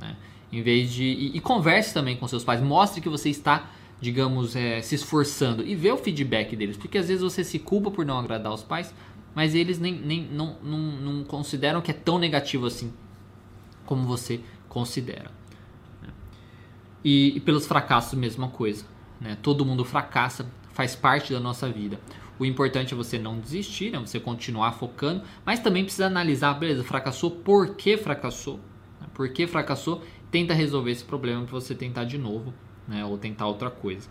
né? 0.00 0.16
Em 0.50 0.62
vez 0.62 0.92
de 0.92 1.04
e, 1.04 1.36
e 1.36 1.40
converse 1.40 1.92
também 1.92 2.16
com 2.16 2.26
seus 2.28 2.44
pais, 2.44 2.62
mostre 2.62 3.00
que 3.00 3.08
você 3.08 3.28
está 3.28 3.70
digamos, 4.04 4.54
é, 4.54 4.82
se 4.82 4.94
esforçando 4.94 5.66
e 5.66 5.74
ver 5.74 5.92
o 5.92 5.96
feedback 5.96 6.54
deles, 6.54 6.76
porque 6.76 6.98
às 6.98 7.08
vezes 7.08 7.22
você 7.22 7.42
se 7.42 7.58
culpa 7.58 7.90
por 7.90 8.04
não 8.04 8.18
agradar 8.18 8.52
os 8.52 8.62
pais, 8.62 8.94
mas 9.34 9.54
eles 9.54 9.78
nem, 9.78 9.94
nem 9.94 10.28
não, 10.30 10.58
não, 10.62 10.78
não 10.78 11.24
consideram 11.24 11.80
que 11.80 11.90
é 11.90 11.94
tão 11.94 12.18
negativo 12.18 12.66
assim 12.66 12.92
como 13.86 14.04
você 14.04 14.42
considera. 14.68 15.30
Né? 16.02 16.10
E, 17.02 17.34
e, 17.34 17.40
pelos 17.40 17.66
fracassos, 17.66 18.18
mesma 18.18 18.48
coisa. 18.48 18.84
Né? 19.18 19.38
Todo 19.40 19.64
mundo 19.64 19.86
fracassa, 19.86 20.46
faz 20.74 20.94
parte 20.94 21.32
da 21.32 21.40
nossa 21.40 21.66
vida. 21.70 21.98
O 22.38 22.44
importante 22.44 22.92
é 22.92 22.96
você 22.96 23.18
não 23.18 23.40
desistir, 23.40 23.90
né? 23.90 23.98
você 23.98 24.20
continuar 24.20 24.72
focando, 24.72 25.22
mas 25.46 25.60
também 25.60 25.82
precisa 25.82 26.06
analisar, 26.06 26.52
beleza, 26.54 26.84
fracassou, 26.84 27.30
por 27.30 27.74
que 27.74 27.96
fracassou? 27.96 28.60
Por 29.14 29.30
que 29.30 29.46
fracassou? 29.46 30.02
Tenta 30.30 30.52
resolver 30.52 30.90
esse 30.90 31.04
problema 31.04 31.44
para 31.44 31.52
você 31.58 31.74
tentar 31.74 32.04
de 32.04 32.18
novo 32.18 32.52
né? 32.86 33.04
Ou 33.04 33.18
tentar 33.18 33.46
outra 33.46 33.70
coisa. 33.70 34.08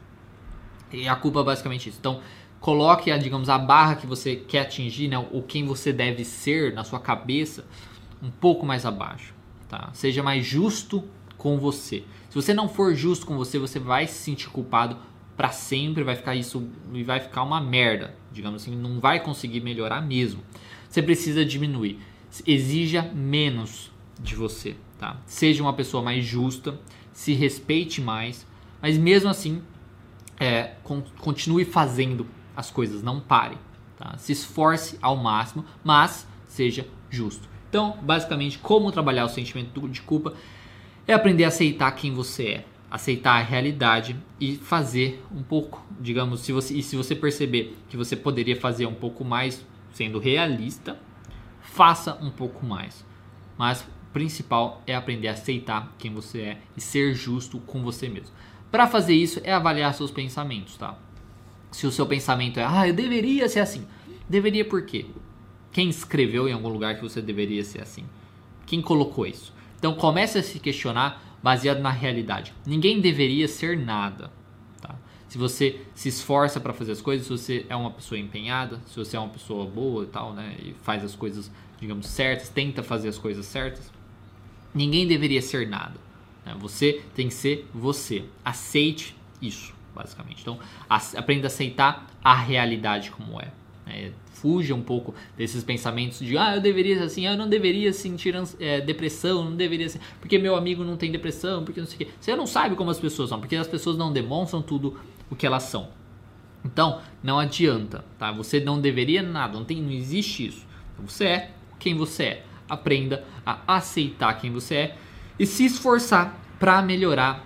E 0.92 1.08
a 1.08 1.16
culpa 1.16 1.40
é 1.42 1.44
basicamente 1.44 1.90
isso. 1.90 1.98
Então, 2.00 2.22
coloque, 2.60 3.12
a, 3.12 3.18
digamos, 3.18 3.50
a 3.50 3.58
barra 3.58 3.96
que 3.96 4.08
você 4.08 4.36
quer 4.36 4.62
atingir, 4.62 5.08
né? 5.08 5.18
Ou 5.32 5.42
quem 5.44 5.66
você 5.66 5.92
deve 5.92 6.24
ser 6.24 6.74
na 6.74 6.84
sua 6.84 7.00
cabeça, 7.00 7.66
um 8.22 8.32
pouco 8.32 8.66
mais 8.66 8.86
abaixo, 8.86 9.34
tá? 9.68 9.90
Seja 9.94 10.24
mais 10.24 10.46
justo 10.46 11.04
com 11.38 11.58
você. 11.60 12.04
Se 12.30 12.36
você 12.36 12.54
não 12.54 12.70
for 12.70 12.96
justo 12.96 13.26
com 13.26 13.36
você, 13.36 13.60
você 13.60 13.80
vai 13.80 14.08
se 14.08 14.16
sentir 14.16 14.50
culpado 14.50 14.98
para 15.36 15.50
sempre, 15.50 16.04
vai 16.04 16.16
ficar 16.16 16.36
isso 16.36 16.68
e 16.94 17.04
vai 17.04 17.20
ficar 17.20 17.44
uma 17.44 17.60
merda, 17.60 18.16
digamos 18.32 18.62
assim, 18.62 18.76
não 18.76 19.00
vai 19.00 19.20
conseguir 19.20 19.62
melhorar 19.62 20.02
mesmo. 20.02 20.42
Você 20.90 21.02
precisa 21.02 21.44
diminuir. 21.44 22.00
Exija 22.46 23.12
menos 23.14 23.92
de 24.20 24.36
você, 24.36 24.76
tá? 24.98 25.18
Seja 25.26 25.62
uma 25.62 25.74
pessoa 25.74 26.02
mais 26.02 26.24
justa, 26.24 26.80
se 27.12 27.34
respeite 27.34 28.00
mais, 28.00 28.48
Mas 28.84 28.98
mesmo 28.98 29.30
assim, 29.30 29.64
é, 30.38 30.74
continue 31.20 31.64
fazendo 31.64 32.28
as 32.54 32.70
coisas, 32.70 33.02
não 33.02 33.22
pare. 33.22 33.58
Tá? 33.98 34.18
Se 34.18 34.34
esforce 34.34 35.00
ao 35.02 35.16
máximo, 35.16 35.64
mas 35.82 36.28
seja 36.46 36.86
justo. 37.10 37.48
Então, 37.70 37.98
basicamente, 38.02 38.60
como 38.60 38.92
trabalhar 38.92 39.24
o 39.24 39.30
sentimento 39.30 39.88
de 39.88 40.02
culpa 40.02 40.34
é 41.08 41.14
aprender 41.14 41.46
a 41.46 41.48
aceitar 41.48 41.92
quem 41.94 42.14
você 42.14 42.46
é, 42.46 42.66
aceitar 42.92 43.40
a 43.40 43.42
realidade 43.42 44.18
e 44.38 44.58
fazer 44.58 45.24
um 45.34 45.42
pouco, 45.42 45.82
digamos, 45.98 46.42
se 46.42 46.52
você, 46.52 46.74
e 46.76 46.84
se 46.84 46.98
você 46.98 47.16
perceber 47.16 47.78
que 47.88 47.96
você 47.96 48.18
poderia 48.18 48.60
fazer 48.60 48.86
um 48.86 48.94
pouco 48.94 49.24
mais 49.24 49.66
sendo 49.94 50.20
realista, 50.20 51.00
faça 51.62 52.18
um 52.22 52.30
pouco 52.30 52.66
mais. 52.66 53.06
Mas 53.58 53.82
o 53.82 53.86
principal 54.12 54.82
é 54.86 54.94
aprender 54.94 55.30
a 55.30 55.32
aceitar 55.32 55.96
quem 55.98 56.14
você 56.14 56.42
é 56.42 56.58
e 56.76 56.82
ser 56.82 57.16
justo 57.16 57.60
com 57.60 57.82
você 57.82 58.10
mesmo. 58.10 58.36
Para 58.74 58.88
fazer 58.88 59.14
isso 59.14 59.40
é 59.44 59.54
avaliar 59.54 59.94
seus 59.94 60.10
pensamentos, 60.10 60.76
tá? 60.78 60.98
Se 61.70 61.86
o 61.86 61.92
seu 61.92 62.08
pensamento 62.08 62.60
é, 62.60 62.66
ah, 62.66 62.88
eu 62.88 62.94
deveria 62.96 63.48
ser 63.48 63.60
assim. 63.60 63.86
Deveria 64.28 64.66
por 64.66 64.84
quê? 64.84 65.06
Quem 65.72 65.90
escreveu 65.90 66.50
em 66.50 66.54
algum 66.54 66.70
lugar 66.70 66.96
que 66.96 67.04
você 67.04 67.22
deveria 67.22 67.64
ser 67.64 67.84
assim? 67.84 68.04
Quem 68.66 68.82
colocou 68.82 69.28
isso? 69.28 69.54
Então 69.78 69.94
comece 69.94 70.40
a 70.40 70.42
se 70.42 70.58
questionar 70.58 71.38
baseado 71.44 71.82
na 71.82 71.92
realidade. 71.92 72.52
Ninguém 72.66 73.00
deveria 73.00 73.48
ser 73.48 73.78
nada. 73.78 74.32
Tá? 74.82 74.96
Se 75.30 75.38
você 75.38 75.80
se 75.94 76.10
esforça 76.10 76.60
para 76.60 76.74
fazer 76.74 76.94
as 76.94 77.02
coisas, 77.02 77.28
se 77.28 77.32
você 77.32 77.66
é 77.70 77.76
uma 77.76 77.92
pessoa 77.92 78.18
empenhada, 78.18 78.82
se 78.88 78.96
você 78.96 79.16
é 79.16 79.20
uma 79.20 79.30
pessoa 79.30 79.68
boa 79.68 80.04
e 80.04 80.08
tal, 80.08 80.34
né, 80.34 80.58
e 80.58 80.74
faz 80.82 81.04
as 81.04 81.14
coisas, 81.14 81.52
digamos, 81.80 82.08
certas, 82.08 82.50
tenta 82.50 82.82
fazer 82.82 83.10
as 83.10 83.20
coisas 83.20 83.46
certas, 83.46 83.92
ninguém 84.74 85.06
deveria 85.06 85.44
ser 85.44 85.68
nada. 85.68 86.03
Né? 86.46 86.56
Você 86.60 87.02
tem 87.16 87.28
que 87.28 87.34
ser 87.34 87.68
você. 87.74 88.24
Aceite 88.44 89.16
isso, 89.42 89.74
basicamente. 89.94 90.42
Então, 90.42 90.60
aprenda 90.90 91.46
a 91.46 91.48
aceitar 91.48 92.08
a 92.24 92.36
realidade 92.36 93.12
como 93.12 93.40
é. 93.40 93.52
É, 93.86 94.12
fuja 94.32 94.74
um 94.74 94.82
pouco 94.82 95.14
desses 95.38 95.64
pensamentos 95.64 96.20
de 96.20 96.38
ah, 96.38 96.56
eu 96.56 96.62
deveria 96.62 96.98
ser 96.98 97.04
assim, 97.04 97.26
eu 97.26 97.38
não 97.38 97.50
deveria 97.50 97.92
sentir 97.92 98.34
é, 98.60 98.80
depressão, 98.80 99.44
não 99.44 99.56
deveria 99.56 99.90
ser, 99.90 100.00
porque 100.22 100.38
meu 100.38 100.56
amigo 100.56 100.86
não 100.86 100.96
tem 100.96 101.12
depressão, 101.12 101.66
porque 101.66 101.82
não 101.82 101.88
sei 101.88 101.96
o 101.96 102.00
que. 102.00 102.14
Você 102.20 102.36
não 102.36 102.48
sabe 102.48 102.76
como 102.76 102.90
as 102.90 103.00
pessoas 103.00 103.30
são, 103.30 103.40
porque 103.40 103.56
as 103.58 103.68
pessoas 103.68 103.98
não 103.98 104.12
demonstram 104.12 104.62
tudo 104.62 104.98
o 105.30 105.36
que 105.36 105.46
elas 105.46 105.64
são. 105.64 105.90
Então, 106.64 107.02
não 107.22 107.40
adianta, 107.40 108.06
tá? 108.18 108.32
Você 108.32 108.60
não 108.60 108.80
deveria 108.80 109.22
nada, 109.22 109.58
não 109.58 109.66
tem, 109.66 109.82
não 109.82 109.92
existe 109.92 110.48
isso. 110.48 110.66
Você 111.00 111.26
é 111.26 111.52
quem 111.78 111.96
você 111.96 112.24
é. 112.24 112.46
Aprenda 112.70 113.24
a 113.46 113.76
aceitar 113.76 114.34
quem 114.40 114.52
você 114.52 114.76
é 114.76 114.98
e 115.38 115.46
se 115.46 115.66
esforçar 115.66 116.40
para 116.60 116.82
melhorar, 116.82 117.46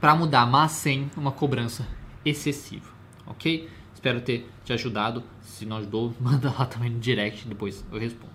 para 0.00 0.14
mudar, 0.14 0.46
mas 0.46 0.72
sem 0.72 1.10
uma 1.16 1.32
cobrança 1.32 1.86
excessiva, 2.24 2.90
ok? 3.26 3.68
Espero 3.94 4.20
ter 4.20 4.48
te 4.64 4.72
ajudado. 4.72 5.22
Se 5.40 5.64
não 5.64 5.78
ajudou, 5.78 6.14
manda 6.20 6.52
lá 6.56 6.66
também 6.66 6.90
no 6.90 6.98
direct, 6.98 7.46
depois 7.48 7.84
eu 7.90 7.98
respondo. 7.98 8.32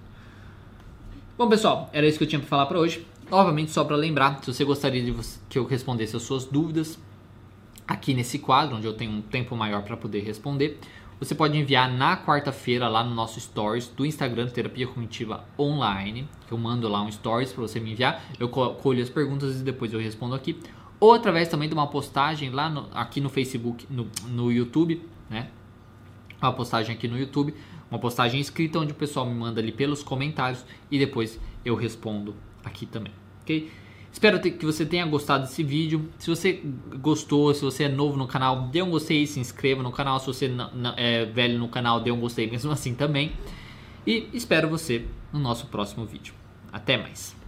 Bom, 1.38 1.48
pessoal, 1.48 1.90
era 1.94 2.08
isso 2.08 2.18
que 2.18 2.24
eu 2.24 2.28
tinha 2.28 2.40
para 2.40 2.50
falar 2.50 2.66
para 2.66 2.80
hoje. 2.80 3.06
Novamente, 3.30 3.72
só 3.72 3.84
para 3.84 3.96
lembrar, 3.96 4.44
se 4.44 4.54
você 4.54 4.66
gostaria 4.66 5.02
de 5.04 5.16
que 5.50 5.58
eu 5.58 5.66
respondesse 5.66 6.16
as 6.16 6.24
suas 6.24 6.46
dúvidas 6.46 7.00
aqui 7.88 8.14
nesse 8.14 8.40
quadro, 8.40 8.76
onde 8.76 8.86
eu 8.86 8.94
tenho 8.94 9.12
um 9.12 9.22
tempo 9.22 9.56
maior 9.56 9.84
para 9.84 9.96
poder 9.96 10.22
responder, 10.22 10.80
você 11.22 11.36
pode 11.36 11.56
enviar 11.56 11.88
na 11.88 12.18
quarta-feira 12.18 12.88
lá 12.88 13.04
no 13.04 13.14
nosso 13.14 13.40
stories 13.40 13.88
do 13.88 14.04
Instagram 14.04 14.48
Terapia 14.48 14.88
Cognitiva 14.88 15.46
Online, 15.58 16.28
que 16.48 16.52
eu 16.52 16.58
mando 16.58 16.90
lá 16.90 17.00
um 17.04 17.12
stories 17.12 17.54
para 17.54 17.62
você 17.62 17.80
me 17.80 17.92
enviar, 17.92 18.24
eu 18.40 18.50
colho 18.50 19.04
as 19.04 19.10
perguntas 19.10 19.62
e 19.62 19.64
depois 19.64 19.94
eu 19.94 20.00
respondo 20.00 20.34
aqui, 20.34 20.58
ou 21.00 21.14
através 21.14 21.48
também 21.48 21.70
de 21.70 21.76
uma 21.76 21.86
postagem 21.86 22.50
lá 22.50 22.68
no, 22.68 22.90
aqui 22.92 23.22
no 23.22 23.30
Facebook, 23.30 23.86
no, 23.88 24.10
no 24.30 24.52
YouTube, 24.52 25.00
né? 25.30 25.52
uma 26.42 26.54
postagem 26.54 26.96
aqui 26.96 27.08
no 27.08 27.20
YouTube, 27.20 27.54
uma 27.92 28.00
postagem 28.00 28.42
escrita 28.42 28.80
onde 28.80 28.92
o 28.92 28.96
pessoal 28.96 29.24
me 29.24 29.36
manda 29.36 29.62
ali 29.62 29.72
pelos 29.72 30.02
comentários 30.02 30.66
e 30.90 30.98
depois 30.98 31.40
eu 31.64 31.76
respondo 31.76 32.36
aqui 32.66 32.88
também, 32.88 33.14
ok? 33.44 33.70
Espero 34.12 34.40
que 34.40 34.66
você 34.66 34.86
tenha 34.86 35.06
gostado 35.06 35.46
desse 35.46 35.64
vídeo. 35.64 36.10
Se 36.20 36.30
você 36.30 36.62
gostou, 37.00 37.54
se 37.54 37.62
você 37.62 37.86
é 37.86 37.90
novo 37.90 38.18
no 38.18 38.28
canal, 38.28 38.68
dê 38.68 38.82
um 38.82 38.90
gostei, 38.90 39.26
se 39.26 39.40
inscreva 39.40 39.82
no 39.82 39.92
canal. 39.92 40.20
Se 40.20 40.28
você 40.28 40.52
é 40.98 41.26
velho 41.26 41.58
no 41.58 41.70
canal, 41.70 42.00
dê 42.00 42.12
um 42.12 42.20
gostei 42.20 42.50
mesmo 42.50 42.72
assim 42.72 42.94
também. 42.94 43.32
E 44.06 44.28
espero 44.34 44.70
você 44.70 45.06
no 45.32 45.40
nosso 45.40 45.68
próximo 45.68 46.06
vídeo. 46.06 46.34
Até 46.72 46.98
mais! 46.98 47.41